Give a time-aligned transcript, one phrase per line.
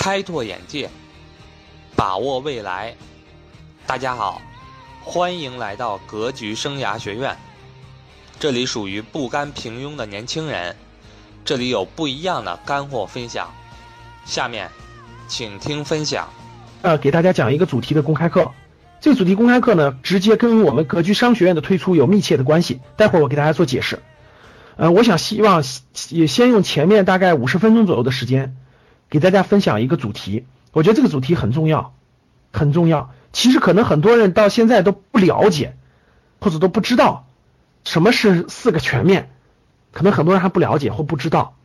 [0.00, 0.88] 开拓眼界，
[1.94, 2.94] 把握未来。
[3.86, 4.40] 大家好，
[5.04, 7.36] 欢迎来到格局生涯学院。
[8.38, 10.74] 这里属于不甘平庸的年轻人，
[11.44, 13.52] 这里有不一样的干货分享。
[14.24, 14.70] 下面，
[15.28, 16.26] 请听分享。
[16.80, 18.50] 呃，给大家讲一个主题的公开课。
[19.02, 22.80] 这个主题公开课呢，直接跟我们格局商学院的推出有密切的关系。
[22.96, 24.02] 待会儿我给大家做解释。
[24.76, 25.62] 呃，我想希望
[26.08, 28.56] 也先用前面大概五十分钟左右的时间，
[29.10, 30.46] 给大家分享一个主题。
[30.72, 31.92] 我觉得这个主题很重要，
[32.52, 33.12] 很重要。
[33.32, 35.76] 其实可能很多人到现在都不了解，
[36.40, 37.26] 或者都不知道
[37.84, 39.30] 什么是四个全面，
[39.92, 41.56] 可能很多人还不了解或不知道，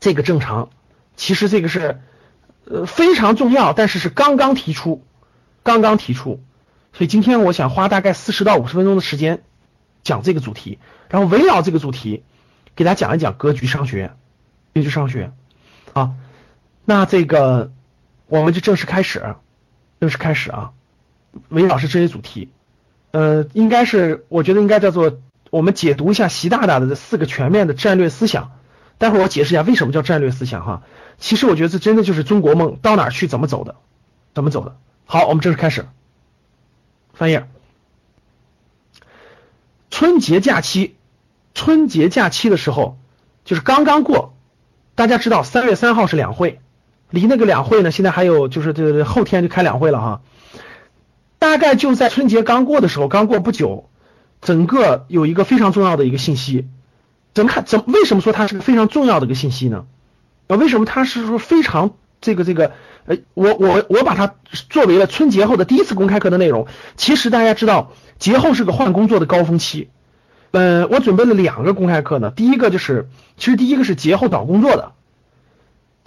[0.00, 0.70] 这个正常。
[1.14, 2.00] 其实这个是
[2.64, 5.04] 呃非常重要，但是是刚刚提出，
[5.62, 6.42] 刚刚提出。
[6.92, 9.42] 所以今天我想花大概四十到五十分钟的时间
[10.02, 12.24] 讲这个主题，然后围绕这个主题。
[12.76, 14.12] 给大家讲一讲格局商学，
[14.72, 15.32] 格局商学
[15.94, 16.12] 啊，
[16.88, 17.70] 那这个
[18.28, 19.34] 我们就正式开始，
[20.00, 20.72] 正式开始啊，
[21.50, 22.48] 围绕是这些主题，
[23.10, 25.18] 呃，应该是我觉得应该叫做
[25.50, 28.52] 我们解读一下习大大的这四个全面的战略思想，
[28.96, 30.82] 待会儿我解释一下为什么叫战略思想哈，
[31.18, 33.76] 其实我觉得这真的就是中国梦到哪去怎么走的，
[34.32, 35.84] 怎么走的，好，我们正式开始，
[37.12, 37.46] 翻页，
[39.90, 40.94] 春节假期。
[41.52, 42.96] 春节假期的时候，
[43.44, 44.32] 就是刚刚过，
[44.94, 46.60] 大家知道三月三号是两会，
[47.10, 50.20] 离那个两会呢，现在还有就是这个后天就开两会了哈。
[51.38, 53.88] 大概就在春节刚过的时候，刚过不久，
[54.40, 56.66] 整个有一个非常重要的一个信息，
[57.32, 57.64] 怎么看？
[57.64, 59.86] 怎为什么说它是个非常重要的一个信息呢？
[60.48, 62.72] 啊，为什么它是说非常这个这个？
[63.06, 64.34] 呃，我我我把它
[64.68, 66.66] 作为了春节后的第一次公开课的内容。
[66.96, 69.88] 其实大家知道，节后是个换工作的高峰期。
[70.50, 72.30] 嗯，我准备了两个公开课呢。
[72.34, 74.92] 第一个就是，其实第一个是节后找工作的，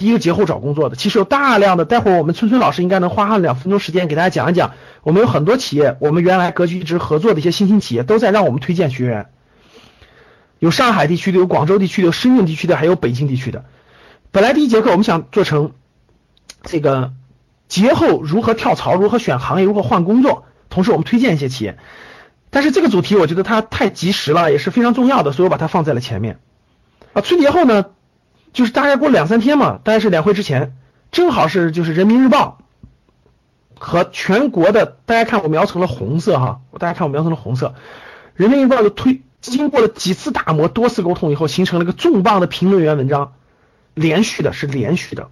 [0.02, 1.86] 第一个节后找工作的，其实有大量的。
[1.86, 4.72] 待会儿我们春春老师应该能花上两分钟时间给大家讲一讲。
[5.04, 9.28] 我们有很多企业，我们原来格局一直合作的一些新兴企业，都在让我们推荐学员。
[10.58, 13.64] 有上海地区的，有广州地区的，有深圳地区的，还有北京地区的。
[14.32, 15.74] 本来第一节课我们想做成
[16.64, 17.14] 这个
[17.68, 21.78] 节后如何跳槽，如何选行业，如何换工作，同时我们推荐一些企业。
[22.50, 26.40] 但是这个主题我觉得它太及时了，也是非常重要的，所以我把它放在了前面。
[27.14, 27.86] 啊，春节后呢，
[28.54, 30.76] 就是大概过两三天嘛，大概是两会之前，
[31.12, 32.60] 正好是就是人民日报
[33.78, 37.76] 和全国的，大家看我描成了红色哈，大家看我描成了红色，
[38.34, 43.34] 人民日报就推经过了几次打磨、多次沟通以后，形成了一个重磅的评论员文章，
[43.94, 45.30] 连续的是连续的，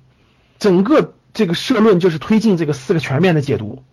[0.59, 3.84] 整个这个社论就是推进这个四个全面的解读，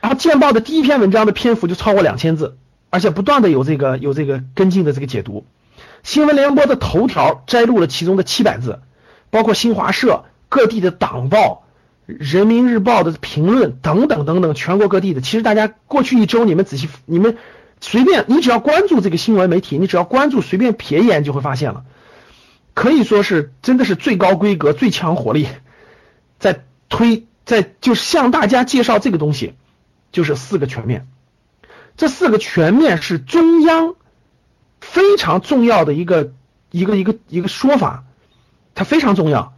[0.00, 2.56] 然后见报的第一篇文章的篇幅就超过两千字。
[2.88, 5.44] 而且不断的有这个有这个跟进的这个解读，
[6.02, 8.80] 新闻联播的头条摘录了其中的七百字，
[9.30, 11.64] 包括新华社各地的党报、
[12.06, 15.20] 人民日报的评论等等等等，全国各地的。
[15.20, 17.36] 其实大家过去一周你们仔细你们
[17.80, 21.84] 随便你只要关注这个新闻媒体，你只要关注随便瞥一眼就会发现了，
[22.74, 25.48] 可以说是真的是最高规格、最强火力，
[26.38, 29.54] 在推在就是向大家介绍这个东西，
[30.12, 31.08] 就是四个全面。
[31.96, 33.94] 这四个全面是中央
[34.90, 36.32] 非常重要的一个
[36.70, 38.04] 一个一个一个说法，
[38.74, 39.54] 它非常重要，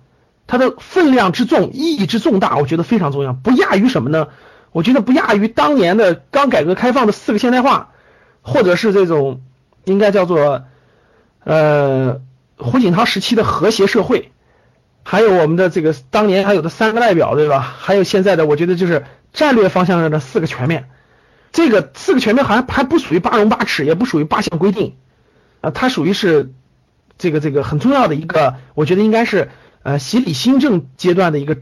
[0.47, 4.29] 它的分量之重、意义之重大，我觉得非常重要，不亚于什么呢？
[4.73, 7.91] 我觉得不亚于当年的刚改革开放的四个现代化，
[8.43, 9.41] 或者是这种
[9.85, 10.65] 应该叫做
[11.45, 12.21] 呃
[12.57, 14.31] 胡锦涛时期的和谐社会，
[15.03, 17.61] 还有我们的这个当年还有的三个代表，对吧？
[17.61, 20.89] 还有现在的，我觉得就是战略方向上的四个全面。
[21.51, 24.97] 这个四个全面好像还不属于八荣八耻，也不属于八项规定，
[25.61, 26.53] 啊，它属于是
[27.19, 29.51] 这个这个很重要的一个，我觉得应该是
[29.83, 31.59] 呃洗礼新政阶段的一个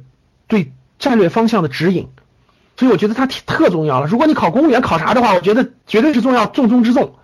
[0.47, 2.09] 对战略方向的指引，
[2.77, 4.07] 所以我觉得它特重要了。
[4.07, 7.15] 如果你考公务员考察的话，我觉得绝对是重要，重中之重，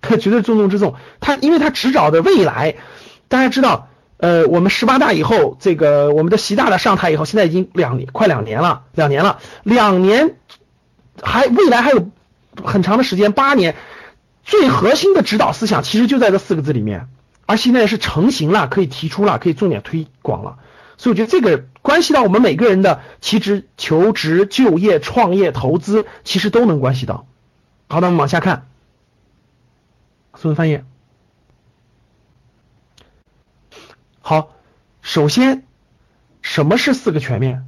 [0.00, 0.94] 它 绝对重中之重。
[1.20, 2.76] 它因为它指导的未来，
[3.28, 3.88] 大家知道，
[4.18, 10.36] 呃，我们十八大以后，这个我们的习大大上台以后，现在已经两年快两年了，两年了，两年。
[11.22, 12.10] 还未来还有
[12.62, 13.74] 很长的时间，八年，
[14.46, 17.08] 最核心的指导思想其实就在这四个字里面，
[17.46, 20.58] 而现在是成型了，可以提出了，可以重点推广了，
[20.96, 27.26] 所以我觉得这个关系到我们每个人的其实求职、就业、创业、投资，其实都能关系到。
[27.88, 28.68] 好，那我们往下看，
[30.36, 30.80] 孙文翻译。
[34.20, 34.50] 好，
[35.02, 35.64] 首先，
[36.40, 37.66] 什么是四个全面？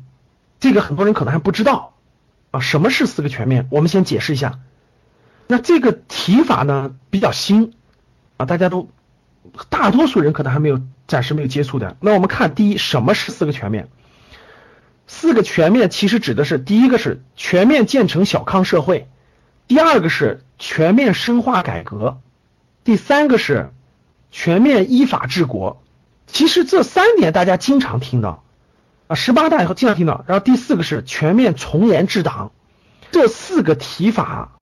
[0.61, 1.95] 这个很多人可能还不知道。
[2.53, 3.67] 啊，什么是四个全面？
[3.71, 4.61] 我们先解释一下。
[5.49, 7.73] 那这个提法呢比较新
[8.37, 8.89] 啊，大家都
[9.69, 11.97] 大多数人可能还没有暂时没有接触的。
[12.01, 13.89] 那我们看第一，什么是四个全面？
[15.07, 19.09] 四个全面其实指的是第一个是全面建成小康社会，
[19.67, 22.21] 第二个是全面深化改革，
[22.85, 23.73] 第三个是
[24.31, 25.83] 全面依法治国。
[26.27, 28.45] 其实这三点大家经常听到
[29.07, 30.27] 啊，十八大以后经常听到。
[30.29, 32.53] 然后第四个是全面从严治党。
[33.11, 34.58] 这四个提法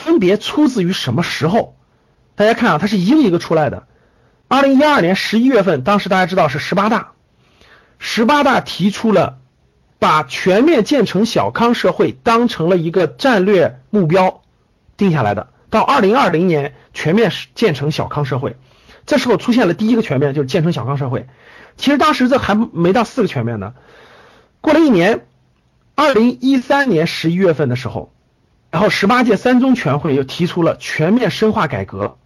[0.00, 1.76] 分别出自于什么时候？
[2.34, 3.86] 大家看啊，它是一个一个出来的。
[4.48, 7.12] 二零一二年十一月份，当时大家知道是十八大，
[7.98, 9.38] 十八大提出了
[9.98, 14.42] 把全面建成小康社会当成了一个战略目标
[14.96, 18.56] 定下来的，到二零二零年全面建成小康社会。
[19.06, 21.28] 这时候出现了第一个全面，就是建成小康社会。
[21.76, 23.74] 其实当时这还没到四个全面呢。
[24.60, 25.26] 过了一年，
[25.94, 28.12] 二零一三年十一月份的时候，
[28.70, 32.16] 然后十八届三中全会又提出了全面深化改革，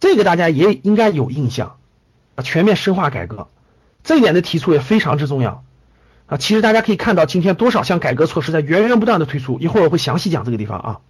[0.00, 1.76] 这个大家也应该有印象
[2.34, 2.42] 啊。
[2.42, 3.48] 全面深化改革
[4.02, 5.64] 这一点的提出也非常之重要
[6.26, 6.36] 啊。
[6.36, 11.00] 其实大家可以看到，今天多少项改革措施在源源不断的推出，一会儿我会详细讲这个地方啊。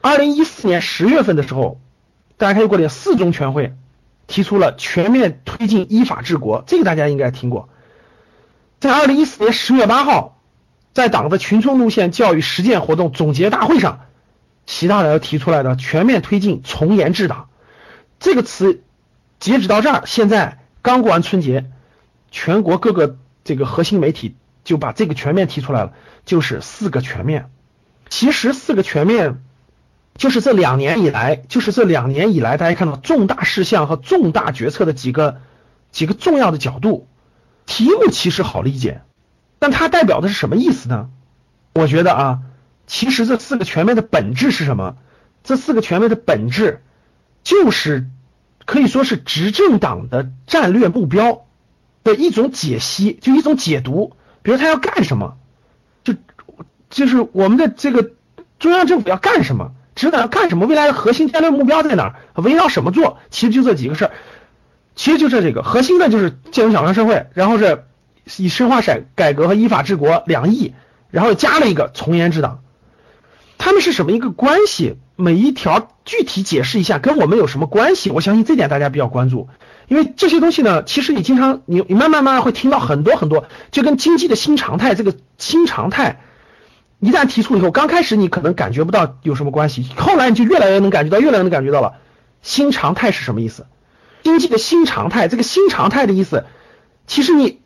[0.00, 1.80] 二零一四年十月份的时候，
[2.36, 3.74] 大家看过的四中全会。
[4.28, 7.68] 提出了全面推进依法治国，这个大家应该听过。
[8.80, 10.40] 在二零一四年十月八号，
[10.94, 14.00] 在党的群众路线教育实践活动总结大会上，
[14.66, 17.48] 习大大要提出来的全面推进从严治党
[18.20, 18.82] 这个词，
[19.40, 21.70] 截止到这儿，现在刚过完春节，
[22.30, 25.92] 全国各个这个核心媒体就把这个全面提出来了，
[26.24, 27.50] 就是四个全面。
[28.08, 29.42] 其实四个全面。
[30.18, 35.42] 就是这两年以来，就是这两年以来，大家看到重大事项和重大决策的几个
[35.92, 37.06] 几个重要的角度，
[37.66, 39.02] 题目其实好理解，
[39.58, 41.10] 但它代表的是什么意思呢？
[41.74, 42.40] 我觉得啊，
[42.86, 44.96] 其实这四个全面的本质是什么？
[45.44, 46.82] 这四个全面的本质
[47.44, 48.06] 就是
[48.64, 51.44] 可以说是执政党的战略目标
[52.04, 54.16] 的一种解析，就一种解读。
[54.42, 55.36] 比如他要干什么，
[56.04, 56.14] 就
[56.90, 58.10] 就是我们的这个
[58.58, 59.72] 中央政府要干什么。
[59.96, 60.66] 指导要干什么？
[60.66, 62.02] 未来的核心战略目标在哪
[62.34, 62.42] 儿？
[62.42, 63.18] 围绕什么做？
[63.30, 64.10] 其实就这几个事儿，
[64.94, 67.84] 其实就这几个核心的，就是建成小康社会，然后是
[68.36, 70.74] 以深化改改革和依法治国两翼，
[71.10, 72.60] 然后加了一个从严治党。
[73.58, 74.96] 他们是什么一个关系？
[75.16, 78.10] 每一条具体解释一下，跟我们有什么关系？
[78.10, 79.48] 我相信这点大家比较关注，
[79.88, 86.20] 因为这些东西呢，其实你经常你你慢慢慢慢会听到很多很多，就跟经济的新常态这个新常态。
[86.98, 91.94] 一旦提出以后，刚开始你可能感觉不到有什么关系，后来你就越来越能感觉到，越来越能感觉到了。
[92.42, 93.66] 新常态是什么意思？
[94.22, 96.44] 经济的新常态，这个新常态的意思，
[97.06, 97.60] 其实你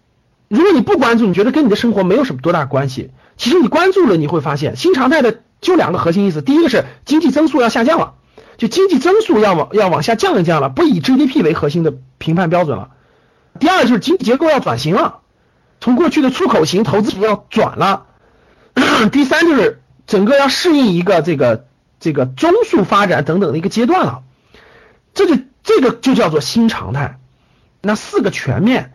[0.49, 3.11] 如果你不关注，你觉得跟你的生活没有什么多大关系。
[3.37, 8.15] 其实你关注了，你会发现新常态的就两个核心意思：第一个是经济增速要下降了，
[8.57, 12.91] 就经济增速要往要往下降一降了，不以 GDP 为核心的评判标准了；
[13.59, 15.21] 第二就是经济结构要转型了，
[15.81, 18.07] 从过去的出口型、投资型要转了。
[19.13, 21.67] 第三就是整个要适应一个这个
[21.99, 24.23] 这个中速发展等等的一个阶段了，
[25.13, 27.19] 这就这个就叫做新常态。
[27.83, 28.93] 那四个全面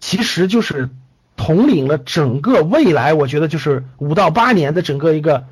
[0.00, 0.90] 其实就是
[1.36, 5.44] 统领了整个未来，我觉得就是五到八年的整个一个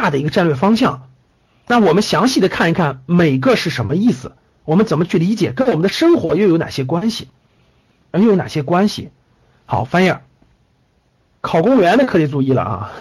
[0.00, 1.08] 大的一个战略方向。
[1.66, 4.32] 那我们详细的看一看每个是什么意思，
[4.64, 7.28] 我们怎么去理解，跟我们的生活又有哪些关系，
[8.12, 9.10] 又有哪些关系？
[9.66, 10.20] 好，翻页。
[11.42, 12.92] 考公务员的可得注意了啊！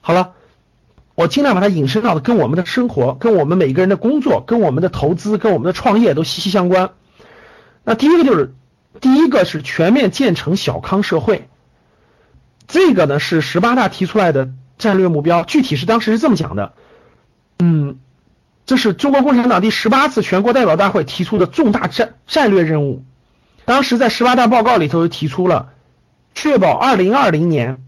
[0.00, 0.32] 好了，
[1.14, 6.90] 我尽量把它引申到的跟我们的生活、跟我们每个人的工作、跟我们的投资、跟我们的创业都息息相关。
[7.82, 8.54] 那第一个就是，
[9.00, 11.48] 第一个是全面建成小康社会，
[12.68, 14.50] 这个呢是十八大提出来的
[14.80, 16.72] 战略目标，具体是当时是这么讲的，
[17.60, 17.98] 嗯，
[18.66, 23.04] 这是中国共产党第十八次全国代表大会提出的重大战战略任务，
[23.64, 25.70] 当时在十八大报告里头就提出了。
[26.32, 27.82] 确保二零二零年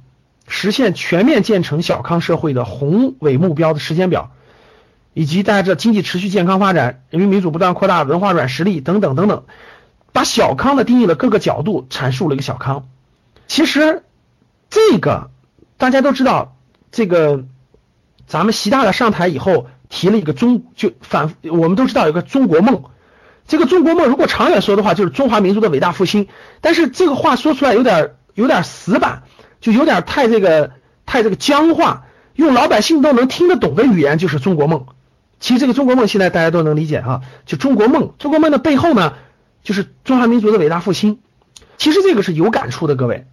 [0.49, 4.33] 实现全面建成小康社会的宏伟目标的时间表，
[5.15, 9.45] 以及大家知道经济持续健康发展、人民民主不断扩大、文化软实力等等等等，
[10.13, 12.89] 把小康的定义了各个角度，阐述了一个小康。
[13.47, 14.03] 其实
[14.71, 15.31] 这个
[15.79, 16.57] 大家都知道，
[16.93, 17.45] 这个
[18.29, 22.85] 咱们习大大上台以后提了一个中，就反我们都知道有个中国梦。
[23.49, 26.29] 这个中国梦如果长远说的话，就是中华民族的伟大复兴。
[26.61, 28.15] 但是这个话说出来有点。
[28.35, 29.25] 有点死板，
[29.61, 30.71] 就有点太这个
[31.05, 34.87] 太这个僵化，用老百姓都能听得懂的语言就是中国梦。
[35.39, 39.13] 其实这个中国梦现在大家都能理解哈，就中国梦，中国梦的背后呢，
[39.63, 41.19] 就是中华民族的伟大复兴。
[41.77, 43.27] 其实这个是有感触的，各位，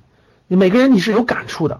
[0.50, 1.80] 每个人你是有感触的。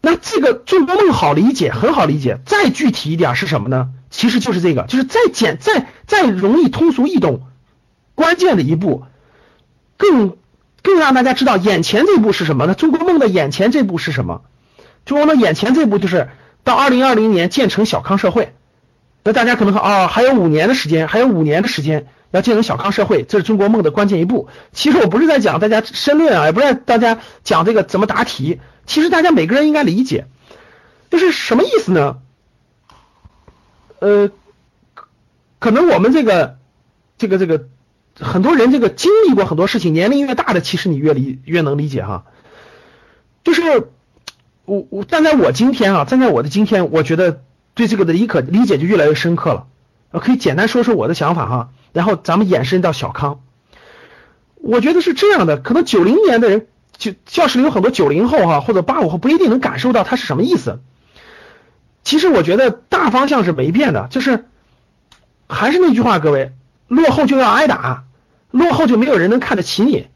[0.00, 2.38] 那这个中国梦好理解，很好理解。
[2.46, 3.88] 再具体一点是什么呢？
[4.10, 7.42] 其实就是这个，就是再简、再再容易通俗易懂，
[8.14, 9.04] 关键的一步，
[9.96, 10.36] 更。
[10.82, 12.74] 更让大家知道眼前这步是什么呢？
[12.74, 14.40] 中国梦的眼前这步是什么？
[15.04, 16.30] 中国梦眼前这步就是
[16.64, 18.54] 到二零二零年建成小康社会。
[19.22, 24.48] 那大家可能说啊，还有五年的时间，还有五年的时间要建成小康社会，这是中国梦的关键一步。
[24.72, 28.60] 其实我不是在讲大家申论啊，也不是在大家讲这个怎么答题。
[28.86, 30.26] 其实大家每个人应该理解，
[31.10, 32.18] 就是什么意思呢？
[33.98, 34.30] 呃，
[35.58, 36.58] 可能我们这个
[37.18, 37.68] 这个这个
[38.18, 42.24] 很多人这个经历过很多事情，年龄越大的，其实你越理越能理解哈。
[43.44, 43.88] 就是
[44.64, 47.42] 我我站在我今天啊，站在我的今天，我觉得。
[47.72, 49.66] 对这个的理可理解就越来越深刻了，
[50.10, 53.40] 我可以简单说说我的想法哈，然后咱们延伸到小康。
[54.56, 56.66] 我觉得是这样的，可能九零年的人
[56.96, 60.80] 就教室里有很多九零后哈，或者八五后不一定能感受到它是什么意思。
[62.04, 64.46] 其实我觉得大方向是没变的，就是
[65.48, 66.52] 还是那句话，各位，
[66.88, 68.04] 落后就要挨打，
[68.50, 70.08] 落后就没有人能看得起你，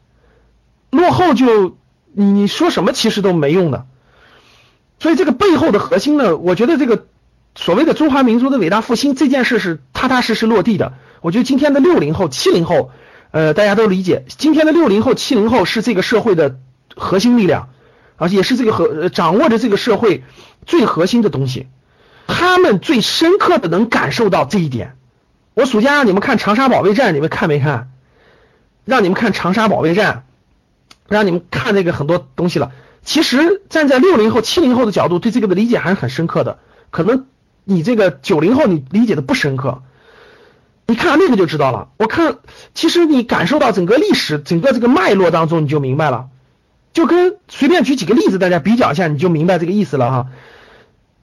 [0.89, 1.77] 落后就
[2.13, 3.85] 你你说什么其实都没用的。
[4.99, 7.07] 所以这个背后的核心呢，我觉得这个。
[7.57, 10.91] 所谓的中华民族的伟大复兴这件事是踏踏实实落地的。
[11.25, 12.91] 我觉得今天的六零后、七零后，
[13.31, 16.59] 呃，大家都理解，今天的六零后、七零后是这个社会的
[16.95, 17.69] 核心力量，
[18.15, 20.23] 而且也是这个核掌握着这个社会
[20.67, 21.65] 最核心的东西。
[22.27, 24.97] 他们最深刻的能感受到这一点。
[25.55, 27.89] 我暑假让你们看长沙保卫战，你们看没看？
[28.85, 30.25] 让你们看长沙保卫战，
[31.09, 32.71] 让你们看那个很多东西了。
[33.03, 36.59] 其实站在六零后、七零后的角度，对这个的理解还是很深刻的，
[36.91, 37.25] 可能。
[37.67, 39.81] 你这个九零后，你理解的不深刻，
[40.87, 41.89] 你看那个就知道了。
[41.97, 42.37] 我看，
[42.73, 46.27] 其实你感受到整个历史、整个这个脉络当中，你就明白了。
[46.93, 50.27] 就跟随便举几个例子，大家比较一下，你就明白这个意思了哈。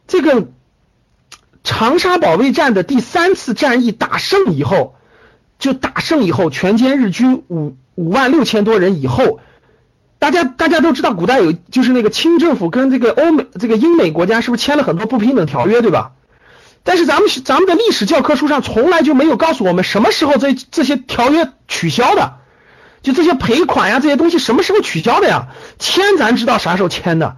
[0.06, 0.48] 这个
[1.64, 4.96] 长沙保卫战的第三次战役打胜以后，
[5.58, 9.40] 就打胜以后，全歼日军五五万六千多人以后。
[10.18, 16.12] 大家大家都知道，古代有就是那个清政府跟这个欧美这个英美国家是不是签了很多不平等条约，对吧？
[16.84, 22.38] 但是咱们咱们的历史教科书上从来就没有告诉我们什么时候这这些条约取消的，
[23.02, 25.46] 就这些赔款呀这些东西什么时候取消的呀？
[25.78, 27.36] 签咱知道啥时候签的，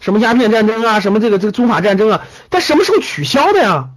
[0.00, 3.90] 什么鸦片战争啊，什么这个这个中法战争啊，但什么时候取消的呀？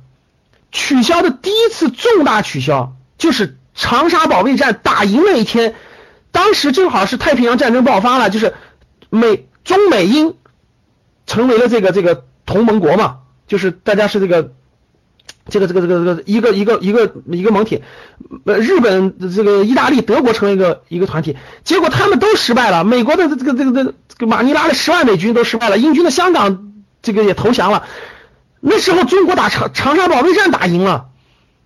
[0.73, 5.75] 取消的第一次重大取消就是长沙保卫战打赢那一天，
[6.31, 8.53] 当时正好是太平洋战争爆发了，就是
[9.09, 10.35] 美中美英
[11.25, 14.55] 成为了这个这个同盟国嘛，就是大家是这个。
[15.49, 17.83] 这个这个这个这个一个一个一个一个盟体，
[18.45, 22.83] 呃，日本这个意大利德国成了一个一个团体，结果他们都失败了。
[22.83, 27.83] 美国的这个这个这个这个马尼拉的十万美军都失败了，英军的香港这个也投降了。
[28.61, 31.05] 那时候中国打长长沙保卫战打赢了，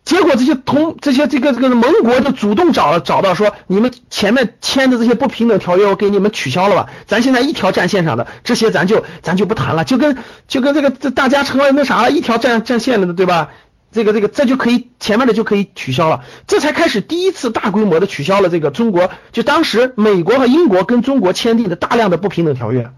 [0.06, 13.50] 结果这些同这些这个这个盟国就主动找了找到说，你们前面签的这些不平等条约我给你们取消了吧，咱现在一条战线上的这些咱就咱就不谈了，就跟就跟这个这大家成了那啥了，一条战战线的，对吧？
[13.94, 22.92] 这个这个这就可以前面的就可以取消了，这才开始第一次大规模的取消了这个中国就当时美国和英国跟中国签订的大量的不平等条约，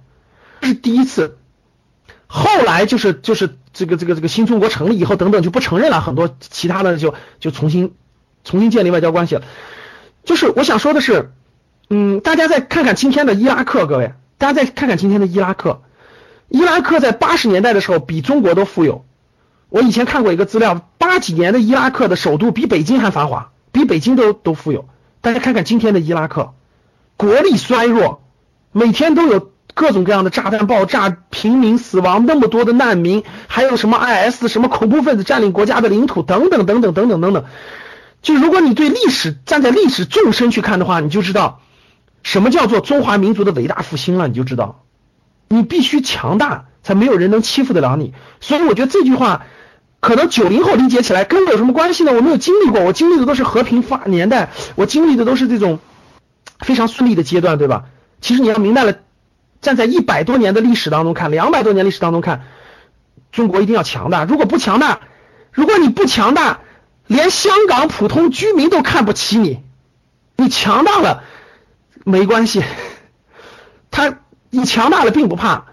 [0.62, 1.38] 这是第一次。
[2.28, 7.94] 后来就是就是这个这个这个新中国成立以后等等就不承认了，很多其他的就就重新
[8.44, 9.44] 重新建立外交关系了。
[10.24, 11.32] 就是我想说的是，
[11.90, 15.84] 嗯，大家再看看今天的伊拉克，各位，大家再看看今天的伊拉克，
[16.50, 19.06] 伊拉克在八十年代的时候比中国都富有。
[19.76, 24.88] 我以前看过一个资料，八几年的伊拉克的首都比北京还繁华，比北京都都富有。
[25.20, 26.54] 大家看看今天的伊拉克，
[27.18, 28.24] 国力衰弱，
[28.72, 37.44] 每天都有各种各样的炸弹爆炸，平民死亡，那么多的难民，还有什么 IS 什么恐怖分子占领国家的领土等等等等等等等等。
[38.22, 41.60] 就如果你对历史站在历史纵深去看的话，你就知道
[42.24, 44.30] 什么叫做中华民族的伟大复兴了。
[44.30, 44.86] 你就知道，
[45.50, 48.14] 你必须强大，才没有人能欺负得了你。
[48.40, 49.44] 所以我觉得这句话。
[50.06, 52.14] 可能九零后理解起来跟我有什么关系呢？
[52.14, 55.80] 我没有经历过，我经历的都是和平发年代，我经历的都是这种
[56.60, 57.86] 非常顺利的阶段，对吧？
[58.22, 59.00] 其实你要明白了，
[59.62, 62.44] 站在一百多年的历史当中看，两百多年历史当中看，
[63.32, 64.26] 中国一定要强大。
[64.26, 65.00] 如果不强大，
[65.52, 66.60] 如果你不强大，
[67.08, 69.64] 连香港普通居民都看不起你。
[70.36, 71.24] 你强大了
[72.04, 72.64] 没关系，
[73.90, 74.20] 他
[74.52, 75.66] 你强大了并不怕。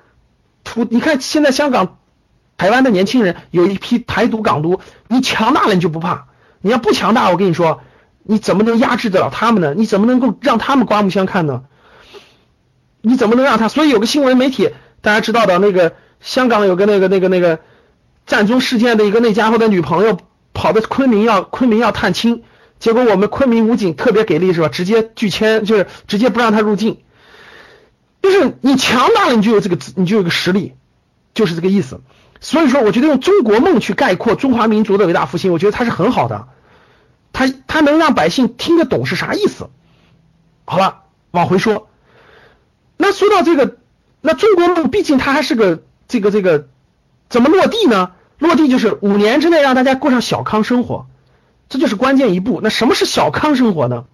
[0.62, 1.98] 普你看现在香港。
[2.62, 4.78] 台湾的年轻人有一批台独港独，
[5.08, 6.26] 你强大了你就不怕，
[6.60, 7.80] 你要不强大，我跟你说，
[8.22, 9.74] 你怎么能压制得了他们呢？
[9.76, 11.64] 你怎么能够让他们刮目相看呢？
[13.00, 13.66] 你怎么能让他？
[13.66, 17.58] 所以有个新闻媒体，大家知道的那个香港有个那个那个那个
[18.26, 20.16] 战中事件的一个那家伙的女朋友
[20.52, 22.44] 跑到昆明要昆明要探亲，
[22.78, 24.68] 结果我们昆明武警特别给力是吧？
[24.68, 26.98] 直接拒签，就是直接不让他入境。
[28.22, 30.74] 就是你强大了，你就有这个你就有个实力，
[31.34, 32.00] 就是这个意思。
[32.44, 36.48] 所以说，我觉得用中国梦去概括中华民族的伟大复兴，我觉得它是很好的，
[37.32, 39.70] 它它能让百姓听得懂是啥意思。
[40.64, 41.88] 好了，往回说，
[42.96, 43.76] 那说到这个，
[44.20, 46.66] 那中国梦毕竟它还是个这个这个
[47.28, 48.10] 怎么落地呢？
[48.38, 51.06] 落地就是五年之内让大家过上小康生活，
[51.68, 52.58] 这就是关键一步。
[52.60, 54.04] 那什么是小康生活呢？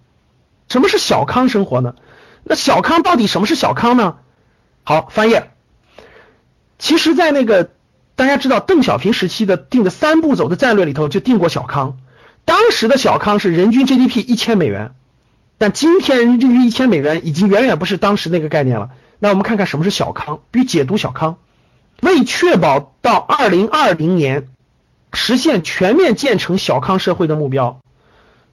[0.69, 1.95] 什么是小康生活呢？
[2.43, 4.17] 那小康到底什么是小康呢？
[4.83, 5.49] 好，翻页。
[6.77, 7.71] 其实，在那个
[8.19, 11.99] 大家知道邓小平时期的定的三步走的战略里头，就定过小康。
[12.43, 14.91] 当时的小康是人均 GDP 一千美元，
[15.57, 18.89] 但今天人均 GDP 一千美元已经远远不是当时那个概念了。
[19.19, 21.37] 那我们看看什么是小康，比如解读小康。
[22.01, 24.49] 为确保到二零二零年
[25.13, 27.79] 实现全面建成小康社会的目标，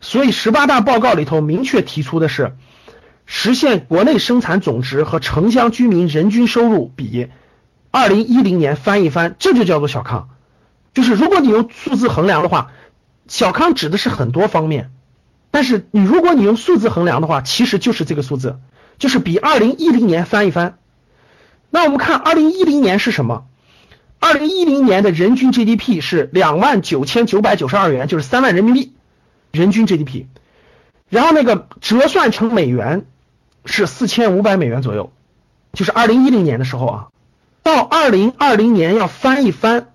[0.01, 2.55] 所以十八大报告里头明确提出的是，
[3.25, 7.29] 实现国内生产总值和城乡居民人均收入比
[7.97, 10.29] 二零一零年翻一番，这就叫做小康。
[10.93, 12.71] 就是如果你用数字衡量的话，
[13.27, 14.91] 小康指的是很多方面，
[15.51, 18.59] 但是你如果你用数字衡量的话，其实就是这个数字，
[18.99, 20.77] 就是比二零一零年翻一翻。
[21.71, 23.47] 那我们看二零一零年是什么？
[24.19, 28.93] 二零一零年的人均 GDP 是两万九千九百九十二元，就是三万人民币
[29.53, 30.27] 人均 GDP。
[31.09, 33.07] 然后那个折算成美元
[33.65, 35.15] 是四千五百美元左右，
[35.73, 37.07] 就是二零一零年的时候啊。
[37.67, 39.89] 到二零二零年要翻一番，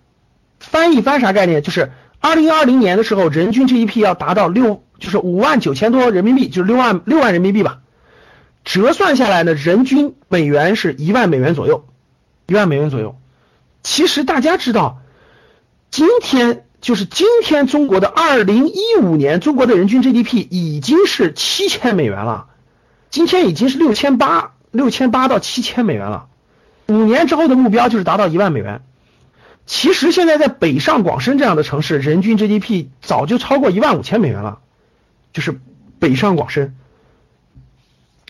[0.60, 1.62] 翻一番啥概念？
[1.62, 7.80] 就是二零二零年的时候，人均 GDP 要达到六，就是五万九千多人民币，就是六万六万人民币吧。
[8.66, 11.86] 折算下来呢，人均美元是一万美元左右，
[12.46, 13.16] 一万美元左右。
[13.84, 15.00] 其实大家知道，
[15.92, 22.48] 今天就是今天中国的二零一五年，中国的人均 GDP 已经是七千美元了，
[23.10, 26.28] 今天已经是六千八，六千八到七千美元了。
[26.92, 28.82] 五年之后的目标就是达到一万美元。
[29.66, 34.60] 其实现在在北上广深这样的城市，人均 GDP 早就超过一万五千美元了，
[35.34, 35.60] 就是
[36.00, 36.76] 北上广深。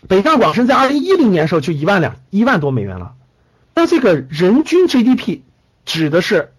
[0.08, 3.14] 北上广深在二零一零年的时候就一万两一万多美元了，
[3.76, 5.42] 那这个人均 GDP
[5.86, 6.52] 指的是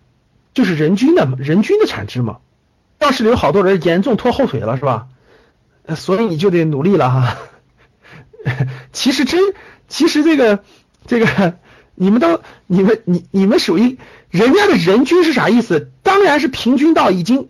[0.55, 2.39] 就是人均的人均的产值嘛？
[2.99, 5.09] 要是有好多人严重拖后腿了是吧？
[5.97, 7.37] 所以你就得努力了哈。
[8.93, 9.41] 其实真
[9.89, 10.63] 其实这个
[11.07, 11.59] 这个
[11.95, 13.99] 你们都你们你你们属于
[14.31, 15.91] 人家的人均是啥意思？
[16.03, 17.49] 当然是平均到已经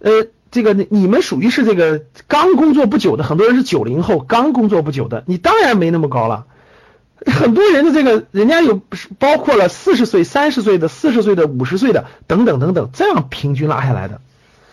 [0.00, 0.26] 呃。
[0.52, 6.46] 这个你们属于是这个刚工作不久的，很多人是九零后刚工作不久的，你当然没那么高了。
[7.24, 8.82] 很多人的这个人家有
[9.20, 14.20] 包括了四十岁、三十岁的、四十岁的、五十岁的等等等等，这样平均拉下来的，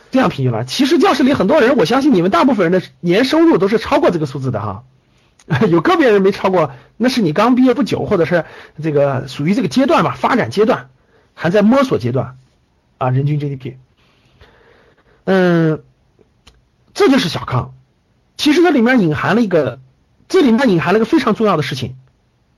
[0.10, 0.63] 这样平均拉。
[0.63, 4.84] 其实教室里很多人，我相信你们大部分人的年收入都是超过这个数字的哈，
[5.70, 8.44] 有个别人没超过，那是你刚毕业不久，或者是
[8.84, 10.90] 这个属于这个阶段吧，发展阶段
[11.34, 12.38] 还在摸索阶段
[12.98, 13.76] 啊，人均 GDP。
[15.24, 15.84] 嗯，
[16.94, 17.74] 这就是小康。
[18.36, 19.80] 其实这里面隐含了一个，
[20.28, 21.96] 这里面隐含了一个非常重要的事情，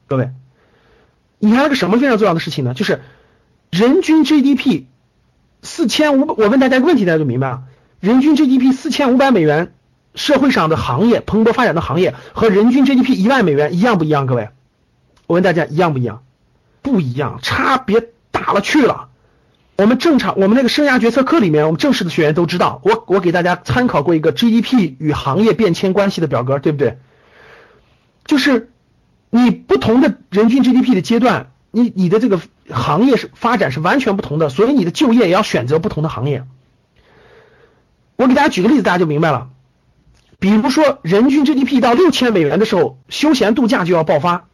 [0.07, 0.31] 各位，
[1.39, 2.73] 隐含了个什么非常重要的事情呢？
[2.73, 3.01] 就是
[3.69, 4.85] 人均 GDP
[5.61, 7.63] 四千五百，我问大家一个问题，大家就明白了。
[7.99, 9.73] 人均 GDP 四千五百美元，
[10.15, 14.25] 社会上的行业蓬勃发展的行业和人均 GDP 一万美元一样不一样？
[14.25, 14.49] 各位，
[15.27, 16.23] 我问大家一样不一样？
[16.81, 19.09] 不一样，差别大了去了。
[19.77, 26.97] 我们正常，我们那个生涯决策课里面，我们正式的学员都知道，我我给大家参考过一个 GDP 与行业变迁关系的表格，对不对？
[28.25, 28.71] 就是
[29.29, 36.43] 你不同的人均 GDP 的阶段，你你的这个行业是发展是完全不同的，所以你的就业也要选择不同的行业。
[38.17, 39.49] 我给大家举个例子，大家就明白了。
[40.39, 44.47] 比如说，人均 GDP 到六千美元的时候，休闲度假就要爆发。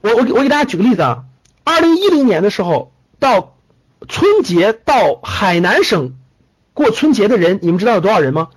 [0.00, 1.24] 我我我给大家举个例子啊，
[1.64, 3.54] 二零一零年的时候到。
[4.06, 6.14] 春节到海南省
[6.72, 8.50] 过春节的人，你们知道有多少人吗？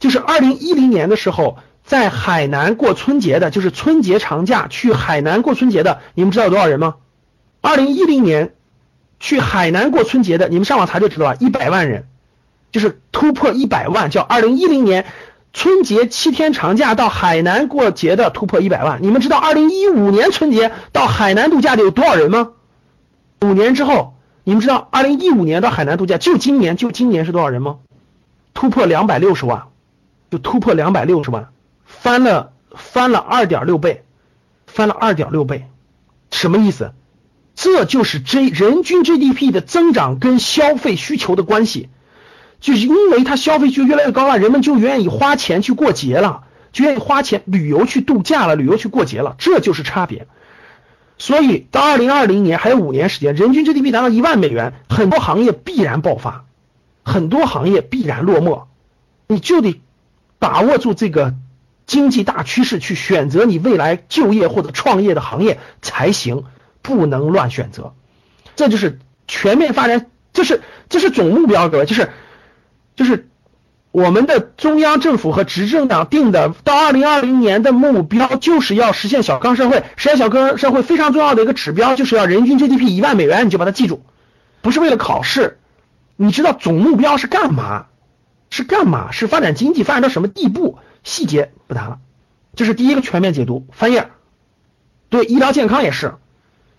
[0.00, 6.96] 就是二零一零年的时候，在海南过春节的，就是春节长假去海南过春节的，你们知道有多少人吗？
[7.60, 8.56] 二零一零年
[9.20, 12.08] 去海南过春节的，你们上网查就知道了，一百万人，
[12.72, 15.06] 就是突破一百万，叫二零一零年
[15.52, 19.00] 春节七天长假到海南过节的突破一百万。
[19.02, 22.52] 你们知道二零一五年春节到海南度假的有多少人吗？
[23.42, 24.14] 五年之后。
[24.44, 27.80] 你们知道，二零一五年到海南度假，就今年，就今年是多少人吗？
[28.54, 29.64] 突破两百六十万，
[30.30, 31.50] 就突破两百六十万，
[31.84, 34.04] 翻了翻了二点六倍，
[34.66, 35.66] 翻了二点六倍，
[36.30, 36.92] 什么意思？
[37.54, 41.90] 这就是 G 人均 GDP 的增长跟消费需求的关系，
[42.60, 50.26] 就是因为它消费就越来越高了，人们就愿意花钱去过节了，就愿意花钱旅游去度假了，旅游去过节了，这就是差别。
[51.18, 56.44] 所以到二零二零年还有五年时间，人均 GDP 达到一万美元，很多行业必然爆发，
[57.02, 58.64] 很多行业必然落寞，
[59.26, 59.80] 你就得
[60.38, 61.34] 把握住这个
[61.86, 66.44] 经济大趋势，去选择你未来就业或者创业的行业才行，
[66.82, 67.94] 不能乱选择。
[68.54, 72.10] 这就是全面发展，这是这是总目标，各位，就是
[72.98, 73.30] 就是。
[73.90, 79.82] 我们的中央政府和执政党定的到二零二零年的目标，就是要实现小康社会。
[79.96, 84.04] 实现小康社会非常重要的一个指标，就是要人均 GDP 一万美元，你就把它记住，
[84.60, 85.58] 不是为了考试。
[86.16, 87.86] 你知道总目标是干嘛？
[88.50, 89.10] 是干嘛？
[89.10, 90.78] 是发展经济发展到什么地步？
[91.02, 91.98] 细节不谈了。
[92.54, 93.66] 这是第一个全面解读。
[93.72, 94.10] 翻页。
[95.08, 96.08] 对，医疗健康也是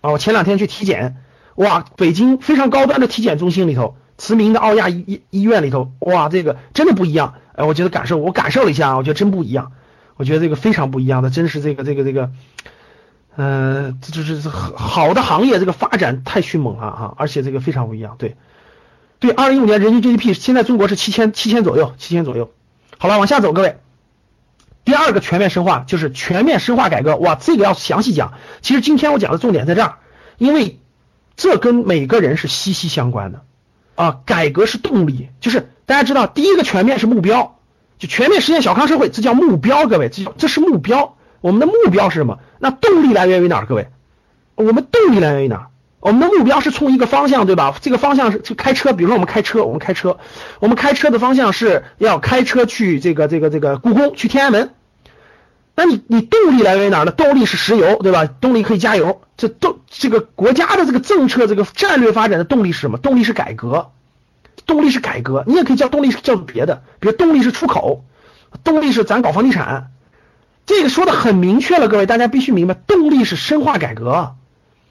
[0.00, 0.12] 啊。
[0.12, 1.16] 我前两天去体检，
[1.56, 3.96] 哇，北京非常高端的体检中心里头。
[4.20, 9.72] 慈铭的奥亚医医院里头，哇，这个真的不一样，哎，我觉得感受，我感受了一下，我觉得真不一样，
[10.16, 12.30] 我觉得这个非常不一样的，真是这个这个这个，
[13.36, 18.36] 嗯，这就是好的行业，这个发展太迅猛了啊，而且这个非常不一样，对，
[19.20, 22.52] 对，二零一五年人均 GDP 现在中国是七千七千左右，七千左右，
[22.98, 23.78] 好了，往下走，各位，
[24.84, 29.94] 第二个全面深化就是全面深化改革，哇，这个要详细讲，其实今天我讲的重点在这儿，
[30.36, 30.78] 因为
[31.36, 33.44] 这跟每个人是息息相关的。
[34.00, 37.58] 啊，改革是动力，就是大家知道，第一个全面是目标，
[37.98, 41.16] 就全面实现小康社会，这叫目标，各位，这这是目标。
[41.42, 42.38] 我们的目标是什么？
[42.58, 43.66] 那动力来源于哪儿？
[43.66, 43.88] 各位，
[44.54, 45.66] 我们动力来源于哪儿？
[46.00, 47.76] 我们的目标是冲一个方向，对吧？
[47.82, 50.16] 这个方向是就开车，比如说我们开车，我们开车，
[50.60, 54.70] 我们开车的方向是要开车去这个这个这个故宫，去天安门。
[55.82, 57.10] 那你你动力来源于哪呢？
[57.10, 58.26] 动力是石油，对吧？
[58.26, 59.22] 动力可以加油。
[59.38, 62.98] 这动这个国家的这个政策，这个战略发展的动力是什么？
[62.98, 63.90] 动力是改革，
[64.66, 65.42] 动力是改革。
[65.46, 68.04] 你也可以叫动力是叫别的，比如动力是出口，
[68.62, 69.86] 动力是咱搞房地产。
[70.66, 74.34] 这个说的很明确了，各位大家必须明白，动力是深化改革。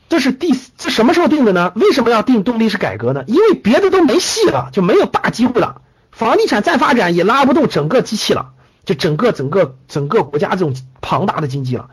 [0.10, 1.72] 这是第这什么时候定的呢？
[1.76, 3.26] 为什么要定动力是改革呢？
[3.28, 5.82] 因为别的都没戏了，就没有大机会了。
[6.12, 8.54] 房地产再发展也拉不动整个机器了。
[8.90, 11.92] 就整个整个整个国家这种庞大的经济了，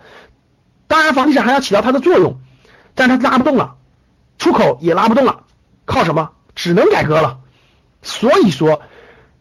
[0.87, 2.41] 当然房地产还要起到它的作用，
[2.95, 3.75] 但它拉不动了，
[4.39, 5.43] 出口也拉不动了，
[5.85, 6.31] 靠什么？
[6.55, 7.41] 只能改革了。
[8.01, 8.81] 所以说，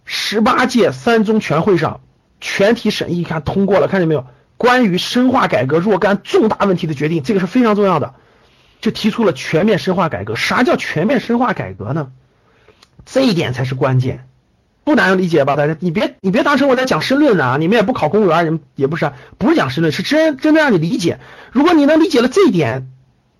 [0.03, 2.01] 十八届三中全会上
[2.41, 4.27] 全体审议看通过了，看见没有？
[4.57, 8.15] 关于深化改革若干重大问题的决定，这个是非常重要的，
[8.81, 10.35] 就提出了全面深化改革。
[10.35, 12.11] 啥叫全面深化改革呢？
[13.05, 14.27] 这一点才是关键。
[14.85, 21.19] 不难理解吧，大家，你别你别当成我在讲申论呢，你们也不考公务员，你们也不是，不是讲申论，是真真的让你理解。
[21.51, 22.91] 如果你能理解了这一点，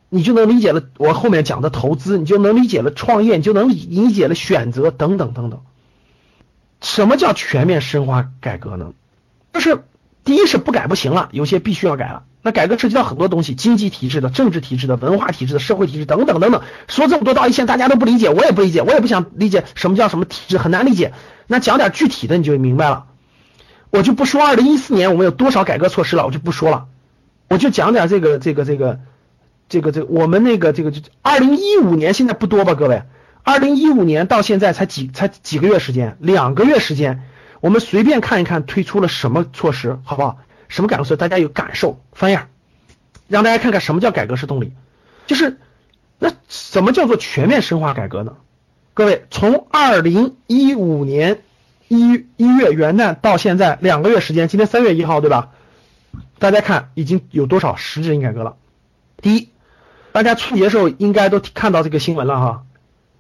[0.10, 5.62] 你就能理解了我后面讲的投资，你就能理解了创业，你就能理解了选择等等等等。
[6.82, 8.94] 什么叫全面深化改革呢？
[9.54, 9.84] 就是
[10.24, 12.24] 第一是不改不行了，有些必须要改了。
[12.46, 16.62] 那改革涉及到很多东西，经济体制的、政治体制的、文化体制的、社会体制等等等等。
[16.88, 21.12] 说这么多道一线，大家都不理解，我也不理解，我也不想理解什么叫什么体制，很难理解。
[21.48, 23.06] 那讲点具体的，你就明白了。
[23.90, 26.86] 我就不说二零一四年我们有多少改革措施了，我就不说了。
[27.50, 29.00] 我就讲点这个这个这个
[29.68, 33.02] 这个这个我们那个这个二零一五年现在不多吧，各位？
[33.42, 37.24] 二零一五年到现在才几才几个月时间，两个月时间，
[37.60, 40.38] 我们随便看一看推出了什么措施，好不好？
[40.68, 41.18] 什么改革措施？
[41.18, 42.00] 大家有感受？
[42.14, 42.48] 翻页，
[43.28, 44.74] 让大家看看什么叫改革式动力。
[45.28, 45.60] 就是
[46.20, 48.36] 那什么叫做全面深化改革呢？
[48.94, 51.42] 各位，从二零一五年
[51.88, 55.50] 一一月元旦到现在两个月时间，今天三月一号对吧？
[56.40, 58.56] 大家看已经有多少实质性改革了？
[59.22, 59.50] 第一，
[60.12, 62.64] 大家春节时候应该都看到这个新闻了哈，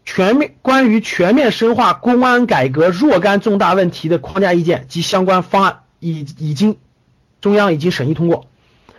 [0.05, 6.77] 全面关于全面深化公安改革若干重大问题的框架意见及相关方案已已经。
[7.45, 8.47] 中央已经审议通过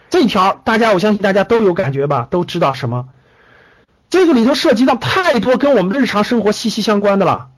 [0.08, 3.08] 这一条，大家我相信大家都有感觉吧，都知道什么？
[4.08, 7.48] 这个里头涉及到太多跟我们日常生活息息相关的了。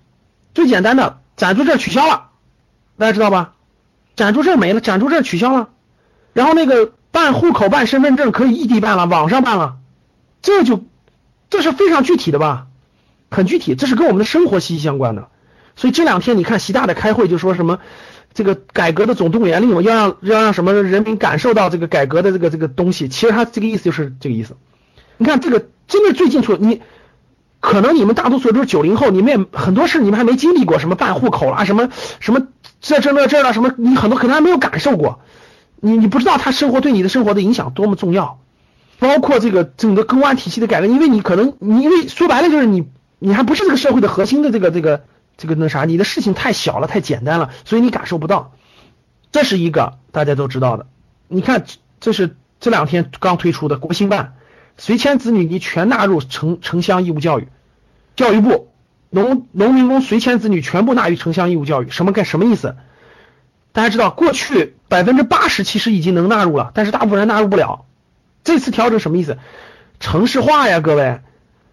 [0.55, 2.31] 最简单的，暂住证取消了，
[2.97, 3.53] 大家知道吧？
[4.17, 5.69] 暂住证没了，暂住证取消了，
[6.33, 9.77] 然后那个办户口、办身份证可以异地办了，网上办了，
[10.41, 10.87] 这就
[11.51, 12.67] 这是非常具体的吧？
[13.31, 15.29] 很具体，这是跟我们的生活息息相关的。
[15.77, 17.79] 所以这两天你看习大大开会就说什么？
[18.35, 24.57] 这个改革的总动员令，要让要让什么人民感受到这个改革的这个这个东西，其实他这个意思就是这个意思。
[25.17, 26.81] 你看这个真的最近出，你
[27.59, 31.89] 可能你们大多数都是九零后，你们也很多事你们还没经历过，什么办户口啦，什么
[32.21, 32.47] 什么
[32.81, 35.19] 这这那这了，什么你很多可能还没有感受过，
[35.81, 38.39] 你你不知道他生活对你的生活的影响多么重要，
[39.01, 42.87] 包括这个整个公安体系的改革，因为你可能你因为说白了就是你
[43.19, 45.03] 你还不是这个社会的核心的这个这个。
[45.39, 48.53] 这个那啥，你的事情太小了，太简单了，所以你感受不到。
[49.33, 50.87] 这是一个大家都知道的。
[51.29, 51.65] 你看，
[52.01, 54.35] 这是这两天刚推出的国新办，
[54.77, 57.49] 随迁子女你全纳入城城乡义务教育，
[58.17, 58.69] 教育部
[59.11, 62.77] 农农民工随迁子女全部纳入城乡义务教育，什么概什么意思？
[63.73, 67.85] 大家知道，过去百分之八十其实已经能纳入了，但是大部分人纳入不了。
[68.43, 69.39] 这次调整什么意思？
[70.01, 71.21] 城市化呀，各位，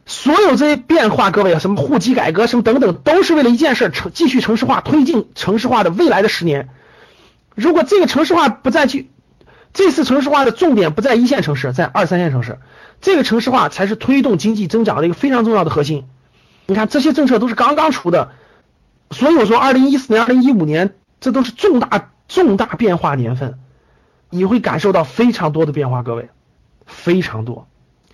[0.06, 6.70] 所有这些变化，各位什么户籍改革什么等等，都是为了一件事：城继续城市化，推进城市化的未来的十年。
[7.56, 9.10] 如果这个城市化不再去，
[9.74, 12.60] 这次城市化的重点不在一线城市，在二三线城市，
[13.02, 16.06] 这个城市化才是推动经济增长的一个非常重要的核心。
[16.68, 18.32] 你看这些政策都是刚刚出的，
[19.12, 20.96] 所以我说二零一四年、二零一五年。
[21.22, 23.58] 这都是重大重大变化年份，
[24.30, 26.30] 你会感受到非常多的变化，各位，
[26.86, 27.68] 非常多。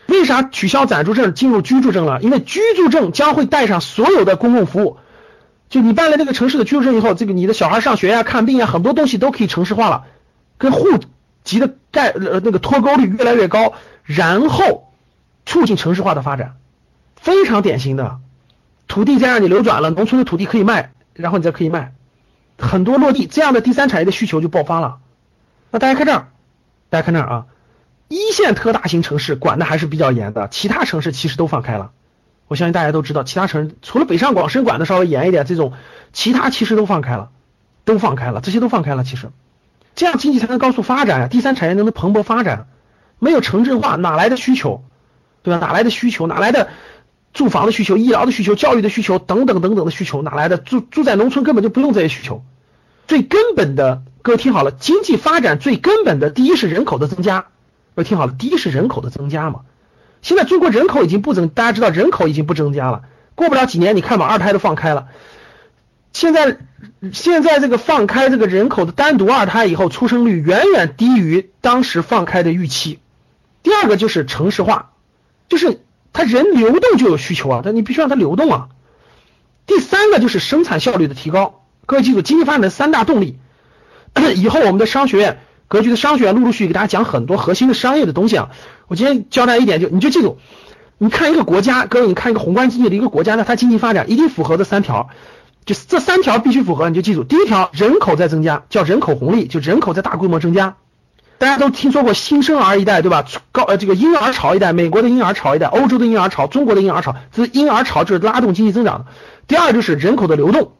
[0.07, 2.21] 为啥取消暂住证进入居住证了？
[2.21, 4.97] 因为居住证将会带上所有的公共服务。
[5.69, 10.03] 就你办了这个城市的居住证以后，这个你的小孩上学呀、看病呀，很多东西都可以城市化了，
[10.57, 10.85] 跟户
[11.43, 14.91] 籍的概呃那个脱钩率越来越高，然后
[15.45, 16.55] 促进城市化的发展，
[17.15, 18.17] 非常典型的。
[18.89, 21.93] 土地再让你流转了，农村的土地可以卖，然后你再可以卖。
[22.59, 24.97] 很多落地这样的第三产业的需求就爆发了。
[25.71, 26.27] 那大家看这儿，
[26.89, 27.45] 大家看这儿啊，
[28.11, 31.91] 一线特大型城市管的还是比较严的，其他城市其实都放开了。
[32.49, 35.71] 我相信大家都知道，其他城市除了北上广深管的稍微严一点，这种
[36.11, 37.29] 其他其实都放开了，
[37.85, 39.05] 都放开了，这些都放开了。
[39.05, 39.29] 其实
[39.95, 42.67] 这样经济才能高速发展呀，第三产业能能蓬勃发展。
[43.17, 44.83] 没有城镇化哪来的需求，
[45.41, 45.65] 对吧？
[45.65, 46.27] 哪来的需求？
[46.27, 46.67] 哪来的？
[47.31, 50.57] 住房的需求、医疗的需求、教育的需求等等等等的需求哪来的？
[50.57, 52.43] 住住在农村根本就不用这些需求。
[53.07, 57.45] 最根本的，各位听好了，经济发展最根本的第一是人口的增加。
[57.95, 59.61] 各位听好了，第一是人口的增加嘛。
[60.21, 63.03] 现在中国人口已经不增，大家知道人口已经不增加了。
[63.35, 65.07] 过不了几年，你看嘛，二胎都放开了。
[66.13, 66.57] 现在
[67.13, 72.99] 现在这个放开这个人口的单独二胎以后，出生率远远低于当时放开的预期。
[73.63, 74.91] 第二个就是城市化，
[75.49, 75.81] 就是。
[76.13, 78.67] 他人流动就有需求啊，但你必须让它流动啊。
[79.65, 83.39] 第三个就是生产效率的提高，各位记住，经济发展的三大动力。
[84.35, 85.39] 以后我们的商学院
[85.71, 88.49] 格局的商学院陆陆续续给大家讲很多核心的商业的东西啊。
[88.89, 90.37] 我今天教大家一点，就你就记住，
[90.97, 95.07] 你看一个国家，各位你看一个宏观经济的一个国家，那它经济发展一定符合这三条，
[95.63, 100.75] 就这三条必须符合，你就记住，第一条人口在增加，叫人口红利，就人口在大规模增加。
[101.37, 103.23] 大家都听说过新生儿一代，对吧？
[103.53, 109.05] 高呃这个婴儿潮一代，美国的婴儿潮一代，欧洲的婴儿潮，中国的婴儿潮，这婴儿潮就是拉动经济增长的。
[109.47, 110.73] 第二就是人口的流动，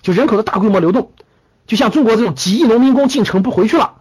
[0.00, 1.12] 就人口的大规模流动，
[1.66, 3.97] 就像中国这种几亿农民工进城不回去了，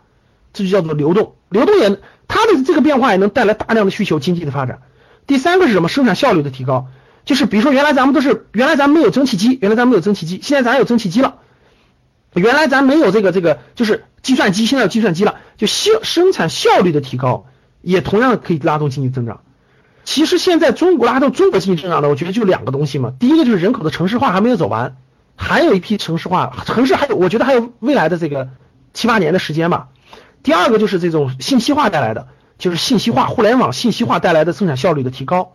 [0.57, 1.35] 这就叫做流动。
[1.49, 4.79] 流动也它的这个变化也能带来大量的需求，经济的发展。
[5.27, 5.87] 第三个是什么？
[5.87, 6.87] 生产效率的提高，
[7.25, 11.35] 就是比如说原来咱们都是原来咱们没有蒸汽机，原来咱们没有蒸汽机，现在咱有蒸汽机了。
[12.33, 17.45] 原来咱没有这个这个，就是计算机，现在有计算机了，就效生产效率的提高，
[17.81, 19.41] 也同样可以拉动经济增长。
[20.03, 23.13] 其实现在中国拉动中国经济增长的，我觉得就两个东西嘛。
[23.19, 24.97] 第一个就是人口的城市化还没有走完，
[25.35, 28.49] 还有一批城市化城市还有，我觉得还有未来的这个
[28.93, 29.89] 七八年的时间吧。
[30.43, 35.53] 第二个就是这种信息化带来的，就是信息化、互联网信息化带来的生产效率的提高，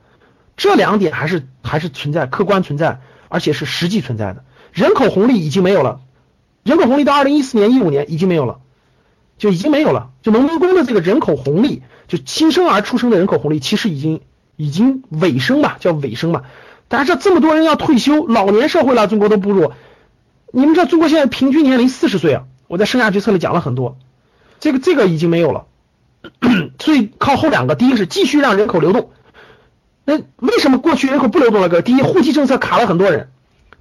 [0.56, 4.44] 这两点还是还是存在客观存在，而且是实际存在的。
[4.72, 6.00] 人口红利已经没有了。
[6.62, 8.58] 人口红利到二零一四年、一五年已经没有了，
[9.38, 10.10] 就已经没有了。
[10.22, 14.20] 就农民工的这个人口红利，就新生儿出生的人口红利，其实已经
[14.56, 16.44] 已经尾声吧，叫尾声吧。
[16.88, 19.72] 大家知道这么多人要退休，老年社会了，中国都步入。
[20.52, 22.44] 你们知道中国现在平均年龄四十岁啊？
[22.68, 23.96] 我在生涯决策里讲了很多，
[24.62, 25.66] 这个这个已经没有了。
[26.78, 29.10] 所以靠后两个，第一个是继续让人口流动。
[30.04, 31.68] 那为什么过去人口不流动了？
[31.68, 33.32] 哥，第一，户籍政策卡了很多人。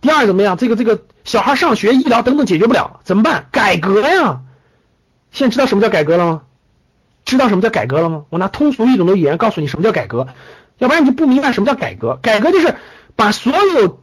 [0.01, 0.57] 第二怎么样？
[0.57, 3.45] 这个这个小孩上学、医疗等等解决不了，怎么办？
[3.51, 4.41] 改革呀！
[5.31, 6.41] 现在知道什么叫改革了吗？
[7.25, 8.23] 知道什么叫改革了吗？
[8.31, 10.29] 我拿通俗易懂的语言告诉你什么叫改革，
[10.79, 12.17] 要不然你就不明白什么叫改革。
[12.23, 12.73] 改革就是
[13.15, 13.99] 把所有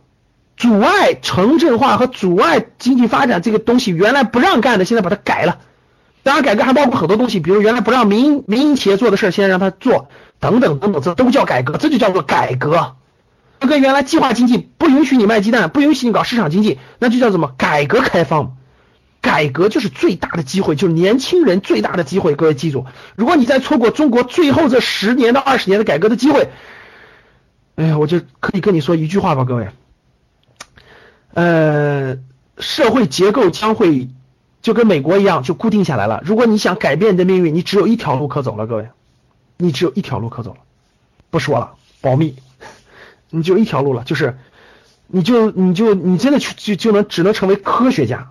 [0.57, 5.59] 阻碍城镇化和阻碍经济发展这个东西原来不让干的，现在把它改了。
[6.23, 10.09] 当然，改革还包括很多东西，比如原来不让民民营企业做的事儿，现在让他做，
[10.41, 12.97] 等等等等，这都叫改革，这就叫做改革。
[13.61, 18.57] 跟原来计划经济不允许你卖鸡蛋，不允许你搞市场经济，那就叫什么改革开放？
[19.21, 22.37] 改革就是最大的机会，就是年轻人最大的机会。
[22.37, 26.51] 各位记住，如果你再错过中国最后这十年到二十年的改革的机会，
[27.75, 29.69] 哎呀，我就可以跟你说一句话吧，各位，
[31.35, 32.17] 呃，
[32.59, 34.09] 社会结构将会
[34.69, 36.21] 就跟美国一样，就固定下来了。
[36.27, 38.89] 如果你想改变你的命运，你只有一条路可走了，各位，
[39.57, 40.59] 你只有一条路可走了。
[41.31, 41.71] 不说了，
[42.03, 42.37] 保密。
[43.31, 44.37] 你就一条路了，就是，
[45.07, 48.29] 你就你就你真的去就就能只能成为科学家，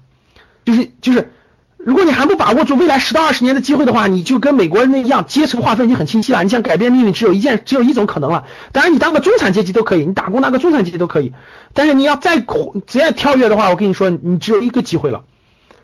[0.63, 1.32] 就是就是
[1.78, 6.43] 如果你还不把握住未来十到二十年的机会的话，你就跟美国人那样，阶层划分已经很清晰了。
[6.43, 8.45] 你想改变命运，只有一件，只有一种可能了。
[8.73, 11.34] 当然，你当个中产阶级都可以，你打工当个中产阶级都可以。
[11.73, 12.43] 但是你要再
[12.86, 15.23] 只要跳跃的话，我跟你说，你只有一个机会了，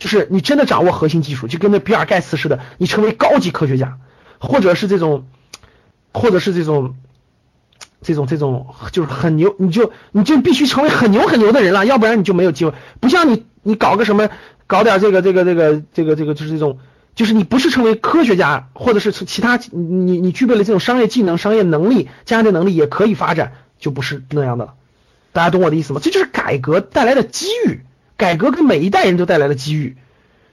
[0.03, 3.97] 就是你真的掌握核心技术，就跟那比尔盖茨似的，你成为高级科学家，
[4.37, 5.25] 或者是这种，
[6.11, 6.95] 或者是这种，
[8.01, 12.73] 这种这种就是很牛，你就你就必须成为很牛很牛的人了，要不然你就没有机会。
[12.99, 14.29] 不像你，你搞个什么。
[14.65, 16.79] 搞点这个这个这个这个这个就是这种，
[17.15, 24.73] 就是你不是成为科学家，或者是其他你你具备了这种商业技能、商业能力、家庭能力也可以发展，就不是那样的了。
[25.33, 25.99] 大家懂我的意思吗？
[26.01, 27.81] 这就是改革带来的机遇，
[28.23, 29.97] 改革给每一代人都带来了机遇，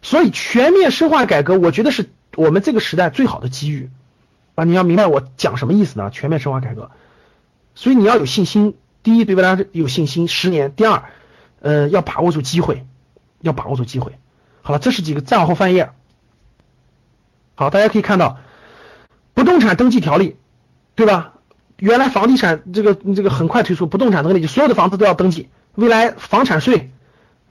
[0.03, 3.91] 所以全面深化改革，我觉得是我们这个时代最好的机遇
[4.57, 4.65] 啊！
[4.65, 6.11] 你要明白我讲什么意思呢？
[6.11, 6.91] 全面深化改革，
[7.77, 11.05] 所以你要有信心，第一对未来有信心，十年；第二，
[11.61, 12.85] 呃，要把握住机会。
[13.43, 14.19] 要把握住机会。
[14.61, 15.93] 好了，这是几个，再往后翻页。
[17.55, 18.39] 好，大家可以看到，
[19.33, 20.37] 不动产登记条例，
[20.95, 21.33] 对吧？
[21.79, 25.49] 原来房地产这个这个很快推出不动产登记，所有的房子都要登记。
[25.75, 26.91] 未来房产税，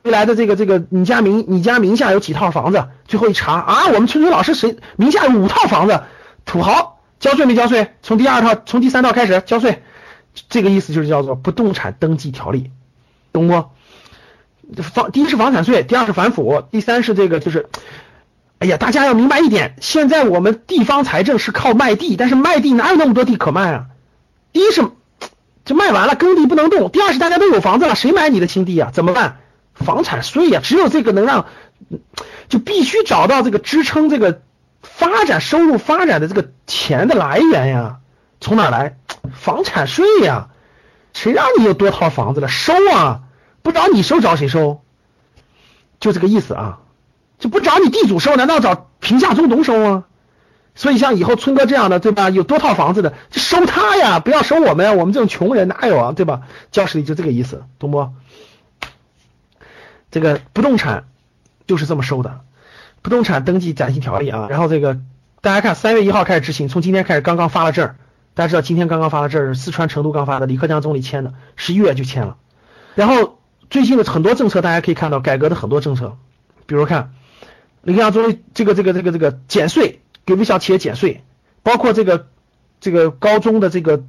[0.04, 2.88] 未来的这个这个你家名你家名下有几套房子？
[3.08, 6.04] 最后一查啊，我们春春老师谁名下有五套房子？
[6.46, 7.94] 土豪交税没交税？
[8.02, 9.84] 从第二套从第三套开始交税，
[10.50, 12.72] 这个意思就是叫做不动产登记条例，
[13.34, 13.66] 懂不？
[14.84, 17.68] 房第一是房产税，第二是反腐，第三是这个就是，
[18.60, 23.86] 哎呀，大家要明白一点，现在我们地方财政是靠卖地，但是卖地哪有那么多地可卖啊？
[24.54, 24.84] 第一是
[25.66, 28.92] 就卖完了，耕地不能动；第二是大家都有房子了，谁买你的新地啊？
[28.94, 29.40] 怎么办？
[29.80, 31.46] 房产税呀，只有这个能让，
[32.48, 34.42] 就必须找到这个支撑这个
[34.82, 37.98] 发展收入发展的这个钱的来源呀，
[38.40, 38.98] 从哪来？
[39.34, 40.50] 房产税呀，
[41.14, 42.48] 谁让你有多套房子了？
[42.48, 43.22] 收啊！
[43.62, 44.82] 不找你收找谁收？
[46.00, 46.80] 就这个意思啊！
[47.40, 50.06] 就不找你地主收，难道找贫下中农收吗？
[50.76, 52.30] 所以像以后春哥这样的，对吧？
[52.30, 54.20] 有多套房子的，就收他呀！
[54.20, 54.94] 不要收我们呀！
[54.94, 56.14] 我们这种穷人哪有啊？
[56.16, 56.42] 对吧？
[56.72, 58.10] 教室里就这个意思，懂不？
[60.12, 61.06] 这个不动产
[61.68, 62.42] 就是这么收的，
[63.02, 64.48] 不动产登记暂行条例啊。
[64.50, 65.00] 然后这个
[65.42, 67.96] 大家看，三月一号开始执行，从今天开始刚刚发了证。
[68.34, 72.38] 大家知道今天刚刚发了证，四川成都刚发的，李克强总理签的，十一月就签了。
[72.96, 73.38] 然后。
[73.70, 76.18] 最近的很多政策，大家可以看到改革的很多政策，
[76.66, 77.14] 比如看
[77.84, 81.24] 李克强总理这个这个这个这个减税，给微小企业减税，
[81.62, 82.26] 包括这个
[82.82, 84.02] 这个高中的这个，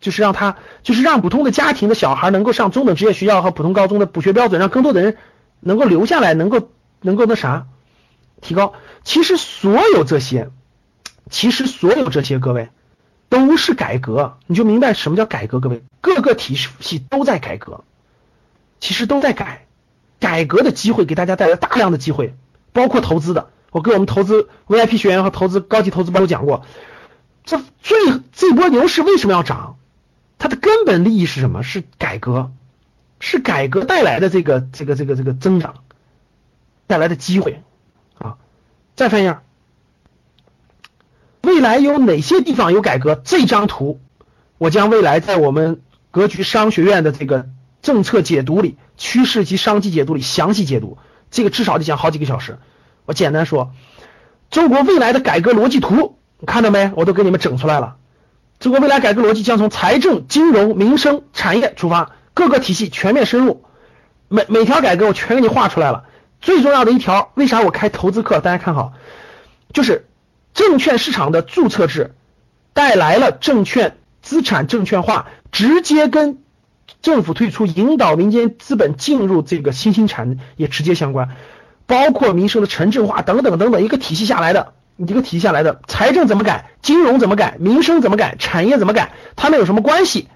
[0.00, 5.16] 就是让他就是让普通的家庭的小孩能够上中等职业学校和普通高中的补学标准，让更多的人
[5.66, 7.66] 能够留下来，能够能够那啥
[8.40, 8.72] 提高。
[9.02, 10.50] 其实所有这些，
[11.28, 12.68] 其实所有这些各位
[13.28, 15.58] 都是改革，你就明白什么叫改革。
[15.58, 17.82] 各位各个体系都在改革。
[18.78, 19.66] 其实都在改，
[20.20, 22.36] 改革的机会给大家带来大量的机会，
[22.72, 23.50] 包括投资的。
[23.72, 26.64] 我给我们投资 VIP 学员和投资高级投资班都讲过，
[27.44, 27.98] 这最
[28.32, 29.78] 这波牛市为什么要涨？
[30.38, 31.62] 它的根本利益是什么？
[31.62, 32.52] 是改革，
[33.20, 35.76] 是改革带来的这个这个这个这个增长
[36.86, 37.62] 带来的机会
[38.18, 38.36] 啊！
[38.94, 39.38] 再翻一页，
[41.42, 43.20] 未来有哪些地方有改革？
[43.24, 44.00] 这张图
[44.58, 47.48] 我将未来在我们格局商学院的这个。
[47.82, 50.98] 政策解读里，趋势及商机解读里详细解读，
[51.30, 52.58] 这个至少得讲好几个小时。
[53.04, 53.70] 我简单说，
[54.50, 56.90] 中国未来的改革逻辑图，看到没？
[56.96, 57.94] 我都给你们整出来了。
[58.58, 63.64] 中国未来改革逻辑将从财政、金融、民生、产业出发，各个体系全面深入。
[64.28, 66.04] 每每条改革我全给你画出来了。
[66.42, 68.40] 最重要的一条，为啥我开投资课？
[68.40, 68.92] 大家看好，
[69.72, 70.06] 就是
[70.52, 72.14] 证券市场的注册制
[72.74, 76.38] 带来了证券资产证券化，直接跟。
[77.02, 81.30] 政府退出，引导民间资本进入这个新兴产业直接相关，
[81.86, 90.28] 包括民生的城镇化等等等等，一个体系下来的，一个体系下来的，财政怎么改，金融怎么改，民生怎么改，产业怎么改，它们有什么关系？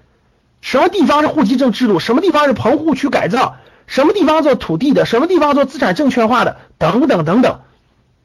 [0.61, 1.99] 什么地方是户籍证制度？
[1.99, 3.57] 什么地方是棚户区改造？
[3.87, 5.05] 什么地方做土地的？
[5.05, 6.57] 什么地方做资产证券化的？
[6.77, 7.61] 等等等等，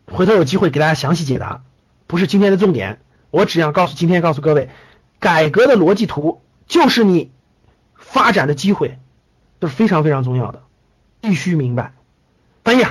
[0.06, 1.62] 回头有机会给大家详细解答，
[2.06, 4.70] 不是今天的重点，我只想告诉今天告诉各位，
[5.18, 7.32] 改革的逻辑图就是你。
[7.98, 9.00] 发展的机会，
[9.58, 10.62] 这是非常非常重要的，
[11.20, 11.92] 必须明白。
[12.62, 12.86] 翻页，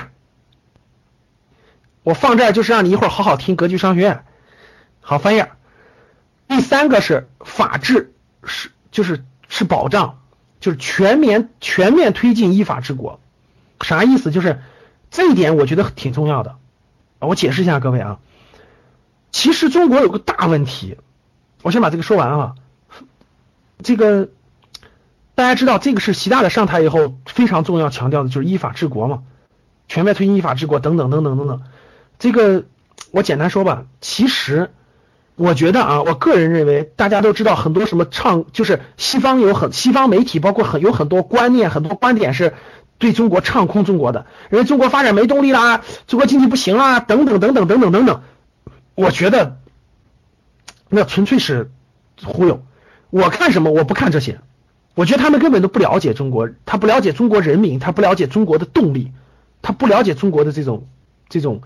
[2.02, 4.24] 我放这儿就是让你一会儿好好听格局商学院。
[5.00, 5.50] 好，翻页。
[6.48, 8.12] 第三个是法治，
[8.44, 10.18] 是就是是保障，
[10.60, 13.20] 就是全面全面推进依法治国。
[13.80, 14.30] 啥意思？
[14.30, 14.62] 就是
[15.10, 16.56] 这一点我觉得挺重要的。
[17.18, 18.18] 我解释一下各位啊，
[19.32, 20.96] 其实中国有个大问题，
[21.62, 22.54] 我先把这个说完啊，
[23.82, 24.28] 这个。
[25.34, 29.22] 大家知道这个是习大大上台以后非常重要强调的，就是依法治国嘛。
[29.86, 31.62] 全面推进依法治国等等等等等等。
[32.18, 32.64] 这个
[33.10, 34.72] 我简单说吧，其实
[35.36, 42.54] 我觉得啊，我个人认为，大家都知道很多什么唱，就是西方有很西方媒体，包括很有很多观念、很多观点是
[42.96, 48.22] 对中国唱空中国的，认为中国发展没动力啦，中国经济不行啦，等等等等等等等等。
[48.94, 49.58] 我觉得
[50.88, 51.70] 那纯粹是
[52.24, 52.62] 忽悠。
[53.10, 53.70] 我看什么？
[53.70, 54.40] 我不看这些。
[54.94, 59.12] 我觉得他们根本都不了解中国，他不了解中国人民，他不了解中国的动力，
[59.60, 60.88] 他不了解中国的这种
[61.28, 61.60] 这种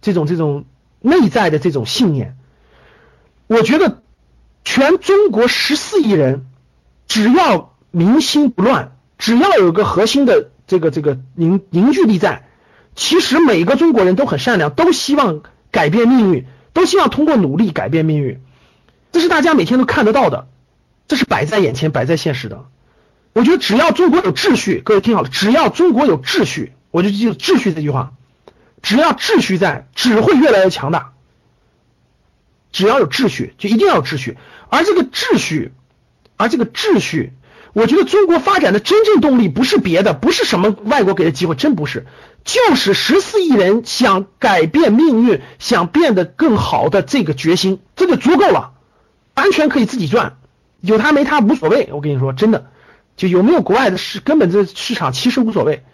[0.00, 0.64] 这种这种
[1.00, 2.38] 内在的这种信念。
[3.50, 4.00] 我觉得
[4.64, 6.46] 全中国十四亿人，
[7.08, 12.46] 只要民心不乱，只要有个核心的这个这个凝凝聚力在，
[12.94, 15.42] 其实每个中国人都很善良，都希望
[15.72, 18.40] 改变命运，都希望通过努力改变命运，
[19.10, 20.46] 这是大家每天都看得到的。
[21.08, 22.66] 这是摆在眼前、摆在现实的。
[23.32, 28.12] 我觉得只要中国有秩序，各位听好了，只要中国有秩序，我就记住秩序这句话。
[28.80, 31.14] 只要秩序在，只会越来越强大。
[32.72, 34.36] 只要有秩序，就一定要有秩序。
[34.68, 35.72] 而这个秩序，
[36.36, 37.32] 而这个秩序，
[37.72, 42.06] 我觉得中国发展的真正动力不是别的，不是什么外国给的机会，真不是，
[42.44, 48.72] 就是十四亿人想改变命运、想变得更好的这个决心，这就足够了，
[49.34, 50.36] 完全可以自己赚。
[50.80, 52.70] 有他没他无所谓，我跟你说，真的，
[53.16, 55.84] 就有没有国外的市，根本这市场其实无所谓。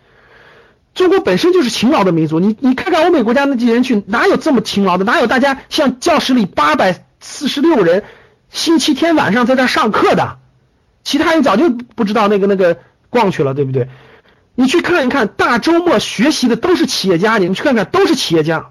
[0.96, 5.04] 中国本身就是勤劳的民族，你你看看欧美国家那些人去，哪有这么勤劳的？
[5.04, 8.02] 哪有大家像教室里八百四十六人，
[8.50, 10.38] 星期天晚上在那上课的？
[11.04, 12.78] 其他人早就不知道那个那个
[13.10, 13.88] 逛去了，对不对？
[14.56, 18.70] 你去看一看，大周末学习的都是企业家，你们去看看，都是企业家，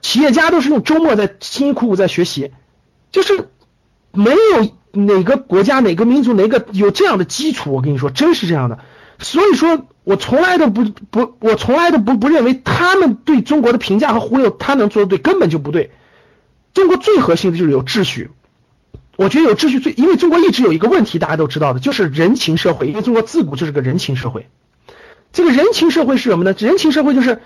[0.00, 2.52] 企业家都是用周末在辛辛苦苦在学习，
[3.10, 3.48] 就是
[4.12, 4.78] 没有。
[4.90, 7.72] 哪个国家、哪个民族、哪个有这样的基础？
[7.72, 8.78] 我跟你说，真是这样的。
[9.18, 15.90] 所以说我从来都不不，我从来都不不认为他们对中国的评价和忽悠，他能做的对，根本就不对。
[16.72, 18.30] 中国最核心的就是有秩序。
[19.16, 22.86] 我觉得有秩序最，因为中国一直有一个问题，大家都知道的，就是人情社会。
[22.86, 24.46] 因为中国自古就是个人情社会。
[25.32, 26.54] 这个人情社会是什么呢？
[26.56, 27.42] 人情社会就是，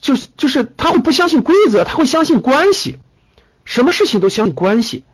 [0.00, 2.98] 就是就是他会不相信规则，他会相信关系，
[3.64, 5.04] 什么事情都相信关系。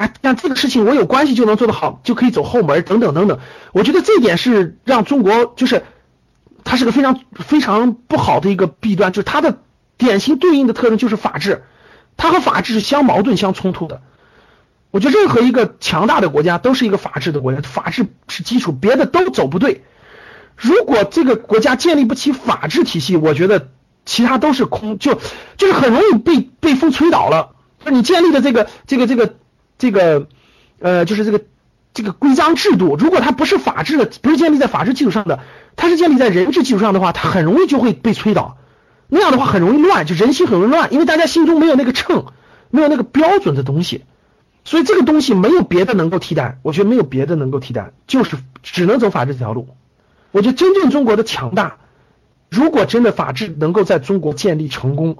[0.00, 3.38] 哎，像这个事情我有关系就能做得好，就可以走后门，等等等等。
[3.72, 5.84] 我觉得这一点是让中国就是
[6.64, 9.58] 它是个非常非常不好的一个弊端，就是它的
[9.98, 11.64] 典型对应的特征就是法治，
[12.16, 14.00] 它和法治是相矛盾、相冲突的。
[14.90, 19.84] 我觉得任何一个强大的国家都是一个法治的国家，法治是基础，别的都走不对。
[20.56, 23.68] 如果这个国家建立不起法治体系，我觉得
[24.06, 25.20] 其他都是空，就
[25.58, 27.50] 就是很容易被被风吹倒了。
[27.84, 29.34] 就你建立的这个这个这个。
[29.80, 30.28] 这个
[30.78, 31.40] 呃，就是这个
[31.94, 35.40] 这个规章制度，如果它不是法治的，不是建立在法治基础上的，
[35.74, 38.58] 它是建立在人治基础上的话，它很容易就会被吹倒。
[39.08, 42.26] 那样的话很容易乱，就人心很容易乱，因为大家心中没有那个秤，
[42.70, 44.04] 没有那个标准的东西，
[44.64, 46.58] 所以这个东西没有别的能够替代。
[46.62, 49.66] 我觉得没有别的能够替代，就是只能走法治这条路。
[50.30, 51.78] 我觉得真正中国的强大，
[52.50, 55.16] 如果真的法治能够在中国建立成功。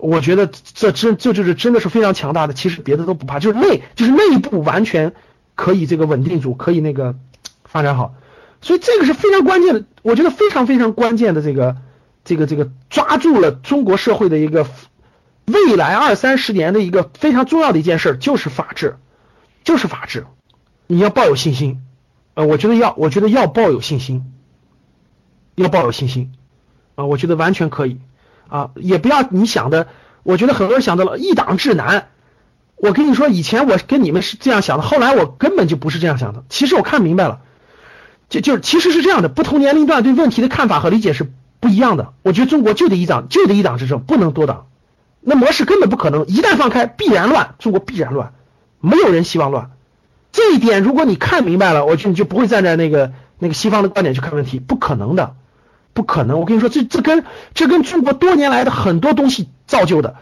[0.00, 5.12] 我觉得这真这就是真的是非常强大的，其实别的都不怕，就是内就是内部完全
[5.56, 7.16] 可以这个稳定住，可以那个
[7.64, 8.14] 发展好，
[8.60, 11.78] 所以这个是非常关键的，我觉得非常非常关键的这个
[12.24, 14.68] 这个这个抓住了中国社会的一个
[15.46, 18.98] 未来二三十年的一个非常重要的一件事，就是法治，
[19.64, 20.26] 就是法治，
[20.86, 21.82] 你要抱有信心，
[22.34, 24.32] 呃，我觉得要我觉得要抱有信心，
[25.56, 26.30] 要抱有信心
[26.94, 27.98] 啊，我觉得完全可以。
[28.48, 29.86] 啊，也不要你想的，
[30.22, 32.08] 我觉得很多人想到了一党治难。
[32.76, 36.44] 我跟你说，以前我跟你们是这样想的，后来我根本就不是这样想的。
[36.48, 37.40] 其实我看明白了，
[38.28, 41.28] 就就其实是这样的，不同年龄段对问题的看法和理解是
[41.58, 42.12] 不一样的。
[42.22, 44.66] 我觉得中国就得一党，就得一党执政，不能多党。
[45.20, 48.32] 那模式根本不可能，一旦放开，必然乱，中国必然乱，
[48.80, 49.72] 没有人希望乱。
[50.30, 55.34] 这一点，如果你看明白了，我就你就不会站在那个那个西方的观点去看问题，不可能的。
[55.98, 57.24] 不可能，我跟你说，这这跟
[57.54, 60.14] 这跟中国多年来的很多东西造就的，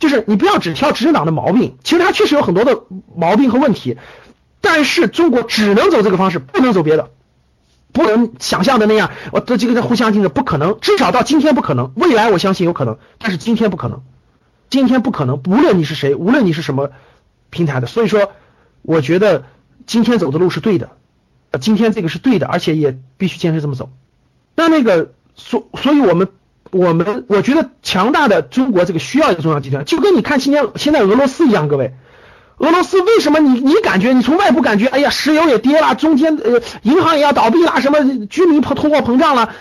[0.00, 2.82] 就是你不要只挑执政党的毛病，其实他确实有很多的
[3.14, 3.96] 毛病和问题，
[4.60, 7.10] 但是中国只能走这个方式，不能走别的，
[7.92, 14.02] 不能想象的那样，我这几个互相竞争不可能，至少到今天不可能，未来我相信有可能，但是今天不可能，
[14.68, 16.90] 今天不可能，无论你是谁，无论你是什么
[17.50, 18.32] 平台的，所以说，
[18.82, 19.44] 我觉得
[19.86, 20.90] 今天走的路是对的，
[21.60, 23.90] 今天这个是对的，而且也必须坚持这么走，
[24.56, 25.12] 那那个。
[25.42, 26.28] 所所以，我们
[26.70, 31.94] 我们我觉得强大的中国这个需要一个中央集团，就跟你看今天现在俄罗斯一样，各位，
[32.58, 39.54] 俄罗斯为什么你你感觉你从外部感觉，哎呀，石油也跌了，中间呃银行也要倒闭了，什么居民通通货膨胀了，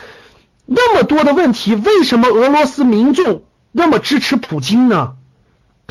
[0.65, 5.13] 那么多的问题，为什么俄罗斯民众那么支持普京呢？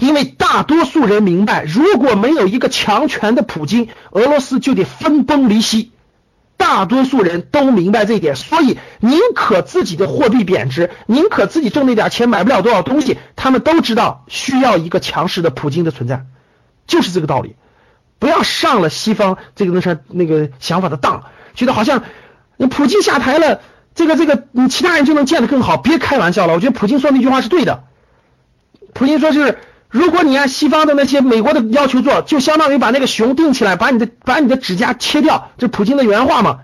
[0.01, 5.91] 因为大多数人明白，如果没有一个强权的普京，俄罗斯就得分崩离析。
[6.59, 16.27] 大多数人都明白这一点，所以宁可自己的货币贬值，宁可自己挣那点钱买不了多少东西，他们都知道需要一个强势的普京的存在，
[16.87, 17.57] 就是这个道理。
[18.19, 22.03] 不要上了西方这个那啥那个想法的当，觉得好像
[22.59, 23.63] 你普京下台了。
[23.95, 25.77] 这个这个，你其他人就能建得更好？
[25.77, 27.83] 别开玩笑了，我觉得普京说那句话是对的。
[28.95, 29.59] 普京说就是，
[29.91, 36.61] 如果你按西方的那些美国的要求做，就相当于把那个熊钉起来，把你的把你的指甲切掉，这普京的原话嘛，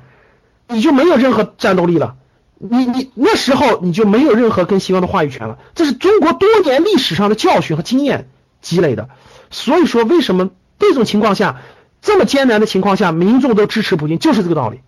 [0.68, 2.16] 你就没有任何战斗力了。
[2.58, 5.58] 你你那时候你就没有任何跟西方的话语权了。
[5.74, 8.28] 这是中国多年历史上的教训和经验
[8.60, 9.08] 积累的。
[9.50, 11.60] 所以说，为什么这种情况下
[12.00, 14.80] 这么艰难的情况下，民众都支持普京，就是这个道理。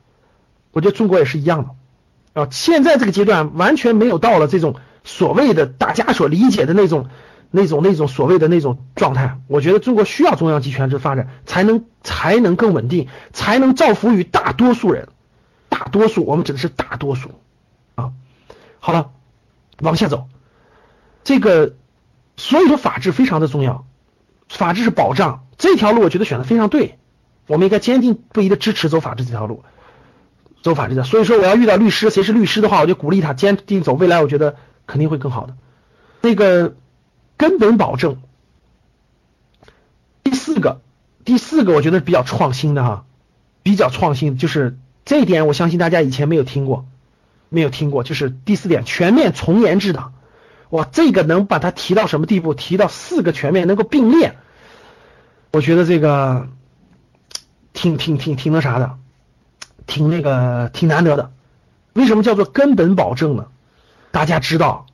[0.73, 2.43] 我觉得中国也是一样的。
[2.43, 7.09] 啊，现在这个阶段完全没有到了这种所谓的大家所理解的那种、
[7.51, 9.39] 那种、那种所谓的那种状态。
[9.47, 15.09] 我觉得中国需要中央集权制发展，才能才能更稳定，才能造福于大多数人。
[15.69, 17.31] 大多数，我们指的是大多数
[17.97, 18.13] 啊。
[18.79, 19.11] 好了，
[19.81, 20.29] 往下走，
[21.25, 21.75] 这个
[22.37, 23.85] 所以说法治非常的重要，
[24.49, 26.99] 法治是保障这条路，我觉得选的非常对，
[27.47, 29.65] 我们应该坚定不移的支持走法治这条路。
[30.63, 35.55] 走法律的，所以说我要遇到律师，谁是律师的话，我就鼓励他坚定走未来，我觉得肯定会更好的。
[36.23, 36.75] 那个
[37.37, 38.19] 根本保证，
[40.23, 40.81] 第四个，
[41.25, 43.05] 第四个我觉得比较创新的哈，
[43.63, 46.87] 比较创新就是这一点，我相信大家以前没有听过，
[47.49, 50.15] 没有听过，就是第四点，全面从严治党。
[50.71, 52.55] 哇，这个能把它提到什么地步？
[52.55, 54.37] 提到四个全面能够并列，
[55.53, 56.49] 我觉得这个
[57.73, 58.99] 挺挺挺挺那啥的。
[59.87, 61.31] 挺那个挺难得的，
[61.93, 63.47] 为什么叫做根本保证呢？
[64.11, 64.86] 大家知道，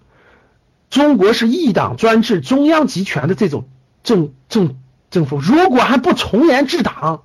[0.93, 3.67] 中国是一党专制、中央集权的这种
[4.05, 4.77] 政政
[5.11, 7.23] 政府，如果还不从严治党，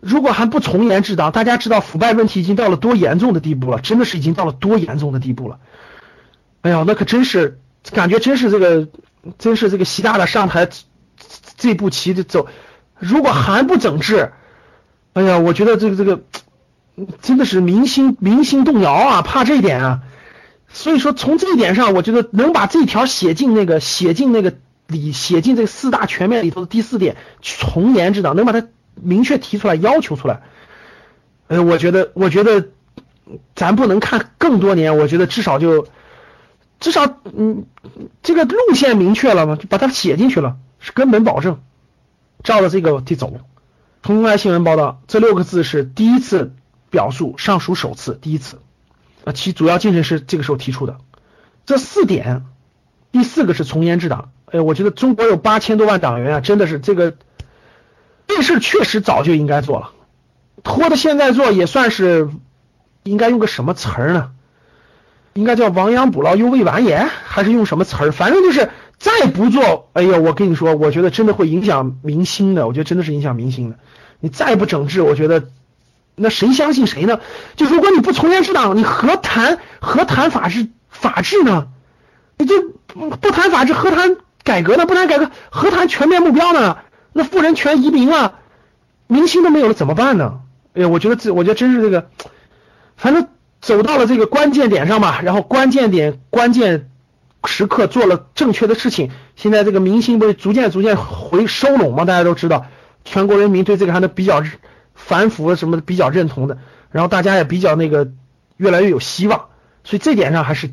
[0.00, 5.60] 如果还不从严治党，大家知道腐败问题已经到了多严重的地步了，真的是已经到了多严重的地步了。
[6.62, 7.60] 哎呀，那可真是
[7.92, 8.88] 感觉真是这个，
[9.38, 10.68] 真是这个习大大上台
[11.56, 12.48] 这步棋的走，
[12.98, 14.32] 如果还不整治，
[15.12, 16.24] 哎呀，我觉得这个这个。
[17.22, 20.00] 真的是民心民心动摇啊，怕这一点啊，
[20.70, 24.54] 所以说从这一点上，我觉得能把这条写进那个写进那个
[24.86, 30.42] 里写进这四大全面里头的第四点，从严治党，能把它明确提出来要求出来，
[31.46, 32.68] 呃，我觉得我觉得
[33.54, 35.86] 咱不能看更多年，我觉得至少就
[36.80, 37.66] 至少嗯
[38.22, 41.60] 这个路线明确了嘛，就把它写进去了，是根本保证，
[42.42, 43.40] 照着这个去走。
[44.02, 46.54] 公开新闻报道，这六个字是第一次。
[46.90, 48.60] 表述尚属首次，第一次，
[49.24, 50.98] 啊，其主要精神是这个时候提出的。
[51.66, 52.44] 这四点，
[53.12, 54.30] 第四个是从严治党。
[54.46, 57.14] 哎，我觉得中国有八千多万党员啊，真的是这个，
[58.26, 59.90] 这事确实早就应该做了，
[60.62, 62.30] 拖到现在做也算是，
[63.02, 64.30] 应该用个什么词儿呢？
[65.34, 68.12] 应该叫亡羊补牢，犹未晚也，还是用什么词儿？
[68.12, 72.66] 反正就是再不做，哎呦，我跟你说，我觉得真的会影响民心的。
[72.66, 73.76] 我觉得真的是影响民心的。
[74.20, 75.48] 你再不整治，我觉得。
[76.18, 77.20] 那谁相信谁呢？
[77.56, 81.68] 就如果你不从严治党，你何谈何谈法治法治呢？
[82.36, 82.54] 你就
[82.92, 84.84] 不谈法治，何谈改革呢？
[84.86, 86.78] 不谈改革，何谈全面目标呢？
[87.12, 88.34] 那富人全移民了，
[89.06, 90.40] 明星都没有了，怎么办呢？
[90.74, 92.10] 哎呀，我觉得这，我觉得真是这个，
[92.96, 93.28] 反正
[93.60, 96.90] 走到了这个关键点上吧，然后关键点、关键
[97.44, 102.04] 时刻做了正确的事情，现在这个明星不是逐渐逐渐回收拢吗？
[102.04, 102.66] 大家都知道，
[103.04, 104.42] 全国人民对这个还能比较。
[104.98, 106.58] 反腐什么的比较认同的，
[106.90, 108.10] 然后大家也比较那个
[108.58, 109.46] 越来越有希望，
[109.84, 110.70] 所以这点上还是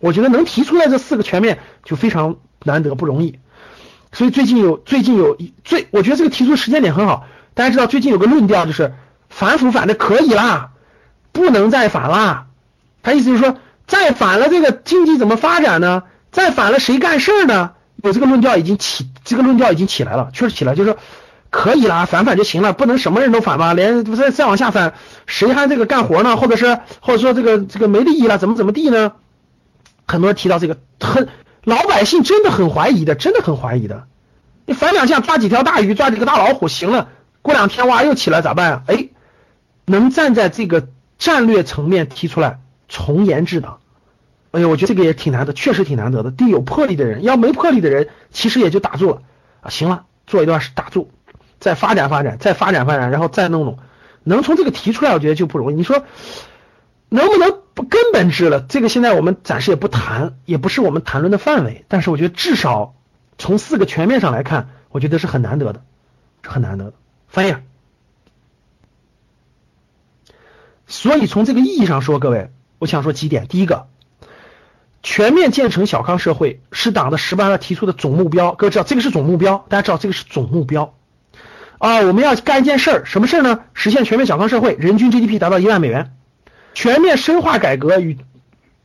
[0.00, 3.38] 我觉得能提出来这四个全面就非常难得不容易。
[4.12, 7.26] 所以最近有最近有最我觉得这个提出时间点很好。
[7.54, 8.92] 大家知道最近有个论调就是
[9.30, 10.72] 反腐反的可以啦，
[11.32, 12.48] 不能再反啦。
[13.02, 13.56] 他意思就是说
[13.86, 16.02] 再反了这个经济怎么发展呢？
[16.30, 17.72] 再反了谁干事呢？
[18.02, 20.96] 有这个论调已经起这个论调已经起来了，确实起来就是。
[21.52, 23.74] 可以啦，反反就行了，不能什么人都反吧？
[23.74, 24.94] 连再再往下反，
[25.26, 26.38] 谁还这个干活呢？
[26.38, 29.12] 或者是或者说这个这个没利益了，怎么怎么地呢？
[30.06, 31.28] 很多人提到这个，很
[31.62, 34.06] 老百姓真的很怀疑的，真的很怀疑的。
[34.64, 37.08] 你反两下抓几条大鱼，抓几个大老虎，行了，
[37.42, 38.82] 过两天哇又起来咋办啊？
[38.86, 39.08] 哎，
[39.84, 40.88] 能站在这个
[41.18, 43.80] 战略层面提出来从严治党，
[44.52, 46.30] 哎呀，我觉得这个也挺难的，确实挺难得的。
[46.30, 49.20] 得有魄力的人，要没魄力的人，其实也就打住了
[49.60, 49.68] 啊。
[49.68, 51.10] 行了，做一段是打住。
[51.62, 53.78] 再发展发展，再发展发展，然后再弄弄，
[54.24, 55.74] 能从这个提出来，我觉得就不容易。
[55.76, 56.04] 你说，
[57.08, 58.60] 能不能不根本治了？
[58.60, 61.84] 这个现在我们暂时也不谈，也不是我们谈论的范围。
[61.86, 62.96] 但是我觉得至少
[63.38, 65.84] 从四个全面上来看，我觉得是很难得的，
[66.42, 66.94] 是很难得的。
[67.28, 67.54] 翻译。
[70.88, 72.50] 所以从这个意义上说，各位，
[72.80, 73.46] 我想说几点。
[73.46, 73.86] 第一个，
[75.02, 78.52] 全面建成小康社会是党的十八大提出的总目标。
[78.52, 80.94] 各位知道这个是总目标，大家知道这个是总目标
[81.82, 81.98] 啊。
[82.02, 83.60] 我们要干一件事儿，什么事儿呢？
[83.74, 86.14] 实现全面小康社会，人均 GDP 达到一万美元。
[86.74, 88.16] 全面深化改革与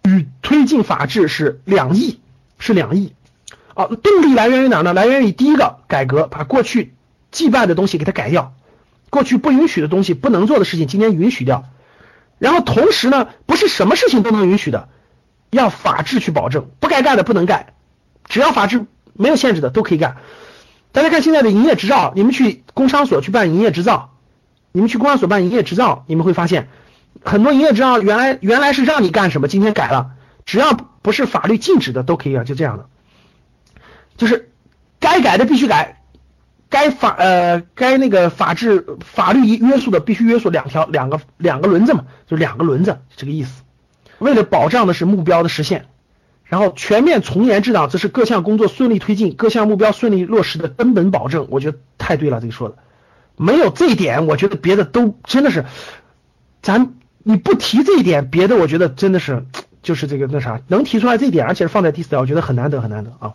[0.03, 2.19] 与推进法治是两亿，
[2.59, 3.13] 是两亿
[3.73, 3.85] 啊！
[3.85, 4.93] 动力来源于哪儿呢？
[4.93, 6.93] 来源于第一个改革，把过去
[7.31, 8.53] 羁绊的东西给它改掉，
[9.09, 11.63] 过去不允许的东西、不能做的事情，今天允许掉。
[12.39, 14.89] 然后同时呢，不是什么事情都能允许的，
[15.49, 17.67] 要法治去保证，不该干的不能干，
[18.27, 20.17] 只要法治没有限制的都可以干。
[20.97, 24.15] 大家看现在的营业执照，你们去工商所去办营业执照，
[24.71, 26.69] 你们去工商所办营业执照，你们会发现。
[27.23, 32.87] 很多营业执照原来原来是让你干什么，今天改了，只要不是法律禁止的都可以啊，就这样的，
[34.17, 34.49] 就是
[34.99, 36.01] 该改的必须改，
[36.67, 43.61] 该法呃该那个法治法律约束的必须约束两条两个两个轮子嘛，就两个轮子这个意思。
[44.17, 45.85] 为了保障的是目标的实现，
[46.47, 51.47] 然后全面从严治党，这是各项工作顺利推进、各项目标顺利落实的根本保证。
[51.49, 52.77] 我觉得太对了，这个说的，
[53.35, 55.65] 没有这一点，我觉得别的都真的是
[56.61, 56.93] 咱。
[57.29, 59.43] 你不提这一点，别的我觉得真的是
[59.81, 63.33] 就是这个那啥，能提出来这一点，而且是放在第四条，我觉得很难得很难得啊。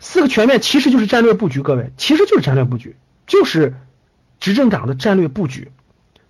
[0.00, 2.96] 四个全面其实就是战略布局，各位其实就是战略布局，
[3.28, 3.76] 就是
[4.40, 5.70] 执政党的战略布局，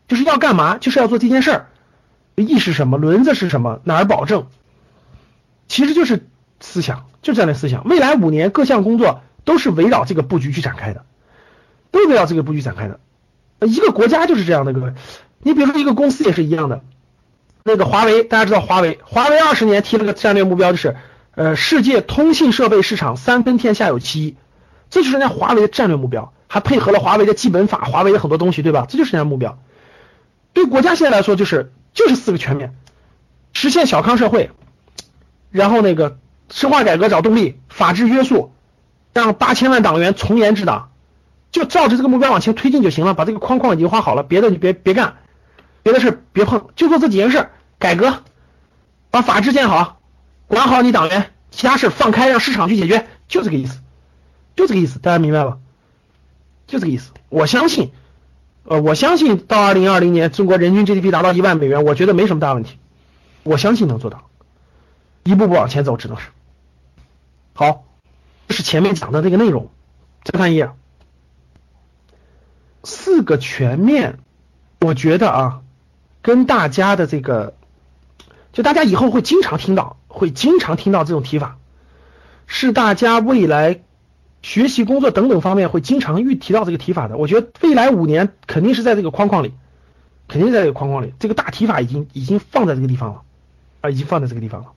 [0.06, 1.66] 就是要干嘛，就是要做这件事儿，
[2.36, 4.48] 意是什么，轮子是什么，哪儿保证，
[5.70, 6.26] 其实就是
[6.58, 7.84] 思想，就战略思想。
[7.84, 11.04] 未来五年各项工作都是围绕这个布局去展开的，
[11.92, 12.98] 都围绕这个布局展开的。
[13.60, 14.92] 一个国家就是这样的，各位。
[15.38, 16.82] 你比如说一个公司也是一样的，
[17.62, 20.96] 那个华为，大家知道华为，华为二十年提了个战略目标，就是
[21.36, 24.36] 呃世界通信设备市场三分天下有其一，
[24.90, 28.86] 这就是人家华为的战略目标，还配合了华为的基本法，华为的很多东西，对吧？
[28.88, 29.56] 这就是人家目标。
[30.52, 32.74] 对国家现在来说，就是就是四个全面，
[33.52, 34.50] 实现小康社会，
[35.50, 36.18] 然后那个
[36.50, 38.52] 深化改革找动力，法治约束，
[39.12, 40.90] 让八千万党员从严治党，
[41.50, 45.16] 就照着这个目标往前推进就行了，把这个框框已经画好了，别的你别别干。
[45.82, 47.48] 别的事别碰，就做这几件事：
[47.78, 48.22] 改革，
[49.10, 49.98] 把法治建好，
[50.46, 53.80] 管好你党员，其他事放开，让市场去解决，就这个意思，
[54.54, 55.56] 就这个意思，大家明白吧？
[56.66, 57.12] 就这个意思。
[57.30, 57.92] 我相信，
[58.64, 62.76] 呃，我相信到二零二零年，中国人均 GDP 达到一万美元，我觉得没什么大问题，
[63.42, 64.29] 我相信能做到，
[65.24, 66.28] 一步步往前走，只能是。
[67.54, 67.84] 好，
[68.48, 69.70] 这是前面讲的这个内容，
[70.24, 70.70] 再看一页，
[72.84, 74.18] 四个全面，
[74.80, 75.62] 我觉得啊。
[76.22, 77.54] 跟大家的这个，
[78.52, 81.56] 就大家以后会经常听到，会经常听到这种提法，
[82.46, 83.80] 是大家未来
[84.42, 87.16] 学习、工作等等方面会经常遇提到这个提法的。
[87.16, 89.54] 我觉得未来五年肯定是在这个框框里，
[90.28, 93.22] 肯定在这个框框里，这个大提法已经已经放在这个地方了
[93.80, 94.72] 啊，已经放在这个地方了。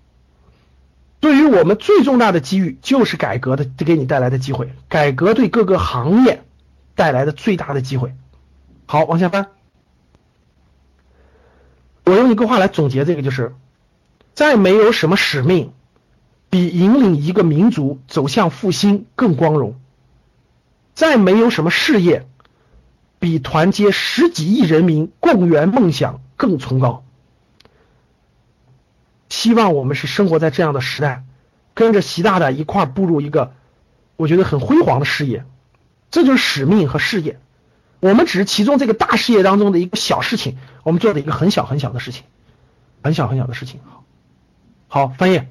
[1.24, 6.44] 对于我们最重大的机遇就是改革的给你带来的机会，改革对各个行业
[6.96, 8.14] 带来的最大的机会。
[8.86, 9.48] 好，往下翻。
[12.04, 13.56] 我用一个话来总结这个，就是
[14.34, 15.72] 再没有什么使命
[16.50, 19.80] 比引领一个民族走向复兴更光荣，
[20.94, 22.28] 再没有什么事业
[23.20, 27.06] 比团结十几亿人民共圆梦想更崇高。
[29.34, 31.24] 希望我们是生活在这样的时代，
[31.74, 33.56] 跟着习大大一块步入一个
[34.16, 35.44] 我觉得很辉煌的事业，
[36.12, 37.40] 这就是使命和事业。
[38.00, 42.26] 我们只是其中这个大事业当中的一个小事情，我们做的一个很小很小的事情，
[43.02, 43.80] 很小很小的事情。
[43.84, 44.04] 好，
[44.88, 45.42] 好翻译。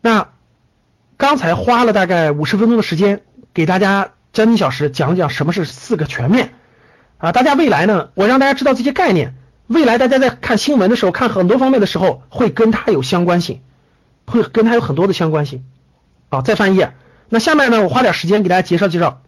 [0.00, 0.28] 那
[1.16, 6.54] 刚才花了大概五十分钟的时间，给大家将近小时讲讲什么是四个全面
[7.16, 7.32] 啊。
[7.32, 9.34] 大家未来呢，我让大家知道这些概念，
[9.68, 13.60] 未来大家在看新闻的时候，看很多方面的时候，会跟它有相关性，
[14.26, 15.64] 会跟它有很多的相关性。
[16.30, 16.94] 好，再翻页。
[17.28, 19.22] 那下面呢，我花点时间给大家介绍介绍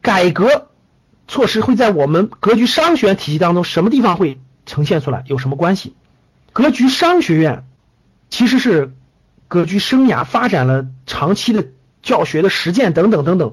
[0.00, 0.68] 改革。
[1.30, 5.24] 措施会在我们格局商学院体系当中什么地方会呈现出来？
[5.26, 5.94] 有什么关系？
[6.54, 7.66] 格局商学院
[8.30, 8.94] 其实是
[9.46, 11.66] 格局生涯发展了长期的
[12.02, 13.52] 教学的实践等等等等，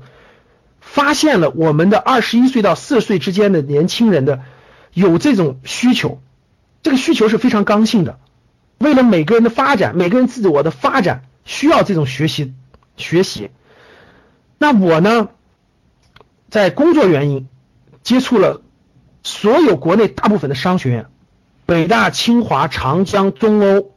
[0.79, 4.41] 发现了我们的二十一岁到四十岁之间的年轻人的
[4.95, 6.19] 有这种需求，
[6.81, 8.17] 这个需求是非常刚性的。
[8.79, 12.55] 为了每个人的发展，每个人自我的发展需要这种学习
[12.97, 13.51] 学习。
[14.57, 15.29] 那我呢，
[16.49, 17.47] 在工作原因。
[18.05, 18.61] 接触了
[19.23, 21.07] 所有国内大部分的商学院，
[21.65, 23.95] 北大、清华、长江、中欧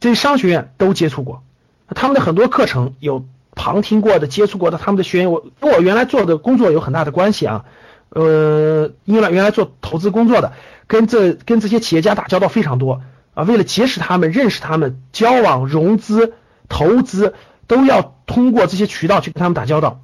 [0.00, 1.42] 这些商学院都接触过，
[1.88, 7.66] 他们的很多课程有旁听过的、接触过的，他们的学员我跟我原来做的工作有很大的关系啊。
[8.14, 10.52] 呃，因为原来做投资工作的，
[10.86, 13.00] 跟这跟这些企业家打交道非常多
[13.32, 13.44] 啊。
[13.44, 16.34] 为了结识他们、认识他们、交往、融资、
[16.68, 17.34] 投资，
[17.66, 20.02] 都要通过这些渠道去跟他们打交道。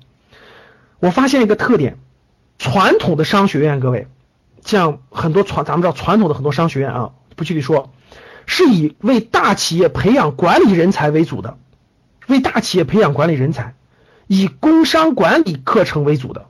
[1.00, 1.98] 我发现一个特点，
[2.58, 4.08] 传统的商学院，各位，
[4.64, 7.92] 像很多传咱们知道传统的很多商学院啊，不具体说，
[8.46, 11.58] 是以为大企业培养管理人才为主的，
[12.26, 13.74] 为大企业培养管理人才，
[14.26, 16.46] 以工商管理课程为主的。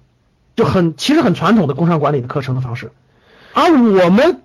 [0.59, 2.91] 就很其实很传统的工商管理的课程的方式，
[3.53, 4.43] 而我们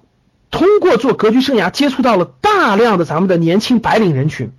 [0.51, 4.51] 通过做格局生涯接触到了大量的咱们的年轻白领人群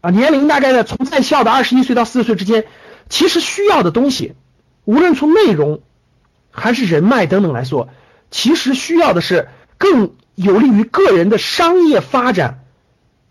[0.00, 2.64] 啊，年龄大概在从在校的二十一岁到四十岁之间，
[3.08, 4.34] 其实需要的东西，
[4.86, 5.82] 无论从内容
[6.50, 7.90] 还是人脉等等来说，
[8.32, 9.46] 其实需要的是
[9.78, 12.64] 更有利于个人的商业发展、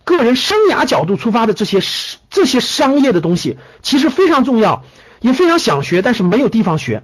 [0.06, 1.82] 个人生涯角度出发的这些
[2.30, 4.86] 这些商业的东西，其实非常重要，
[5.20, 7.04] 也非常想学，但是没有地方学。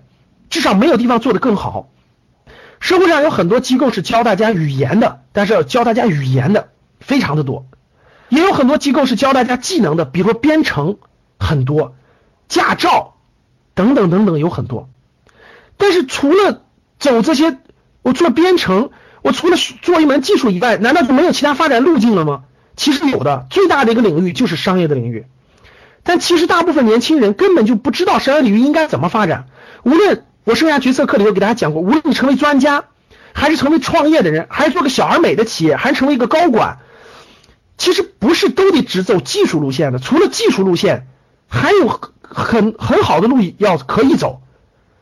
[0.53, 1.89] 至少没有地方做得更好。
[2.79, 7.65] 社会上有很多机构是教大家语言的，但是教大家语言的非常的多，
[8.29, 10.97] 也有很多机构是教大家技能的，比如说编程
[11.39, 11.95] 很多，
[12.49, 13.15] 驾照
[13.73, 14.89] 等等等等有很多。
[15.75, 16.61] 但是除了
[16.99, 17.57] 走这些，
[18.03, 18.91] 我做编程，
[19.23, 22.43] 我除了做一门技术以外，难道就没有其他发展路径了吗？
[22.75, 25.25] 其实有的，最大的一个领域就是商业的领域。
[26.03, 29.47] 但其实大部分年轻人根本就不知道商业领域应该怎么发展，
[29.81, 30.25] 无论。
[30.45, 32.85] 我生涯决策课里头给大家讲过，无论你成为专家，
[33.33, 36.79] 还是成为创业的人，还是做个小而美的企业，还是成为一个高管，
[37.77, 39.99] 其实不是都得只走技术路线的。
[39.99, 41.07] 除了技术路线，
[41.47, 41.87] 还有
[42.21, 44.41] 很很好的路要可以走。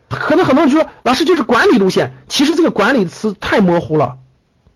[0.09, 4.17] 可能很多人就说，老师就是管理路线，其实这个管理词太模糊了，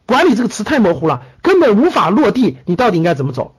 [0.06, 2.58] 管理这个词太模糊了，根本无法落地。
[2.66, 3.54] 你到底应该怎么走？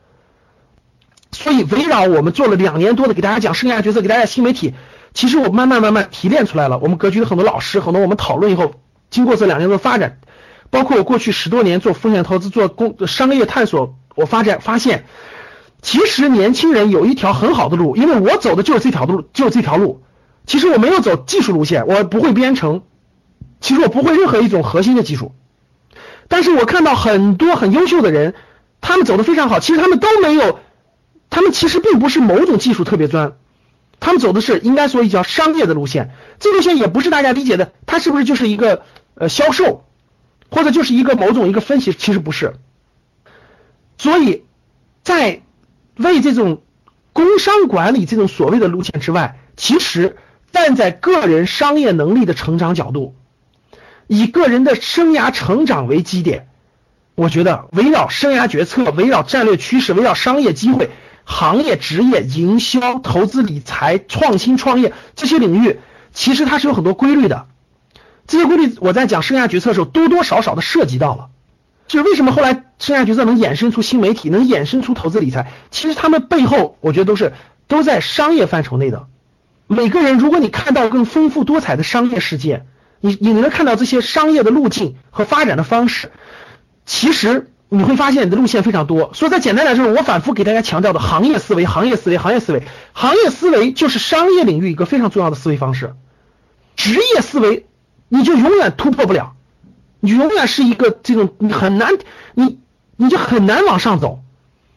[1.33, 4.75] 所以围绕我们做了两年多的给大家讲生涯决策，给大家新媒体。
[5.17, 8.75] 其实我慢慢慢慢提炼出来了，我们格局的很多老师，很多我们讨论以后，
[9.09, 10.19] 经过这两年的发展，
[10.69, 15.07] 包括我过去十多年做风险投资、做工商业探索，我发展发现，
[15.81, 20.03] 其实年轻人有一条很好的路，因为我走的就是这条路，就是这条路。
[20.45, 22.83] 其实我没有走技术路线，我不会编程，
[23.63, 25.33] 其实我不会任何一种核心的技术，
[26.29, 28.35] 但是我看到很多很优秀的人，
[28.83, 30.61] 他们走的非常好，其实他们都没有，
[31.31, 33.33] 他们其实并不是某种技术特别专。
[33.99, 38.83] 他们走的是应该说一条商业的路线，这路线也不是大家理解的，它是不是就是一个
[39.15, 39.85] 呃销售，
[40.51, 41.93] 或者就是一个某种一个分析？
[41.93, 42.55] 其实不是。
[43.99, 44.45] 所以
[45.03, 45.43] 在
[45.97, 46.63] 为这种
[47.13, 50.17] 工商管理这种所谓的路线之外，其实
[50.53, 53.15] 站在个人商业能力的成长角度，
[54.07, 56.49] 以个人的生涯成长为基点，
[57.15, 60.91] 我觉得围绕生涯决策、围绕战略趋势、围绕商业机会。
[61.29, 65.81] 行业、职业、营销、投资、理财、创新、创业这些领域，
[66.15, 67.47] 其实它是有很多规律的。
[68.29, 71.29] 这些规律我在讲生涯决策的时候，多多少少的涉及到了。
[71.89, 77.33] 就是为什么后来生涯决策能衍生出新媒体，能衍生出投资理财，其实他们背后，我觉得都是
[77.67, 79.07] 都在商业范畴内的。
[79.67, 82.65] 每个人，如果你看到更丰富多彩的商业世界，
[83.01, 86.13] 你你能看到这些商业的路径和发展的方式，
[86.85, 87.51] 其实。
[87.69, 92.63] 你会发现你的路线非常多，所以在简单来说，我反复给大家强调的行业思维、行业思维、行业思维、
[92.93, 95.95] 行业思维就是商业领域一个非常重要的思维方式。
[96.77, 97.67] 职业思维
[98.09, 99.35] 你就永远突破不了，
[99.99, 101.95] 你永远是一个这种你很难，
[102.35, 102.61] 你
[102.97, 104.21] 你就很难往上走。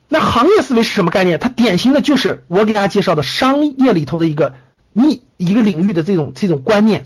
[0.07, 1.37] 那行业思维是什么概念？
[1.37, 4.55] 它典型的就是我给大家介绍的商业里头的一个
[4.93, 7.05] 你一个领域的这种这种观念，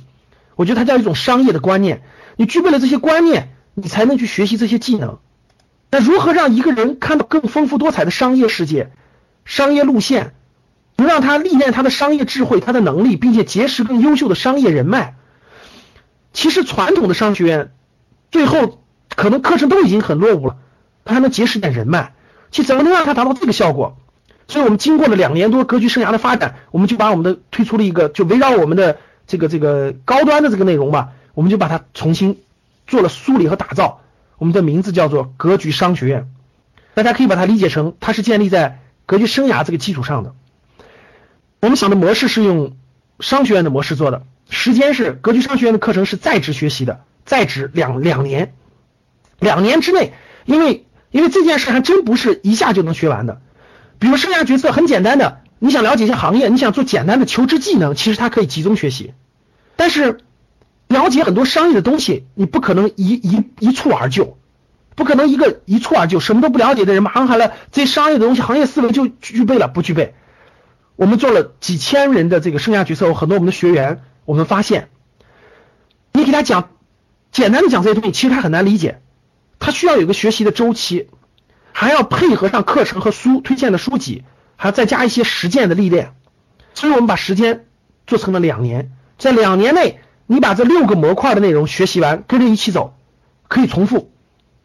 [0.55, 2.01] 我觉得它叫一种商业的观念。
[2.37, 5.19] 你具备了这些观念，你才能去学习这些技能。
[5.93, 8.89] 那如何让一个人看到更丰富多彩的商业世界、
[9.45, 10.33] 商业路线，
[10.95, 15.13] 能让他历练他的商业智慧、他的能力，并且结识更优秀的商业人脉？
[16.33, 17.73] 其实传统的商学院
[18.31, 18.81] 最后
[19.15, 20.55] 可能课程都已经很落伍了，
[21.05, 22.13] 他还能结识点人脉，
[22.49, 23.95] 去怎么能让他达到这个效果？
[24.47, 32.41] 所以我们经过了两年多格局生涯的发展，我们就把我们的推出了一个，就围绕我们的这个这个高端的这个内容吧，我们就把它重新
[32.87, 33.99] 做了梳理和打造。
[34.37, 36.29] 我们的名字叫做格局商学院，
[36.95, 40.33] 大家可以把它理解成，它是建立在格局生涯这个基础上的。
[41.61, 42.75] 我们想的模式是用
[43.19, 48.53] 商学院的模式做的，时间是格局商学院的课程是在职学习的，在职两两年，
[49.39, 50.13] 两年之内，
[50.45, 53.41] 因为因为这件事还真不是一下就能学完的。
[53.99, 59.13] 比如生涯决策很简单的，你想了解一下行业，你想做简单的求职技能，其实它可以集中学习，
[59.75, 60.19] 但是。
[60.93, 64.37] 了解很多商业的东西，你不可能一一一蹴而就，
[64.95, 70.15] 不可能一个一蹴而就，什么都不了解的人马上喊了这商业的东西，行业思维就具备了，不具备。
[70.95, 74.89] 我们做了几千人的这个生涯决策，有很多我们的学员，我们发现，
[76.13, 76.69] 你给他讲
[77.31, 79.01] 简单的讲这些东西，其实他很难理解，
[79.59, 81.09] 他需要有个学习的周期，
[81.71, 84.23] 还要配合上课程和书推荐的书籍，
[84.55, 86.13] 还要再加一些实践的历练。
[86.75, 87.65] 所以我们把时间
[88.05, 89.99] 做成了两年，在两年内，
[90.33, 92.95] 你把这六个模块的内容学习完，跟着一起走，
[93.47, 94.09] 可以重复，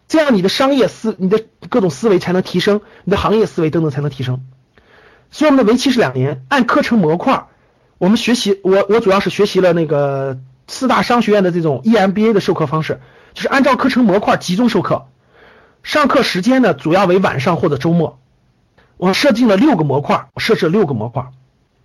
[0.09, 4.47] 这样你的商业思、你的各种思维才能提升，你的行业思维等等才能提升。
[5.31, 7.49] 所以我们的为期是两年，按课程模块，
[7.99, 10.39] 我们学习，我我主要是学习了那个
[10.69, 13.03] 四大商学院的这种 EMBA 的授课方式，
[13.35, 15.09] 就是按照课程模块集中授课，
[15.83, 18.19] 上课时间呢主要为晚上或者周末。
[18.97, 21.27] 我设定了六个模块，设置了六个模块，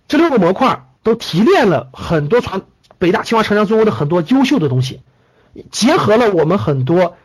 [0.08, 2.62] 这六个模块都提炼了很多传
[2.98, 5.00] 北大清华城江中国的很多优秀的东西，
[5.70, 7.16] 结合了我们很多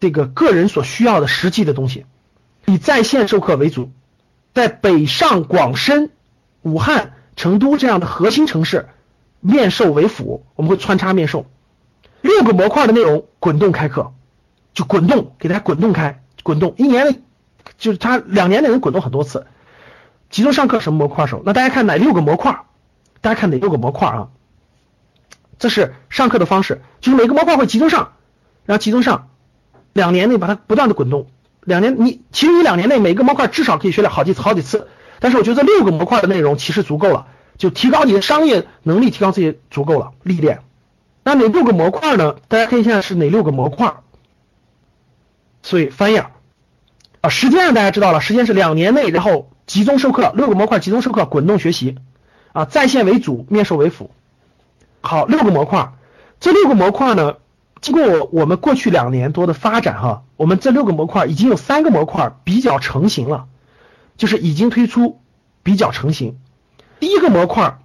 [0.00, 2.06] 这个个人所需要的实际的东西，
[2.66, 3.90] 以在线授课为主。
[4.52, 6.10] 在北上广深、
[6.62, 8.88] 武汉、成都这样的核心城市，
[9.40, 11.46] 面授为辅，我们会穿插面授。
[12.20, 14.12] 六个模块的内容滚动开课，
[14.72, 17.22] 就滚动给大家滚动开，滚动一年
[17.78, 19.44] 就是他两年内能滚动很多次。
[20.30, 21.42] 集中上课什么模块手？
[21.44, 22.60] 那大家看哪六个模块？
[23.20, 24.28] 大家看哪六个模块啊？
[25.58, 28.12] 这是上课的方式，就是每个模块会集中上，
[28.64, 29.28] 然后集中上，
[29.92, 31.26] 两年内把它不断的滚动。
[31.62, 34.88] 两年，你其实你两年内每个模块至少可以学了好几次好几次，
[35.18, 37.26] 但是我觉得六个模块的内容其实足够了，
[37.56, 40.60] 就提高你的商业能力，提高自己足够了历练。
[41.22, 42.36] 那哪六个模块呢？
[42.48, 43.94] 大家可以现在是哪六个模块？
[45.62, 46.26] 所以翻页
[47.22, 51.96] 啊，时间上大家知道了，时间是两年内，然后集中授课，六个模块集中授课，滚动学习
[52.52, 54.10] 啊，在线为主，面授为辅。
[55.06, 55.92] 好，六个模块，
[56.40, 57.34] 这六个模块呢？
[57.82, 63.44] 经过我我们过去两年多的发展哈，我们这六个模块已经有三个模块比较成型了，
[64.16, 65.20] 就是已经推出
[65.62, 66.38] 比较成型。
[67.00, 67.76] 第一个模块，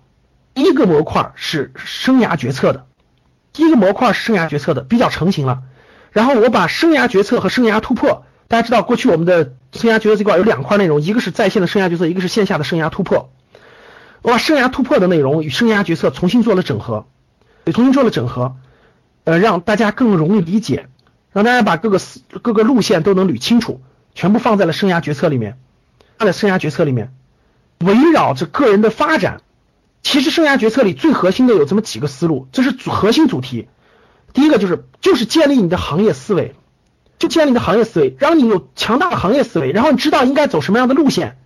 [0.54, 2.86] 第一个模块是生涯决策的，
[3.52, 5.64] 第一个模块是生涯决策的，比较成型了。
[6.14, 13.30] 然后我把生涯决策和生涯突破，大家知道过去我们的生涯决策这块有两块内容，一个是在线的生涯决策，一个是线下的生涯突破。
[14.22, 17.06] 我把生涯突破的内容与生涯决策重新做了整合，
[17.66, 18.56] 也重新做了整合。
[19.24, 20.88] 呃，让大家更容易理解，
[21.32, 22.00] 让大家把各个
[22.42, 23.82] 各个路线都能捋清楚，
[24.16, 25.58] 全部放在了生涯决策里面，
[26.18, 27.14] 放在生涯决策里面，
[27.80, 29.42] 围绕着个人的发展，
[30.04, 33.68] 其实生涯决策里最核心的有这么几个思路，这是主核心主题。
[34.34, 36.56] 第一个就是就是建立你的行业思维，
[37.18, 41.38] 就建立你的行业思维，让你有强大的行业思维，然后你知道应该走什么样的路线，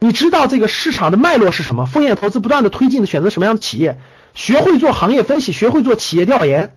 [0.00, 3.98] 你知道这个市场的脉络是什么，风险投资不断的推进的选择什么样的企业，
[4.34, 6.74] 学会做行业分析，学会做企业调研。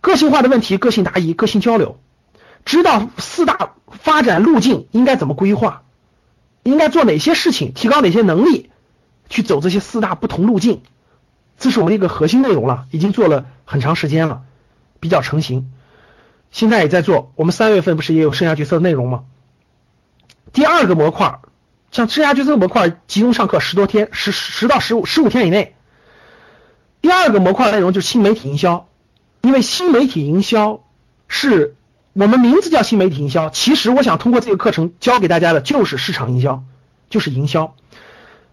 [0.00, 1.98] 个性化的问题，个性答疑，个性交流，
[2.64, 5.82] 知道四大发展路径应该怎么规划，
[6.62, 8.70] 应该做哪些事情，提高哪些能力，
[9.28, 10.82] 去走这些四大不同路径，
[11.58, 14.42] 这是我们一个核心内容了，已经做了很长时间了，
[15.00, 15.72] 比较成型，
[16.52, 17.32] 现在也在做。
[17.34, 19.24] 我们三月份不是也有生涯决策的内容吗？
[20.52, 21.40] 第二个模块，
[21.90, 25.74] 像生涯决策模块，集中上课十多天，十十到十五十五天以内。
[27.00, 28.86] 第二个模块内容就是新媒体营销。
[29.40, 30.80] 因为新媒体营销
[31.28, 31.76] 是
[32.12, 36.64] 我们名字叫新媒体营销，其实我想通过这个课程教给大家的就是市场营销，
[37.08, 37.76] 就是营销。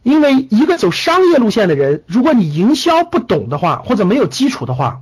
[0.04, 5.02] 因为一个走商业路线的人，如果你营销不懂的话，或者没有基础的话，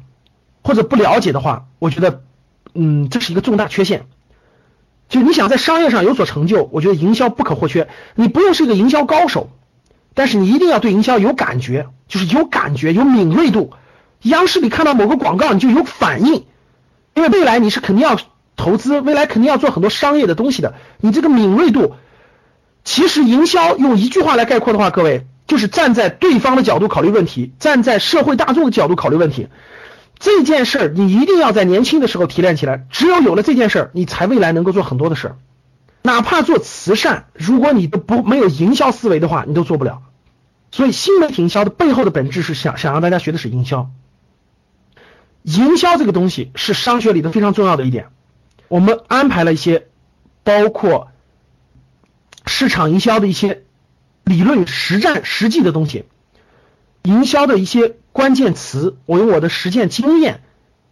[0.64, 2.24] 或者不了解的话，我觉得，
[2.74, 4.06] 嗯，这是一个重大缺陷。
[5.10, 7.88] 就你想在商业上有所成就，我觉得营销不可或缺。
[8.16, 9.50] 你不用是一个营销高手，
[10.14, 13.74] 但是你一定要对营销有感觉，就是有感觉，有敏锐度。
[14.22, 16.46] 央视里看到某个广告，你就有反应，
[17.14, 18.18] 因为未来你是肯定要
[18.56, 20.76] 投资，未来肯定要做很多商业的东西的。
[21.00, 21.96] 你这个敏锐度，
[22.84, 29.50] 其实营销用一句话来概括的话，各位就是站在对方的角度考虑问题，站在社会大众的角度考虑问题。
[30.24, 35.38] 这件事儿你一定要在年轻的时候提炼起来，只有有了这件事儿，你才未来能够做很多的事儿。
[36.02, 40.02] 哪怕做慈善，如果你都不没有营销思维的话，你都做不了。
[40.72, 43.92] 所以新媒体营销的背后的本质是想想让大家学的是营销。
[45.42, 48.08] 营销这个东西是商学里的非常重要的一点，
[48.70, 49.88] 我们安排了一些
[50.46, 51.10] 包括
[52.46, 53.66] 市场营销的一些
[54.24, 56.06] 理论、实战、实际的东西，
[57.02, 60.42] 营销的一些关键词，我用我的实践经验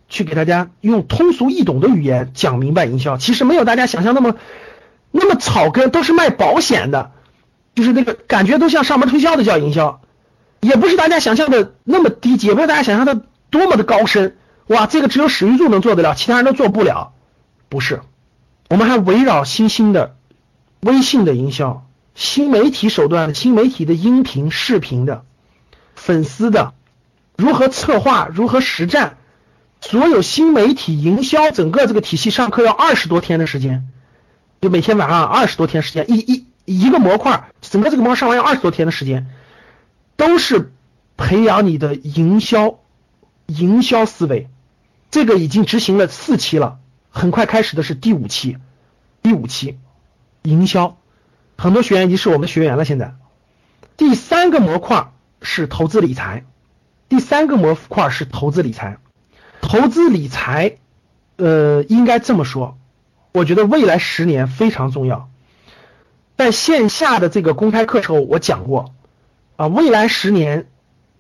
[0.10, 3.18] 去给大家用通俗易懂的语言讲明白营销。
[3.18, 4.36] 其实没有大家想象那么
[5.12, 7.12] 那么草根，都是卖保险的，
[7.76, 10.02] 就是那个感觉都像上门推销的叫营销，
[10.60, 14.36] 也不是大家想象的那么低级，也不是大家想象的多么的高深。
[14.68, 17.14] 哇，这个只有史玉柱能做得了，其他人都做不了。
[17.70, 18.02] 不是，
[18.70, 20.16] 我们还围绕新兴的
[20.80, 25.24] 微信的营销、新媒体手段、新媒体的音频、视频的
[25.96, 26.74] 粉丝的
[27.38, 29.18] 如何策划、如何实战，
[29.80, 33.88] 所有新媒体营销整个这个体系上课要二十多天的时间，
[34.62, 39.28] 就每天晚上二十多天时间，一一一个模块，整个这个模块上完要二十多天的时间，
[40.18, 40.72] 都是
[41.18, 42.80] 培养你的营销
[43.48, 44.50] 营销思维。
[45.10, 46.80] 这个已经执行了四期了，
[47.10, 48.58] 很快开始的是第五期，
[49.22, 49.78] 第五期
[50.44, 50.98] 营销，
[51.58, 52.86] 很多学员已经是我们学员了。
[52.86, 53.16] 现在
[53.98, 55.12] 第三个模块
[55.42, 56.46] 是投资理财，
[57.12, 58.96] 第三个模块是投资理财，
[59.60, 60.78] 投资理财，
[61.36, 62.78] 呃，应该这么说，
[63.34, 65.30] 我觉得未来十年非常重要。
[66.38, 68.94] 在线下的这个公开课时候，我讲过
[69.58, 70.70] 啊，未来十年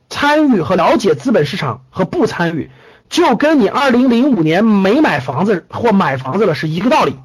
[0.10, 2.72] 参与和了解资本市场和不参与。
[3.10, 7.18] 就跟你二零零五年没买房子或买房子了是一个道理。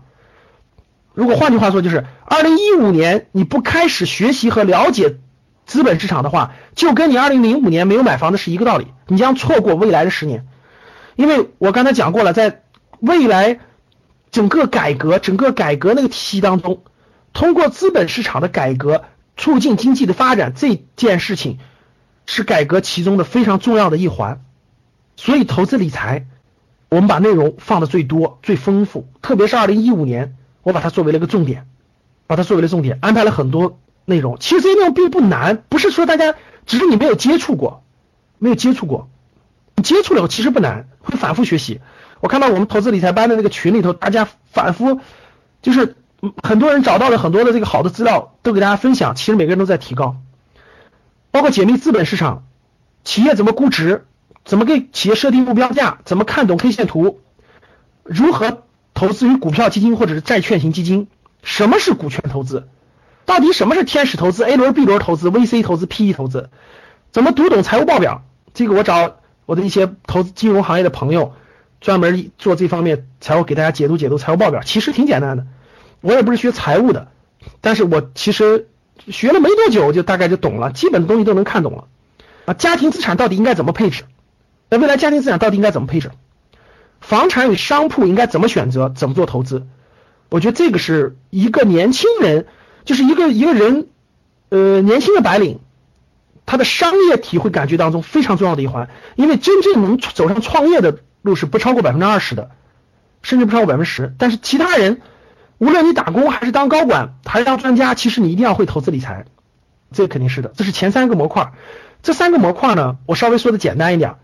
[1.14, 5.18] 如果换句话说，就是二零一五年你不开始学习和了解
[5.66, 10.46] 资本市场的话，就跟你二零零五年没有买房子是一个道理，你将错过未来的十年。
[11.16, 12.62] 因为我刚才讲过了，在
[13.00, 13.58] 未来
[14.30, 16.82] 整个改革、整个改革那个体系当中，
[17.32, 19.04] 通过资本市场的改革
[19.36, 21.58] 促进经济的发展，这件事情
[22.26, 24.44] 是改革其中的非常重要的一环。
[25.16, 26.26] 所以投资理财，
[26.90, 31.66] 我们把内容放的最多、最丰富，特别是二零一五年，我把它作为了一个重点，
[32.26, 34.38] 把它作为了重点，安排了很多内容。
[34.40, 36.34] 其实这些内容并不难，不是说大家
[36.64, 37.84] 只是你没有接触过，
[38.38, 39.10] 没有接触过，
[39.74, 41.82] 你接触了其实不难，会反复学习。
[42.20, 45.00] 我看到我们投资理财班的那个群里头，大家反复
[45.60, 45.96] 就是
[46.42, 49.14] 很多人找到了很多的这个好的资料，都给大家分享。
[49.14, 50.16] 其实每个人都在提高，
[51.30, 52.44] 包括解密资本市场，
[53.04, 54.06] 企业怎么估值。
[54.44, 55.98] 怎么给企业设定目标价？
[56.04, 57.18] 怎么看懂 K 线图？
[58.04, 58.62] 如何
[58.94, 61.08] 投资于股票基金或者是债券型基金？
[61.42, 62.68] 什么是股权投资？
[63.26, 66.48] 到底什么是天使投资、A 轮、B 轮投资、VC 投资、PE 投资？
[67.12, 68.22] 怎么读懂财务报表？
[68.54, 71.34] 这个我找我的一些投资金融行业的朋友，
[71.80, 74.62] 专门做这方面财务，给大家解读解读财务报表。
[74.64, 75.46] 其实挺简单的，
[76.00, 77.08] 我也不是学财务的，
[77.60, 78.68] 但是我其实
[79.08, 81.84] 学了没多久，就大概就懂了，基本的东西都能看懂了。
[82.46, 84.04] 啊，家庭资产到底应该怎么配置？
[84.70, 86.10] 那未来家庭资产到底应该怎么配置？
[87.00, 88.88] 房产与商铺应该怎么选择？
[88.88, 89.66] 怎么做投资？
[90.28, 92.46] 我觉得这个是一个年轻人，
[92.86, 93.88] 就是一个一个人，
[94.48, 95.58] 呃，年轻的白领，
[96.46, 98.88] 他的商业体会感觉当中非常重要的一环。
[99.16, 102.50] 因为真正能走上创业的路是不超过百分之二十的，
[103.20, 104.14] 甚至不超过百分之十。
[104.16, 105.02] 但是其他人，
[105.58, 109.26] 无论你打工还是当高管还是当专家，其实你一定要会投资理财，
[109.90, 110.52] 这肯定是的。
[110.56, 111.52] 这是前三个模块，
[112.02, 114.14] 这三个模块呢，我稍微说的简单一点。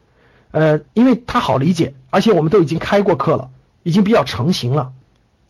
[0.53, 3.51] 呃，因为它好理解，而且我们都已经开过课了，
[3.83, 4.93] 已经比较成型了。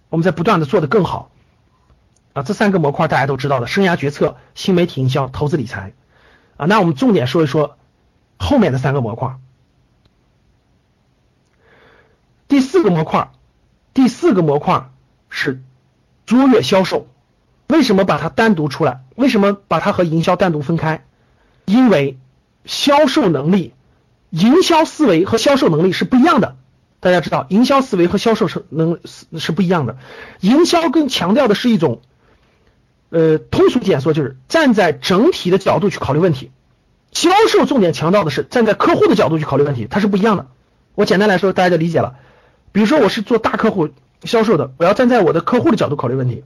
[0.08, 1.31] 我们在不断的做的更好
[2.32, 2.42] 啊。
[2.42, 5.92] 这三个模块大家都知道的：生涯决策、新媒体营销、投资理财
[6.56, 6.66] 啊。
[6.66, 7.76] 那我们重点说一说
[8.38, 9.36] 后面的三个模块。
[12.48, 13.30] 第四个模块，
[13.94, 14.90] 第四个模块
[15.30, 15.62] 是
[16.26, 17.06] 卓越销售。
[17.68, 19.02] 为什么把它单独出来？
[19.16, 21.04] 为什么把它和营销单独分开？
[21.64, 22.18] 因为
[22.64, 23.74] 销售能力。
[24.30, 26.56] 营销思维和销售能力是不一样的，
[27.00, 29.98] 大家知道，营销思维和销售是能是是不一样的。
[30.40, 32.00] 营销更强调的是一种，
[33.12, 36.50] 呃，通俗点说就是站在整体的角度去考虑问题。
[37.12, 40.46] 销售重点强调的是站在客户的角度去考虑问题，它是不一样的。
[40.94, 42.14] 我简单来说，大家就理解了。
[42.72, 43.90] 比如说，我是做大客户
[44.24, 46.42] 销售的，我要站在我的客户的角度考虑问题，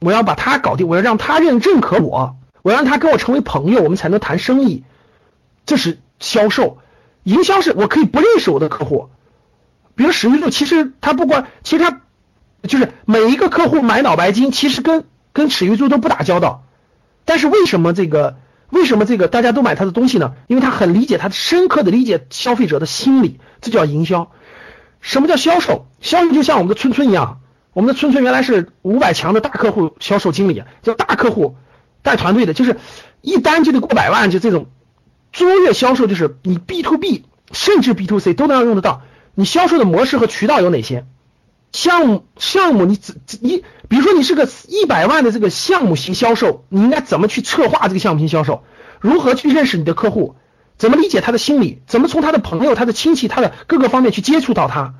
[0.00, 4.84] 我要把他搞定，我要让他认认可我，我要让他跟我成为朋友，我们才能谈生意。
[5.66, 6.78] 这是销售。
[7.24, 9.10] 营销是我可以不认识我的客户，
[9.94, 12.00] 比如史玉柱，其实他不管，其实他
[12.62, 15.04] 就是每一个客户买脑白金，其实跟
[15.38, 16.64] 跟史玉柱都不打交道，
[17.24, 18.38] 但是为什么这个
[18.70, 20.34] 为什么这个大家都买他的东西呢？
[20.48, 24.32] 因为他很理解，他深刻的理解消费者的心理，这叫营销。
[25.00, 25.86] 什么叫销售？
[26.00, 27.38] 销售就像我们的村村一样，
[27.72, 31.54] 我们的村村原来是五百强的大客户销售经理，叫大客户
[32.02, 32.76] 带团队的，就是
[33.20, 34.66] 一单就得过百万，就这种。
[35.30, 39.02] 卓越销售就是你 B to B 甚至 B to C 都能用得到。
[39.36, 41.06] 你销售的模式和渠道有哪些？
[41.72, 42.98] 项目项目你
[43.40, 48.64] 你比如说你是个一百万的这个项目型销售，你应该怎么去策划这个项目型销售？
[49.00, 50.34] 如何去认识你的客户？
[50.76, 51.82] 怎么理解他的心理？
[51.86, 54.94] 怎么从他的朋友、他的亲戚、他的各个方面去接触到他？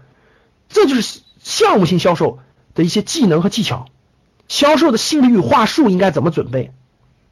[0.68, 2.40] 这就是项目型销售
[2.74, 3.86] 的一些技能和技巧。
[4.48, 6.72] 销售的心理与话术应该怎么准备？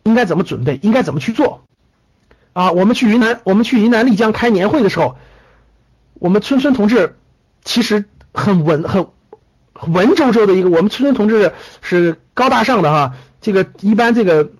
[0.05, 0.78] 应该怎么准备？
[0.82, 1.64] 应该怎么去做？
[2.53, 5.16] 啊，我们去云南，我们去云南丽江开年会的时候，
[6.14, 7.16] 我们村村同志
[7.64, 9.09] 其实很稳，很
[9.87, 11.53] 文绉绉的一个，我们村村同志
[11.83, 14.51] 是高大上的哈，这个一般这个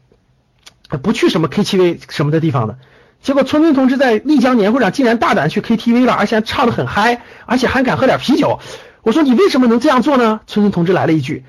[1.03, 2.79] 不去什么 KTV 什么的地方的，
[3.23, 8.61] 结果村村同志在丽江年会上竟然大胆去 KTV 了，而且还唱的很嗨，而且还敢喝点啤酒。
[9.03, 10.41] 我说你为什么能这样做呢？
[10.47, 11.45] 村村同志来了一句：“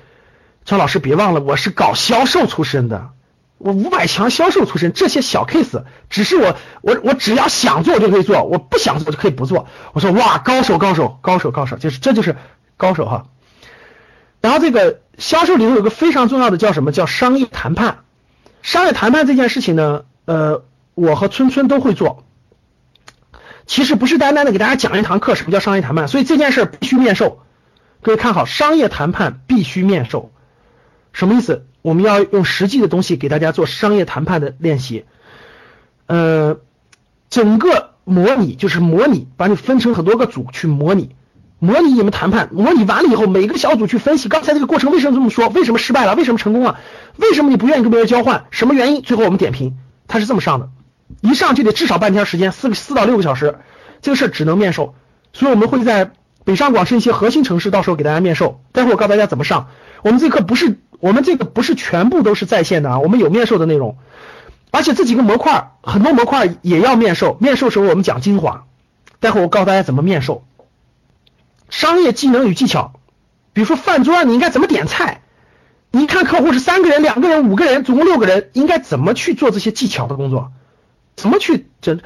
[0.64, 3.10] 张老师别忘了，我是搞销售出身的，
[3.58, 12.36] 我五百强销售出身，这些小 case 只是我我我只要想做就可以做，我不想做就可以不做。”我说哇，高手高手高手高手，就是这就是
[12.76, 13.26] 高手哈。
[14.40, 18.04] 然后这个销售里头有个非常重要的叫什么叫商业谈判？
[18.62, 20.64] 商业谈判这件事情呢，呃，
[20.94, 22.24] 我和春春都会做。
[23.66, 27.42] 其实不是单单的给大家讲一堂课什么叫商业谈判，所以这件事必须面授。
[28.00, 30.30] 各位看好，商业谈判必须面授，
[31.12, 31.66] 什么意思？
[31.82, 35.04] 我们要用实际的东西给大家做商业谈判的练习。
[36.06, 36.58] 呃，
[37.28, 41.14] 整个模拟就是模拟，把你分成很多个组去模拟，
[41.58, 46.78] 模拟你们谈判，模拟完了以后，每个小组去分析刚才这个过程为什么这么说，为什么失败了，为什么成功了，
[47.16, 49.02] 为什么你不愿意跟别人交换，什么原因？
[49.02, 50.68] 最后我们点评，他是这么上的，
[51.20, 53.58] 一上就得至少半天时间，四个四到六个小时，
[54.02, 54.94] 这个事儿只能面授，
[55.32, 56.12] 所以我们会在。
[56.44, 58.62] 北上广深一些核心城市，到时候给大家面授。
[58.72, 59.68] 待会儿我告诉大家怎么上。
[60.00, 63.98] 我们这课不是，我们这个不是全部都是在线的啊，我们有面授的内容，
[64.70, 67.36] 而且这几个模块，很多模块也要面授。
[67.38, 68.64] 面授时候我们讲精华。
[69.20, 70.46] 待会儿我告诉大家怎么面授。
[71.68, 72.92] 商业技能与技巧，
[73.52, 75.22] 比如说饭桌上你应该怎么点菜？
[75.90, 80.52] 你看客户是三个人、两个人、五个人，总共六个人，应该怎么去做这些技巧的工作？
[81.16, 81.98] 怎么去这？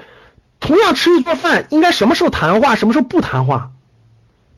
[0.60, 3.72] 同样吃一桌饭，应该什么时候谈话，什么时候不谈话？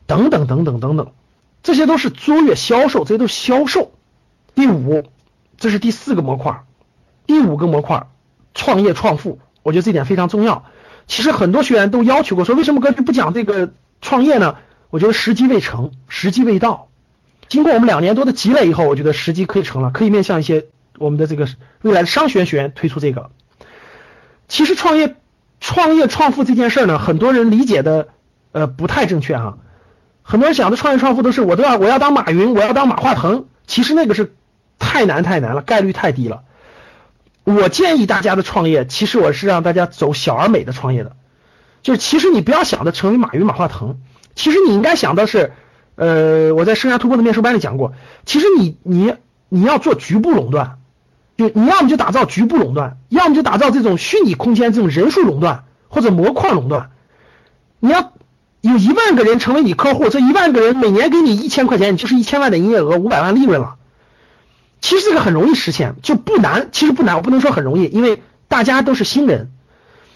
[0.05, 1.11] 等等等等等等，
[1.63, 3.91] 这些都是卓越销售，这些都是销售。
[4.53, 5.03] 第五，
[5.57, 6.63] 这是第四个模块，
[7.25, 8.05] 第五个模块，
[8.53, 10.65] 创业创富，我觉得这点非常重要。
[11.07, 14.57] 其实很多学员都要求过，说为什么哥不讲这个创业呢？
[14.95, 16.87] 我觉得时机未成，时机未到。
[17.49, 20.67] 经过我们两年多的积累以后，我觉得时机可以成了，可以面向一些
[20.97, 21.49] 我们的这个
[21.81, 23.29] 未来的商学院学员推出这个。
[24.47, 25.17] 其实创业、
[25.59, 28.07] 创业创富这件事呢，很多人理解的
[28.53, 29.57] 呃不太正确哈。
[30.21, 34.33] 很多人想的创业创富都是我都要我要当马云，我要当马化腾，其实那个是
[34.79, 36.43] 太难太难了，概率太低了。
[37.43, 41.17] 我建议大家的创业，其实我是让大家走小而美的创业的，
[41.83, 43.99] 就是其实你不要想着成为马云、马化腾，
[44.35, 45.53] 其实你应该想的是，
[45.95, 47.93] 呃，我在生涯突破的面授班里讲过，
[48.25, 49.15] 其实你你
[49.49, 50.77] 你要做局部垄断，
[51.37, 56.91] 就你要么就打造局部垄断，要么就打造这种虚拟空间这种人数垄断或者模块垄断，
[57.79, 58.11] 你要。
[58.61, 63.75] 有一万个人成为你客户，这一万个人每年给你一千块钱，你就是一千万的营业额，五百万利润了。
[64.81, 66.69] 其实这个很容易实现，就不难。
[66.71, 69.51] 其实不难，我不能说很容易，因为大家都是新人。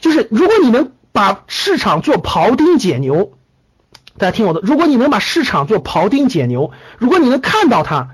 [0.01, 3.33] 就是如果你能把市场做庖丁解牛，
[4.19, 8.09] 大家听我的，如果你能把市场做庖丁解牛，如果你能看到它，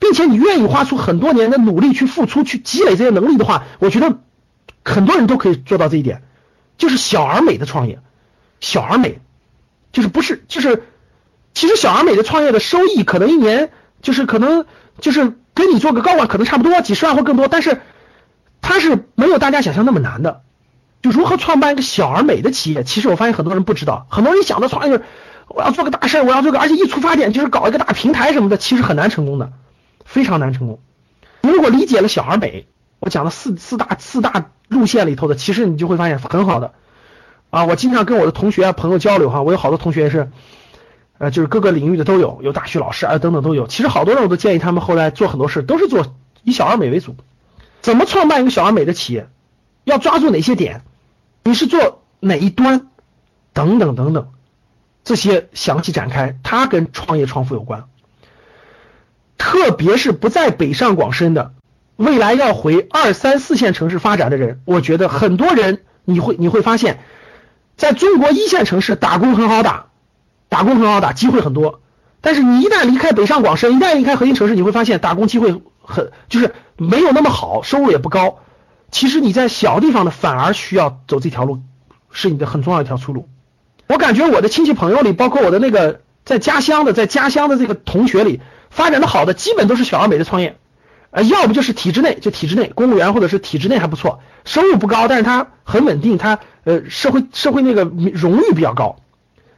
[0.00, 4.18] 并且你愿意花出很多年的努力去付出、去积累这些能力的话，我觉得
[4.84, 6.22] 很多人都可以做到这一点，
[6.78, 8.00] 就是小而美的创业，
[8.58, 9.20] 小而美。
[9.92, 10.84] 就是不是就是，
[11.52, 14.64] 其实小而美的创业的收益可能一年就是可能
[15.00, 17.80] 就是跟你做个高管可能差不多几十万或更多，但是
[18.62, 20.42] 它是没有大家想象那么难的。
[21.02, 25.04] 就如何创办一个小而美的企业，其实我发现很多人不知道，很多人想到创业就是
[25.52, 29.52] 我要做个大事，我要做个，而且一出发点就是搞一个大平台什么的，其实很难成功的，
[30.04, 30.80] 非常难成功。
[31.42, 32.68] 如果理解了小而美，
[33.00, 36.72] 我讲的四四大四大路线里头的，其实你就会发现很好的。
[37.50, 40.30] 啊，我经常跟我的同学朋友交流哈，我有好多同学是，
[41.18, 43.66] 呃，就是各个领域的都有，有大学老师啊等等都有。
[43.66, 46.14] 其实好多人我都建议他们后来做很多事都是做
[46.44, 47.16] 以小而美为主。
[47.82, 49.28] 怎么创办一个小而美的企业？
[49.82, 50.82] 要抓住哪些点？
[51.42, 52.86] 你是做哪一端？
[53.52, 54.28] 等等等等，
[55.04, 57.84] 这些详细展开，它跟创业创富有关。
[59.38, 61.52] 特别是不在北上广深的，
[61.96, 67.00] 未来要回二三四线城市发展的人，我觉得很多人你会你会发现。
[67.76, 69.86] 在中国一线城市打工很好打，
[70.50, 71.80] 打工很好打，机会很多。
[72.20, 78.40] 但是你一旦离开北上广深，一旦离开核心城市，你会发现打工机会很就是没有那么好，收入也不高。
[78.90, 81.62] 其实你在小地方呢，反而需要走这条路，
[82.10, 83.29] 是你的很重要一条出路。
[83.90, 88.40] 我感觉我的亲戚朋友里，包括我的那个在家乡的，在家乡的这个同学里，
[88.70, 90.56] 发展的好的基本都是小而美的创业，
[91.10, 96.38] 呃，要不就是体制内，就体制内公务员或者是体制内还不错，收入不高，但是他很稳定，他。
[96.62, 98.96] 呃，社会社会那个荣誉比较高，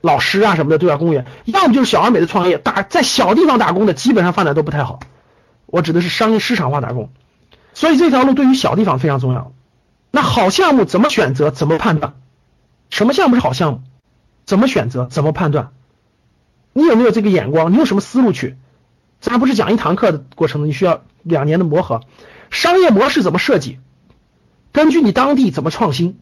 [0.00, 5.00] 老师啊什么的对吧公务员，要不就是小而美的创业，打在小地方打工的基本上发展都不太好。
[5.66, 7.10] 我指的是商业市场化打工，
[7.74, 9.52] 所以这条路对于小地方非常重要。
[10.12, 11.50] 那好项目怎么选择？
[11.50, 12.14] 怎么判断？
[12.88, 13.80] 什么项目是好项目？
[14.44, 15.06] 怎么选择？
[15.10, 15.70] 怎么判断？
[16.72, 17.72] 你有没有这个眼光？
[17.72, 18.56] 你用什么思路去？
[19.20, 22.00] 咱不是讲一堂课的过程，你需要两年的磨合。
[22.50, 23.78] 商业模式怎么设计？
[24.72, 26.18] 根据你当地怎么创新？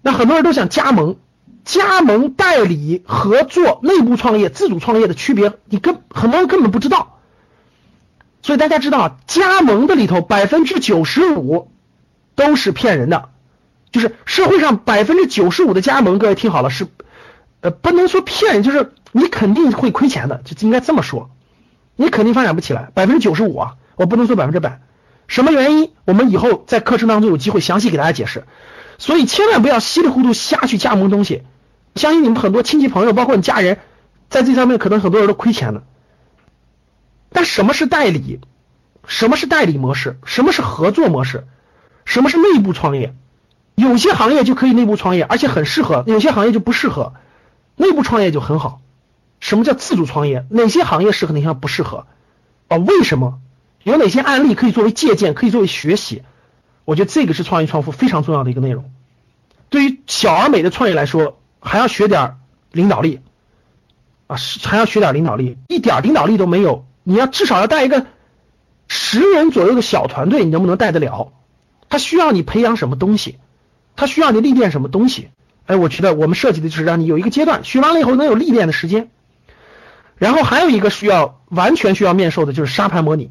[0.00, 1.16] 那很多人都想加盟、
[1.64, 7.18] 加盟代理、合作、内部创业、自主创业的区别，你根很多人根本不知道。
[8.42, 11.70] 所以大家知道，加盟的里头百分之九十五
[12.34, 13.28] 都是骗人的，
[13.92, 16.88] 就是社会上百分之九十五的加盟，各位听好了，是
[17.62, 21.30] 呃不能说骗人，就是你肯定会亏钱的，就应该这么说，
[21.96, 22.90] 你肯定发展不起来。
[22.92, 24.80] 百分之九十五啊，我不能说百分之百。
[25.28, 25.92] 什么原因？
[26.04, 28.44] 我们以后在课程当中有机会详细给大家解释。
[28.98, 31.42] 所以千万不要稀里糊涂瞎去加盟东西。
[31.94, 33.78] 相信你们很多亲戚朋友，包括你家人，
[34.28, 35.84] 在这上面可能很多人都亏钱了。
[37.30, 38.40] 但什么是代理？
[39.06, 40.18] 什么是代理模式？
[40.24, 41.46] 什么是合作模式？
[42.04, 43.14] 什么是内部创业？
[43.74, 47.14] 有些行业就可以内部创业，而且很适合；有些行业就不适合。
[47.76, 48.80] 内部创业就很好。
[49.40, 50.46] 什么叫自主创业？
[50.50, 52.06] 哪些行业适合，哪些不适合？
[52.68, 52.76] 啊？
[52.76, 53.40] 为什么？
[53.82, 56.22] 有哪些案例可以作为借鉴，可以作为学习？
[56.84, 58.92] 我觉得这个是创业创富非常重要的一个内容。
[59.70, 62.36] 对于小而美的创业来说，还要学点
[62.70, 63.20] 领导力
[64.28, 66.84] 啊，还要学点领导力，一点领导力都没有。
[67.02, 68.06] 你要至少要带一个
[68.86, 71.32] 十人左右的小团队，你能不能带得了？
[71.88, 73.38] 他需要你培养什么东西？
[73.96, 75.30] 他需要你历练什么东西？
[75.66, 79.10] 哎，我觉得我们设计的就是让你有一个阶段学完了以后能有历练的时间。
[80.16, 83.30] 然后还有一个需要完全需要面授的就是沙盘模拟，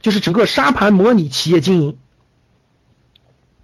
[0.00, 1.98] 就是整个沙盘模拟企业经营。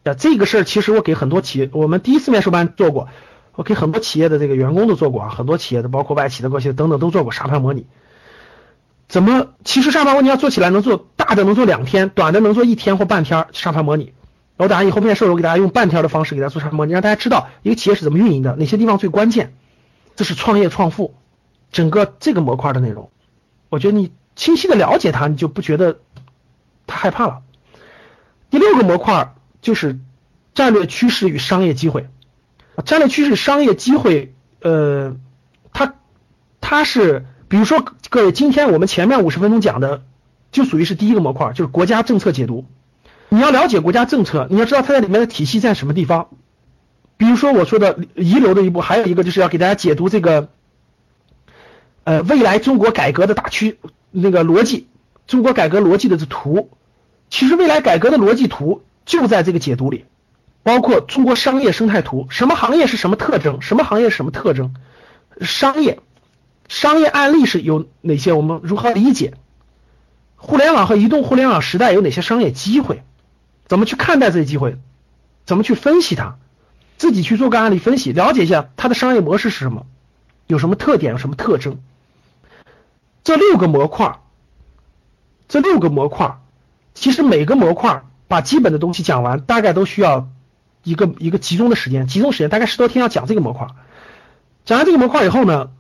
[0.05, 3.09] 啊，这个事儿其实我给很多企业，我们第一次面授班做过，
[3.55, 7.87] 我给很多企业的这个员工都做过啊，很多企业的包括外企的、国企等等都做过沙盘模拟。
[9.09, 9.49] 怎么？
[9.65, 13.47] 其实沙盘模拟要做起来，能做大的能做两天，短的能做一天或半天。
[13.53, 14.13] 沙盘模拟，
[14.59, 19.55] 我等下以后面授，我给大家用半天的方式给大家做沙盘模拟，让大家知道一个企业是怎么运营的，哪些地方最关键。
[20.17, 21.15] 这是创业创富
[21.73, 23.11] 整个这个模块的内容。
[23.71, 26.01] 我觉得你清晰的了解它，你就不觉得
[26.87, 27.41] 太害怕了。
[28.51, 29.99] 第六个模块就是
[30.55, 32.09] 战略趋势与商业机会。
[32.85, 35.17] 战略趋势、商业机会，呃，
[35.73, 35.95] 它
[36.61, 37.25] 它是。
[37.51, 40.03] 比如说，各位，今天我们前面五十分钟讲的，
[40.53, 42.67] 就属于是第一个模块，就是国家政策解读。
[43.31, 46.29] 你要了解国家政策，你要知道它在里面的体系在什么地方。
[47.17, 50.49] 比如说我说的遗留的一步，还有一个就是要给大家解读这个，
[52.05, 53.79] 呃，未来中国改革的大趋
[54.11, 54.89] 那个逻辑，
[55.27, 56.71] 中国改革逻辑的这图。
[57.29, 60.07] 其实未来改革的逻辑图就在这个解读里，
[60.63, 64.75] 包括中国商业生态图，什么行业是什么特征，什么行业什么特征，
[65.41, 65.99] 商业。
[66.69, 68.33] 商业案例是有哪些？
[68.33, 69.35] 我们如何理解？
[70.37, 73.03] 互联网和移动互联网时代有哪些商业机会？
[73.69, 74.77] 怎么去看待这些机会？
[75.47, 76.36] 怎么去分析它？
[76.97, 79.86] 自己去做个案例分析，了解一下它的商业模式是什么，
[80.47, 81.78] 有什么特点，有什么特征？
[83.23, 84.19] 这六个模块，
[85.49, 86.39] 这六个模块，
[86.95, 90.28] 其实每个模块把基本的东西讲完，大概都需要
[90.82, 93.69] 一个一个集中的时间，集中时间大概十多天要讲这个模块。
[94.65, 95.70] 讲完这个模块以后呢？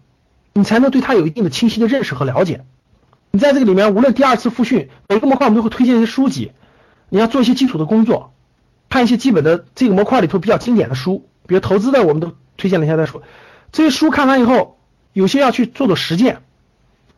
[0.54, 2.64] 你才能对它有一定的清晰的认识和了解。
[3.30, 6.50] 你在这个里面，无论第二次复训，每个模块我们都会推荐一些书籍，
[7.08, 8.32] 你要做一些基础的工作，
[8.88, 13.22] 看一些基本的这个模块里头比较经典的书，比如投资的，我们都推荐了一下再说。
[13.72, 14.78] 这些书看完以后，
[15.12, 16.42] 有些要去做做实践，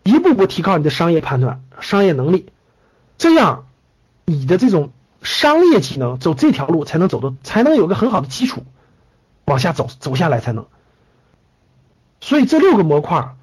[0.03, 2.47] 一步步提高你的商业判断、商业能力，
[3.19, 3.67] 这样
[4.25, 4.93] 你的这种
[5.23, 8.65] 商业技能走这条路才能走的，才能有个很好的基础，
[9.45, 10.67] 往下走走下来才能。
[12.21, 13.35] 所以这六个模块，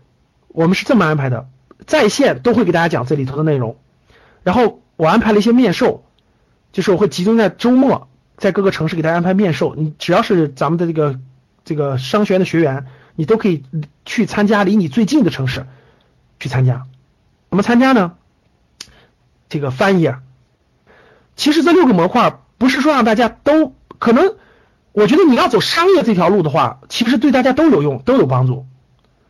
[0.47, 1.47] 我们是这么安排的，
[1.85, 3.77] 在线都会给大家讲这里头的内容，
[4.43, 6.03] 然后我安排了一些面授，
[6.77, 11.19] 就是我会集中在周末，在各个城市给大家安排面授，你只要是咱们的这个
[11.65, 12.85] 这个商学院的学员，
[13.15, 13.63] 你都可以
[14.05, 15.65] 去参加离你最近的城市
[16.39, 16.85] 去参加，
[17.49, 18.13] 怎么参加呢？
[19.49, 20.19] 这个翻译，啊
[21.35, 24.35] 其实这六个模块不是说让大家都可能。
[24.91, 28.67] 我觉得你要走商业这条路的话，其实对大家都有用，都有帮助，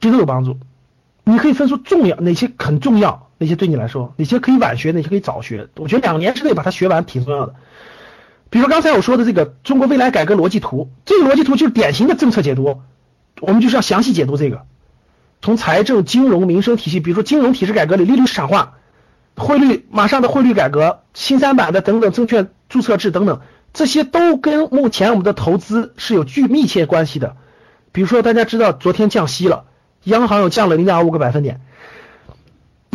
[0.02, 0.60] 这都有帮助。
[1.24, 5.68] 你可以分出重要哪些很重要，那些对你来说，哪些可以晚学，哪些可以早学。
[5.76, 7.56] 我觉得两年之内把它学完挺重要的。
[8.50, 12.82] 比如说刚才我说的这个中国未来改革逻辑图，这个逻辑图就是典型的政策解读，
[13.42, 14.66] 我们就是要详细解读这个，
[15.42, 18.76] 从财政、金融、民生体系，比如说金融体制改革里利率市场化、
[19.36, 23.42] 汇率马上的汇率改革、新三板的等等证券注册制等等。
[23.74, 27.36] 这些都跟目前我们的投资是有巨密切关系的。
[27.92, 29.66] 比如说，大家知道昨天降息了，
[30.06, 31.62] 央行又降了零点二五个百分点。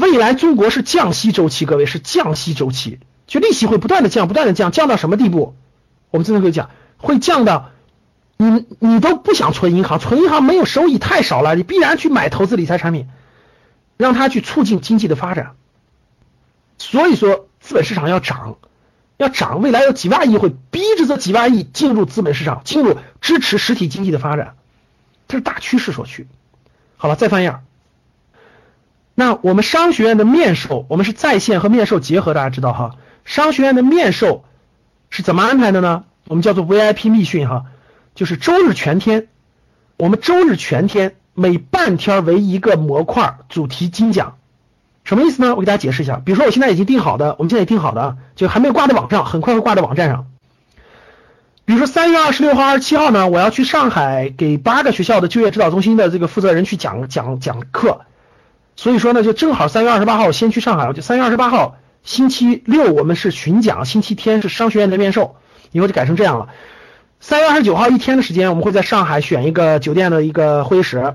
[0.02, 2.98] 未来中国是降息周期，各位是降息周期，
[3.28, 5.54] 就利息会不断的降，不断的降，降到什么地步？
[6.10, 7.70] 我们经常会讲，会降到
[8.36, 13.06] 你你都不想存银行，存银行没有收益太少了，你必然去买投资理财产品，
[13.96, 15.54] 让它去促进经济的发展。
[16.78, 18.56] 所以说资本市场要涨，
[19.18, 24.56] 要涨，未来有几万亿会逼着这几万亿进入资本市场，进入支持实体经济的发展，
[25.28, 26.26] 这是大趋势所趋。
[26.96, 27.54] 好了，再翻页。
[29.14, 32.96] 那我们商学院的面授，我们是在线和面授结合，大家知道哈。
[33.24, 34.44] 商学院的面授
[35.10, 36.04] 是怎么安排的呢？
[36.28, 37.64] 我们叫做 VIP 密训哈，
[38.14, 39.28] 就是周日全天，
[39.98, 44.38] 我们周日全天每半天为一个模块主题精讲，
[45.04, 45.54] 什么意思呢？
[45.54, 46.22] 我给大家解释一下。
[46.24, 50.26] 比如说我现在已经定好的，我们现在定好的，就还没有挂在网上，很快会挂在网站上。
[51.64, 58.00] 比如说三月二十六号、二十七号呢，我要去上海给八个学校的就业指导中心的这个负责人去讲讲讲课。
[58.74, 65.36] 所以说呢，就正好三月二十八号先去上海，就三月二十八号星期六我们是巡讲，星期天是商学院的面授，
[65.70, 66.48] 以后就改成这样了。
[67.20, 71.14] 三月二十九号一天的时间，我们会在上海选一个酒店的一个会议室，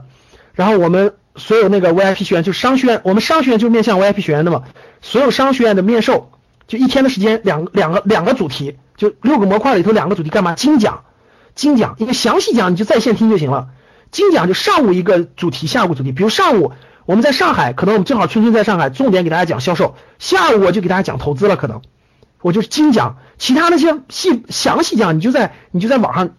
[0.54, 4.64] 然后我们所有那个 VIP 学员，就商学院，我们商学院就面向 VIP 学员的嘛，
[5.02, 6.32] 所有商学院的面授，
[6.68, 10.54] 就一天的时间，两两个两个主题，就六个模块里头两个主题干嘛？
[10.54, 11.04] 精讲，
[11.56, 13.68] 精讲，一个详细讲你就在线听就行了。
[14.12, 16.72] 精讲就上午一个主题，下午主题，比如上午。
[17.08, 19.96] 我们在上海，可能我们正好春春在上海，重点给大家讲销售。
[20.20, 21.82] 下午我就给大家讲投资了，可能
[22.42, 26.32] 我就精讲，其他那些细详细讲，你就在你就在网上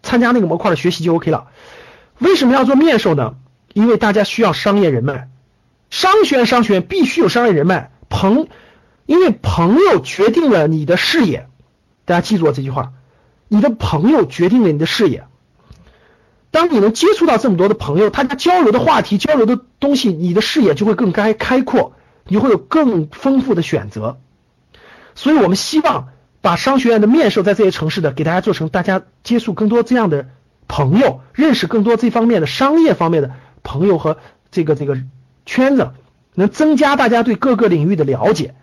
[0.00, 1.48] 参加那个模块的学习就 OK 了。
[2.20, 3.34] 为什么要做面授呢？
[3.74, 5.28] 因为大家需要商业人脉，
[5.90, 8.46] 商学院商学院必须有商业人脉，朋，
[9.06, 11.48] 因为朋友决定了你的视野。
[12.04, 12.92] 大家记住我这句话，
[13.48, 15.24] 你的朋友决定了你的视野。
[16.52, 21.94] 当你能接触到这么多的朋友，大家交流的话题、交流的东西，你的视野就会更开开阔，
[22.28, 24.20] 你会有更丰富的选择。
[25.14, 26.08] 所以我们希望
[26.42, 30.28] 把商学院的面授在这些城市的，给大家做成大家接触更多这样的
[30.68, 33.30] 朋友，认识更多这方面的商业方面的
[33.62, 34.18] 朋友和
[34.50, 34.98] 这个这个
[35.46, 35.92] 圈子，
[36.34, 38.54] 能增加大家对各个领域的了解。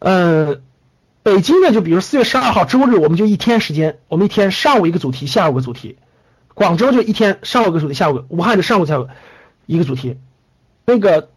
[0.00, 0.60] 呃，
[1.22, 5.96] 北京呢，就比如四月十二号周日，我们就一天时间，我们一天上午一个主题，下午一个主题。
[6.54, 9.08] 广州就一天上午个主题，下午个武汉就上午下午
[9.66, 10.18] 一个主题。
[10.84, 11.30] 那个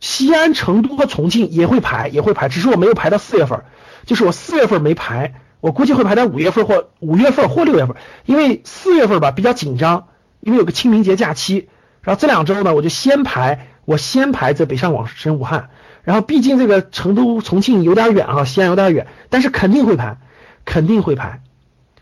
[0.00, 3.62] 西安、成都和重庆也会排，也会排，只是我没有排到四月份，
[4.06, 10.08] 就是我四月份没排，我估计会排在五月份或五月份或六月份，因为四月份吧比较紧张，
[10.40, 11.68] 因为有个清明节假期。
[12.02, 15.70] 然后这两周呢，我就先排，我先排在北上广深武汉。
[16.02, 20.18] 然后毕竟这个成都、重庆有点远啊，西安有点远，但是肯定会排，
[20.64, 21.42] 肯定会排。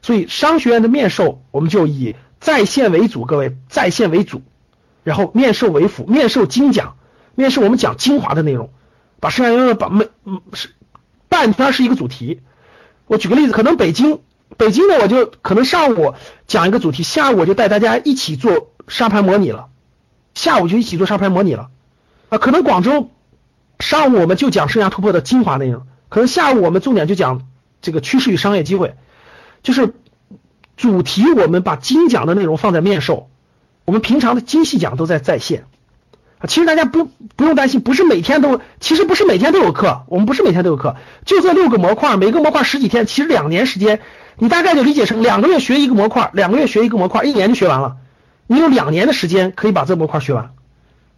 [0.01, 2.15] 所以商学院的面授，我们就以。
[2.39, 4.43] 在线为主，各位在线为主，
[5.03, 6.97] 然后面授为辅，面授精讲，
[7.35, 8.71] 面授我们讲精华的内容，
[9.21, 10.09] 把剩下的把每
[10.53, 10.75] 是
[11.29, 12.43] 半天是一个主题。
[13.07, 14.21] 我举个例子，可能北京
[14.57, 16.15] 北京呢，我就可能上午
[16.47, 19.69] 讲一个主题，下午我就带大家一起做沙盘模拟了，
[20.35, 21.71] 下午就一起做沙盘模拟了
[22.29, 22.39] 啊。
[22.39, 23.11] 可能广州
[23.81, 27.49] 上午我们就讲生涯突破的精华内容，可能下午我们重点就讲
[27.81, 28.95] 这个趋势与商业机会，
[29.63, 29.95] 就是。
[30.77, 33.29] 主题我们把精讲的内容放在面授，
[33.87, 35.65] 我们平常的精细讲都在在线
[36.39, 36.47] 啊。
[36.47, 44.01] 其实大家不不用担心，不是每天都，其实不是每天都有课，我们不是每天都有课，就这六个模块，每个模块十几天，其实两年时间，
[44.37, 47.97] 你大概就理解成两个月学一个模块，两个月学一个模块，一年就学完了。
[48.47, 50.53] 你有两年的时间可以把这模块学完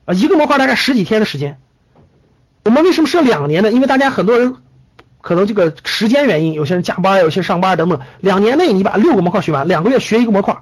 [0.04, 1.58] 啊，一个模块大概十几天的时间。
[2.64, 3.72] 我们为什么设两年呢？
[3.72, 4.56] 因为大家很多人。
[5.28, 8.00] 可能这个时间原因，有些人加班，有些上班等等。
[8.20, 10.56] 两年内你把六个模块学完，两个月学一个模块。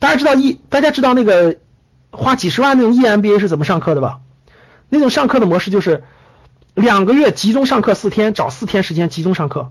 [0.00, 1.58] 大家知道一，大家知道那个
[2.10, 4.18] 花几十万那种 EMBA 是怎么上课的吧？
[4.88, 6.02] 那种上课的模式就是
[6.74, 9.70] 两个月集中上课四天，找四天时间集中上课。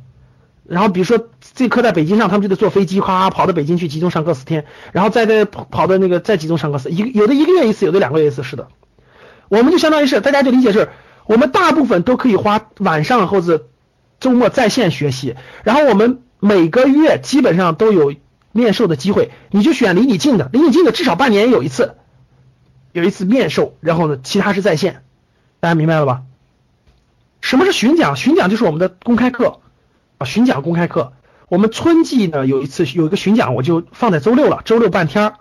[0.64, 4.64] 然后比如说这课在北京上，他们就得坐飞机，哗跑到北京去集中上课四天，
[4.94, 8.70] 然后再再跑跑到那个再集中上课四，一有的一个月一次，有的两个月一次，是的。
[9.50, 10.88] 我们就相当于是大家就理解是，
[11.26, 13.68] 我们大部分都可以花晚上或者。
[14.20, 18.14] 周末在线学习，然后我们每个月基本上都有
[18.52, 21.96] 面授的机会，你就选离你近的，离你近的至少半年有一次，
[22.94, 25.04] 有一次面授，然后呢，其他是在线，
[25.60, 26.24] 大家明白了吧？
[27.42, 28.16] 什么是巡讲？
[28.16, 29.60] 巡讲就是我们的公开课
[30.18, 31.14] 啊，巡讲公开课。
[31.48, 35.34] 我们春季呢有一次有一个巡讲，我就放在周六了，周六半天儿。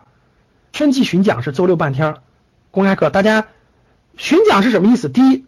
[0.73, 2.23] 春季巡讲是周六半天儿
[2.71, 3.47] 公开课，大家
[4.17, 5.09] 巡讲是什么意思？
[5.09, 5.45] 第一。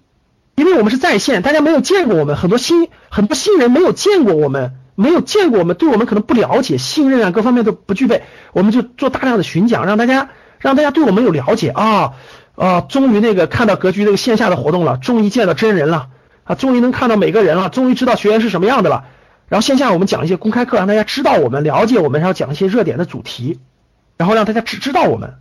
[0.57, 12.15] 因为我们是在线，大家没有见过我们，很多新很多新人没有见过我们，没有见过我们，对我们可能不了解，信任啊各方面都不具备，我们就做大量的巡讲，让大家让大家对我们有了解啊
[12.55, 16.09] 啊，终于那个看到格局那个线下的活动了，终于见到真人了
[16.45, 19.05] 啊，终于能看到每个人了，终于知道学员是什么样的了。
[19.49, 23.61] 然后线下我们讲一些公开课，让大家知道我们，了解我们，然后讲一些热点的主题，
[24.17, 25.35] 然后让大家知知道我们。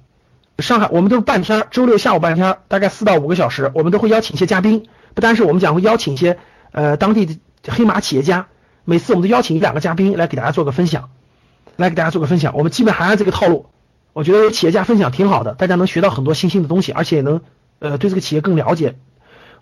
[0.60, 4.86] 上海我们都是半天，周六下午半天，大概四到五个小时，我们都会邀请一些嘉宾。
[5.16, 6.38] 不单是我们讲会邀请一些
[6.72, 7.36] 呃当地的
[7.70, 8.48] 黑马企业家，
[8.84, 11.10] 每次我们都邀请一两个嘉宾来给大家做个分享，
[11.78, 12.56] 来给大家做个分享。
[12.56, 13.66] 我们基本还按这个套路，
[14.14, 17.42] 我觉得企业家分享挺好的，大家能学到很多新兴的东西，而且也能
[17.80, 18.96] 呃对这个企业更了解。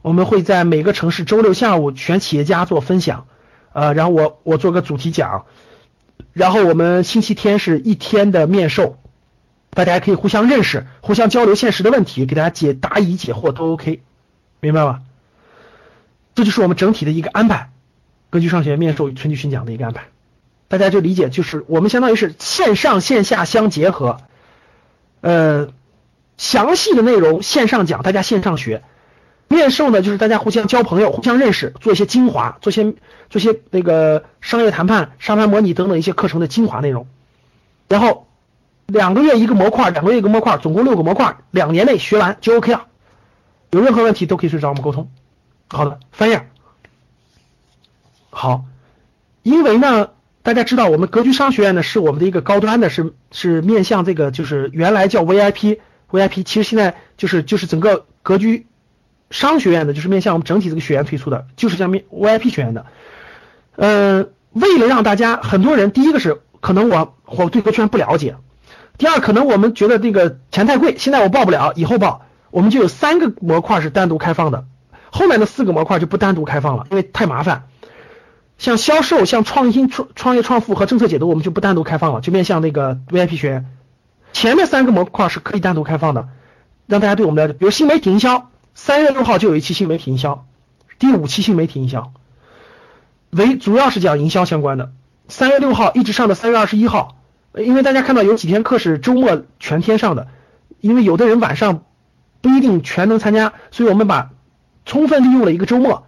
[0.02, 3.28] 我们会在每个城市周六下午选企业家做分享，
[3.72, 5.46] 呃，然后我我做个主题讲，
[6.34, 8.98] 然后我们星期天是一天的面授，
[9.70, 14.02] 大家可以互相认识，互相交流现实的问题，给大家解答疑解惑都 OK，
[14.60, 15.02] 明白吗？
[16.36, 17.72] 这就是我们整体的一个安排，
[18.30, 20.06] 格局上学面授与春季巡讲的一个安排，
[20.68, 24.18] 大家就理解就是我们相当于是线上线下相结合，
[25.22, 25.70] 呃，
[26.38, 28.84] 详细的内容线上讲，大家线上学。
[29.50, 32.96] 面授呢，就是大家互相交朋友、互相认识，做一些精华，做些
[33.30, 37.06] 做些那个商业谈判、沙盘模拟等等一些课程的精华内容。
[37.88, 38.26] 然后
[38.88, 42.88] 两个月一个模块，两个月一个模块，总共六个模块，两年内学完就 OK 了。
[43.70, 45.12] 有任何问题都可以去找我们沟通。
[45.68, 46.50] 好的，翻页。
[48.30, 48.66] 好，
[49.42, 50.10] 因为呢，
[50.42, 58.68] 大家知道我们格局商学院呢是我们的一个高端的，是是面向这个就是原来叫 VIP，VIP 其实现在就是就是整个格局。
[59.32, 62.86] 商学院的，就是面向我们整体这个学员推出的，就是像面 VIP 学员的。
[63.76, 68.36] 呃，为了让大家很多人，第一个是可能我我对格圈不了解，
[69.00, 74.66] 第二可能我们觉得这个钱太贵，现在我报不了，以后报，我们就有三个模块是单独开放的，
[75.14, 77.68] 后面的四个模块就不单独开放了，因为太麻烦。
[78.58, 83.66] 像销售、像创新创创业创富和政策解读，我们就不单独开放了，就面向那个 VIP 学员。
[84.32, 86.30] 前面三个模块是可以单独开放的，
[86.88, 88.50] 让大家对我们了解，比如新媒体营销。
[88.74, 90.48] 三月六号就有一期新媒体营销，
[90.98, 92.12] 第五期新媒体营销，
[93.30, 94.92] 为主要是讲营销相关的。
[95.28, 97.18] 三月六号一直上到三月二十一号，
[97.56, 100.28] 因为大家看到有几天课是周末全天上的，
[100.82, 101.84] 因为有的人晚上
[102.42, 104.32] 不一定全能参加，所以我们把
[104.86, 106.06] 充分利用了一个周末，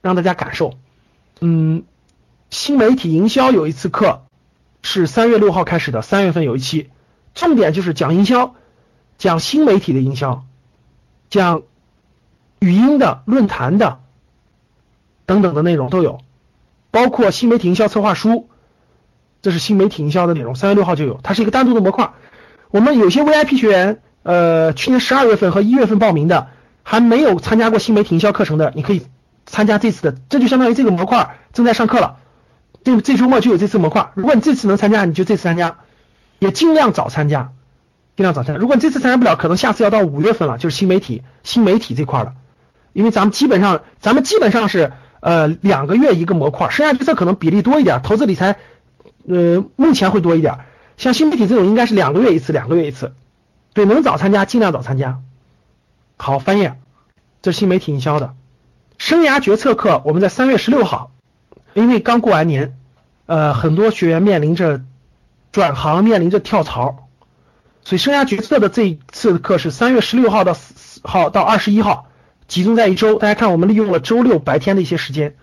[0.00, 0.74] 让大家感受。
[1.40, 1.84] 嗯，
[2.50, 4.22] 新媒体营销有一次课
[4.82, 6.90] 是三月六号开始的，三月份有一期，
[7.34, 8.54] 重点就是讲营销，
[9.18, 10.44] 讲新媒体的营销，
[11.28, 11.62] 讲。
[12.62, 14.00] 语音的、论坛的
[15.24, 16.20] 等等的内容都有，
[16.90, 18.50] 包括新媒体营销策划书，
[19.40, 20.54] 这是新媒体营销的内容。
[20.54, 22.12] 三月六号就有，它是一个单独的模块。
[22.68, 26.48] 我们有些 VIP 学员，呃，去年十二月份和一月份报名的，
[26.90, 29.06] 还没有参加过新媒体营销课程的，你可以
[29.46, 32.16] 参加这次的，这就相当于这个模块正在上课了。
[32.82, 35.76] 这这周末就有这次模块，如果你这次能参加，你就这次参加，
[36.40, 37.52] 也尽量早参加，
[38.16, 38.60] 尽量早参加。
[38.60, 42.32] 如果你这次参加不了，可能下次要到五月份了，就是新媒体新媒体这块了。
[42.92, 44.90] 因为咱们基本上，咱们基本上是
[45.20, 48.56] 呃两个月一个模块，剩下决策可能比例多一点，投资理财
[49.28, 50.58] 呃目前会多一点，
[50.96, 53.12] 像新媒体这种应该是两个月一次，两个月一次，
[53.74, 55.20] 对，能早参加尽量早参加。
[56.22, 56.78] 好，翻页，
[57.40, 58.34] 这是新媒体营销的。
[58.98, 61.12] 生涯决策课，我们在三月十六号，
[61.72, 62.76] 因为刚过完年，
[63.24, 64.82] 呃很多学员面临着
[65.50, 67.08] 转行，面临着跳槽，
[67.82, 72.06] 所以生涯决策的这一次的课是三月十六号到四号到二十一号。
[72.46, 75.36] 集中在一周，大家看，我们利用了周六白天的一些时间，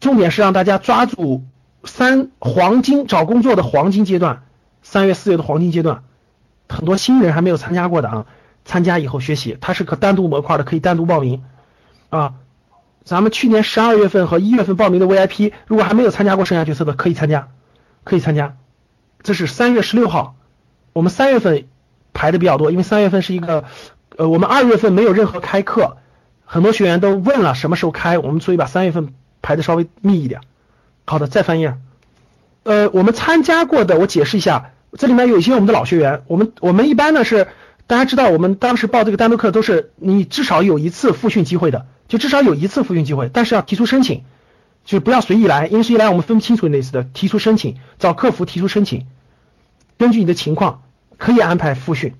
[0.00, 1.44] 重点是让大家抓住
[1.84, 4.42] 三黄金找工作的黄金阶段，
[4.82, 6.02] 三月四月的黄金阶段，
[6.68, 8.26] 很多新人还没有参加过的啊，
[8.70, 11.42] 参加以后学习，它是可单独模块的，可以单独报名
[12.08, 12.34] 啊。
[13.02, 17.48] 咱们去年十二月份和一月份报名的 VIP，如果还没有参加过生涯决策的，可以参加，
[18.04, 18.54] 可以参加。
[19.24, 20.36] 这是三月十六号，
[20.92, 21.66] 我们三月份
[22.12, 23.64] 排的比较多，因为三月份是一个。
[24.16, 25.96] 呃，我们二月份没有任何开课，
[26.44, 30.42] 很多学员都问了什么时候开，我们所以把三月份排的稍微密一点。
[31.06, 31.76] 好的，再翻页。
[32.64, 37.48] 呃，我们参加过的，我解释一下，这里面有一些我们的老学员，我们我们一般呢是，
[37.90, 44.22] 大家知道我们当时报这个单独课都是你至少有一次复训机会的，就至少有一次复训机会，但是要提出申请，
[44.84, 49.08] 就不要随意来，因为随意来我们分不清楚那次的，提出申请，找客服提出申请，
[49.98, 50.82] 根据你的情况
[51.18, 52.14] 可以安排复训。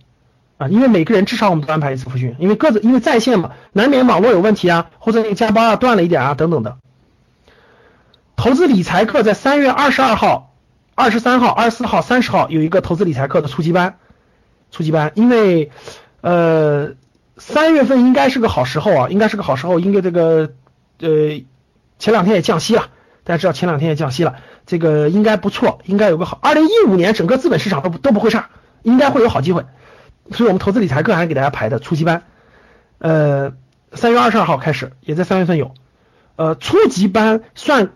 [0.58, 6.78] 啊，因为每个人至少我们都安排一次复训，因为各自因为在线嘛，难免网络有问题啊，或者那个加班啊断了一点啊等等的。
[8.34, 10.52] 投资理财课在三月二十二号、
[10.96, 13.98] 二十三号、二十四号、三十号有一个投资理财课的初级班，
[14.70, 15.70] 初级班，因为
[16.20, 16.92] 呃
[17.36, 20.52] 三月份应该是个好时候啊，应该是个好时候，因为这个
[21.00, 21.08] 呃
[21.98, 22.88] 前两天也降息了，
[23.24, 24.36] 大家知道前两天也降息了，
[24.66, 28.50] 这个应该不错，应该有个好，二零一五年整个资本市场都都不会差，
[28.82, 29.64] 应该会有好机会。
[30.32, 32.22] 所以我们投资理财课还给大家排的初级班，
[32.98, 33.52] 呃，
[33.92, 35.74] 三月二十二号开始，也在三月份有，
[36.36, 37.90] 呃，初级班算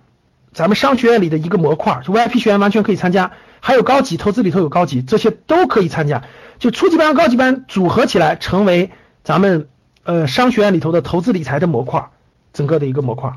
[0.52, 3.30] 咱们商学院里的一个模块，就 VIP 学员完全可以参加，
[3.60, 6.24] 还有高级投资里头有高级，这些都可以参加，
[6.65, 8.91] 就初级班和高级班组合起来成为
[9.23, 9.69] 咱们
[10.03, 12.09] 呃商学院里头的投资理财的模块，
[12.55, 13.35] 整个的一个模块，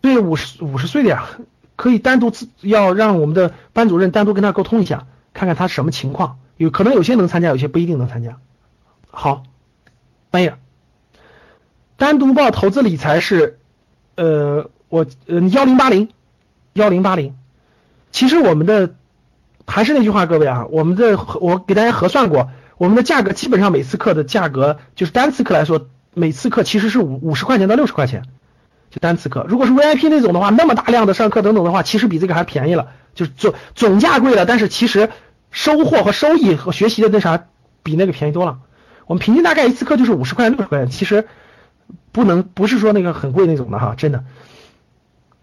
[0.00, 1.28] 对，五十五十岁的呀，
[1.76, 8.38] 可以单独自要让我们的班主任单独跟他沟通一下，看看他什么情况，有可能有些能参加，有些不一定能参加。
[9.10, 9.42] 好，
[10.30, 10.56] 半夜，
[11.98, 13.58] 单独报投资理财是，
[14.14, 16.08] 呃，我呃幺零八零
[16.72, 17.36] 幺零八零，
[18.10, 18.94] 其实我们的
[19.66, 28.22] 还是那句话，各位啊，我们的我给大家核算过，我们的价格基本上每次课的价格就是单次课来说，每次课其实是五五十块钱到六十块钱。
[28.90, 35.10] 就单次课，如果是 VIP 那种的话，那么大量的上课等等的话，其实比这个还便宜了，就是总总价贵了，但是其实
[35.50, 37.46] 收获和收益和学习的那啥
[37.82, 38.58] 比那个便宜多了。
[39.06, 41.26] 我们平均大概一次课就是五十块钱六十块钱，其实
[42.12, 44.22] 不能不是说那个很贵那种的哈，真的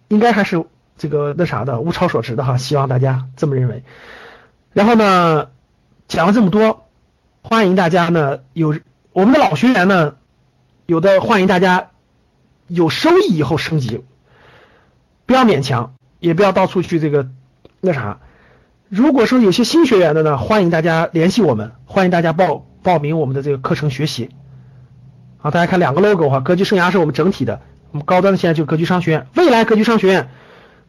[0.07, 0.63] 应该还是
[0.97, 3.83] 这个那啥的物超所值的哈，希望大家这么认为。
[4.73, 5.49] 然后呢，
[6.07, 6.87] 讲了这么多，
[7.41, 8.75] 欢迎大家呢有
[9.13, 10.15] 我们的老学员呢，
[10.85, 11.87] 有的欢迎大家。
[12.67, 14.05] 有收益以后升级，
[15.25, 17.27] 不要勉强，也不要到处去这个
[17.81, 18.19] 那啥。
[18.87, 24.29] 如果说有些新学员的呢，欢迎大家联系我们，欢迎大家报报名我们的这个课程学习。
[25.37, 27.59] 好，大家看两个 logo 哈，格局生涯是我们整体的，
[27.91, 30.29] 我们高端的现在就格局商学院，未来格局商学院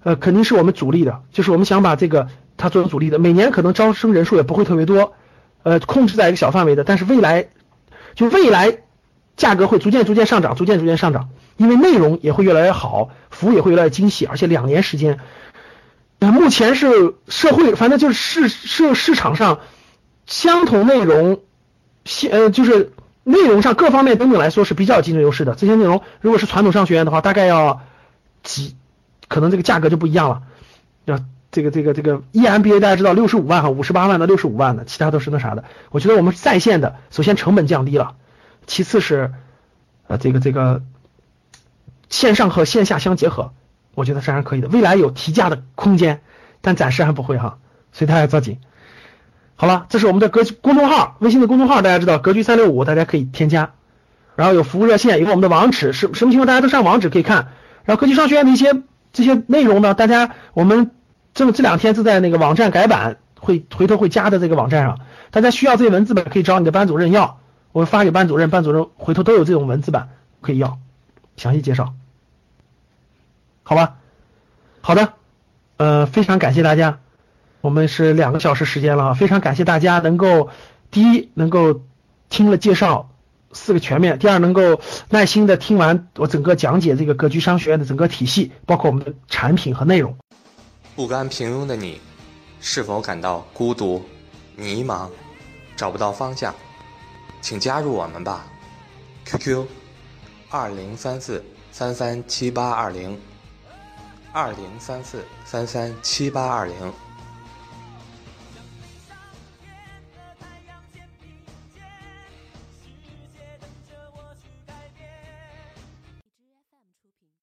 [0.03, 5.15] 呃肯定是我们主力的，就是我们想把这个它做成主力的，每年可能招生人数也不会特别多，
[5.63, 7.49] 呃控制在一个小范围的，但是未来
[8.15, 8.79] 就未来
[9.37, 11.31] 价格会逐渐逐渐上涨，逐渐逐渐上涨。
[11.59, 15.21] 因为内容也会越来越好，服务也会越来越精细，而且两年时间，
[16.19, 19.61] 目前是社会，反正就是市市市场上
[20.27, 21.41] 相同内容，
[22.05, 22.93] 现呃就是
[23.23, 25.55] 内容上各方面等等来说是比较有竞争优势的。
[25.55, 27.83] 这些内容如果是传统商学院的话，大概要
[28.43, 28.75] 几，
[29.33, 30.43] 可能这个价格就不一样了。
[31.07, 31.19] 要
[31.51, 35.65] 这个这个这个 EMBA 大家知道六十五万哈，五十八万到六十五万的，其他都是那啥的。
[35.91, 38.15] 我觉得我们在线的，首先成本降低了，
[38.67, 39.33] 其次是
[40.07, 40.83] 呃这个这个。
[42.11, 43.55] 线上和线下相结合，
[43.95, 44.69] 我觉得这还可以的。
[44.69, 46.21] 未来有提价的空间，
[46.61, 47.57] 但暂时还不会哈，
[47.91, 48.59] 所以大家抓紧。
[49.57, 53.73] 好了，这是我们的格局公众号，微信的公众号大家知道，格局三六五，大家可以添加。
[54.37, 57.49] 然后有服务热线，有我们的网址，是什么情况大家都上网址可以看。
[57.85, 58.75] 然后格局商学院的一些
[59.13, 60.91] 这些内容呢，大家我们
[61.35, 67.39] 这这两天正在那个网站改版，会回头会加的这个网站上，大家需要这些文字版可以找你的班主任要，
[67.73, 70.09] 我发给班主任，班主任回头都有这种文字版
[70.41, 70.79] 可以要，
[71.37, 71.95] 详细介绍。
[73.63, 73.95] 好吧，
[74.81, 75.13] 好的，
[75.77, 76.99] 呃，非常感谢大家，
[77.61, 80.51] 我们是两个小时时间了啊，非常感谢大家能够
[80.91, 81.83] 第一能够
[82.29, 83.11] 听了介绍
[83.53, 84.81] 四个全面，第二能够
[85.11, 90.17] 耐心的听完我整个讲解这个格局商学院的整个体系，包括我们的产品和内容。
[90.95, 92.01] 不甘平庸的你，
[92.61, 94.03] 是否感到孤独、
[94.57, 95.09] 迷茫、
[95.77, 96.55] 找不到方向？
[97.41, 98.47] 请加入我们吧
[99.25, 99.67] ，QQ：
[100.49, 103.19] 二零三四三三七八二零。
[104.33, 106.75] 二零三四三三七八二零。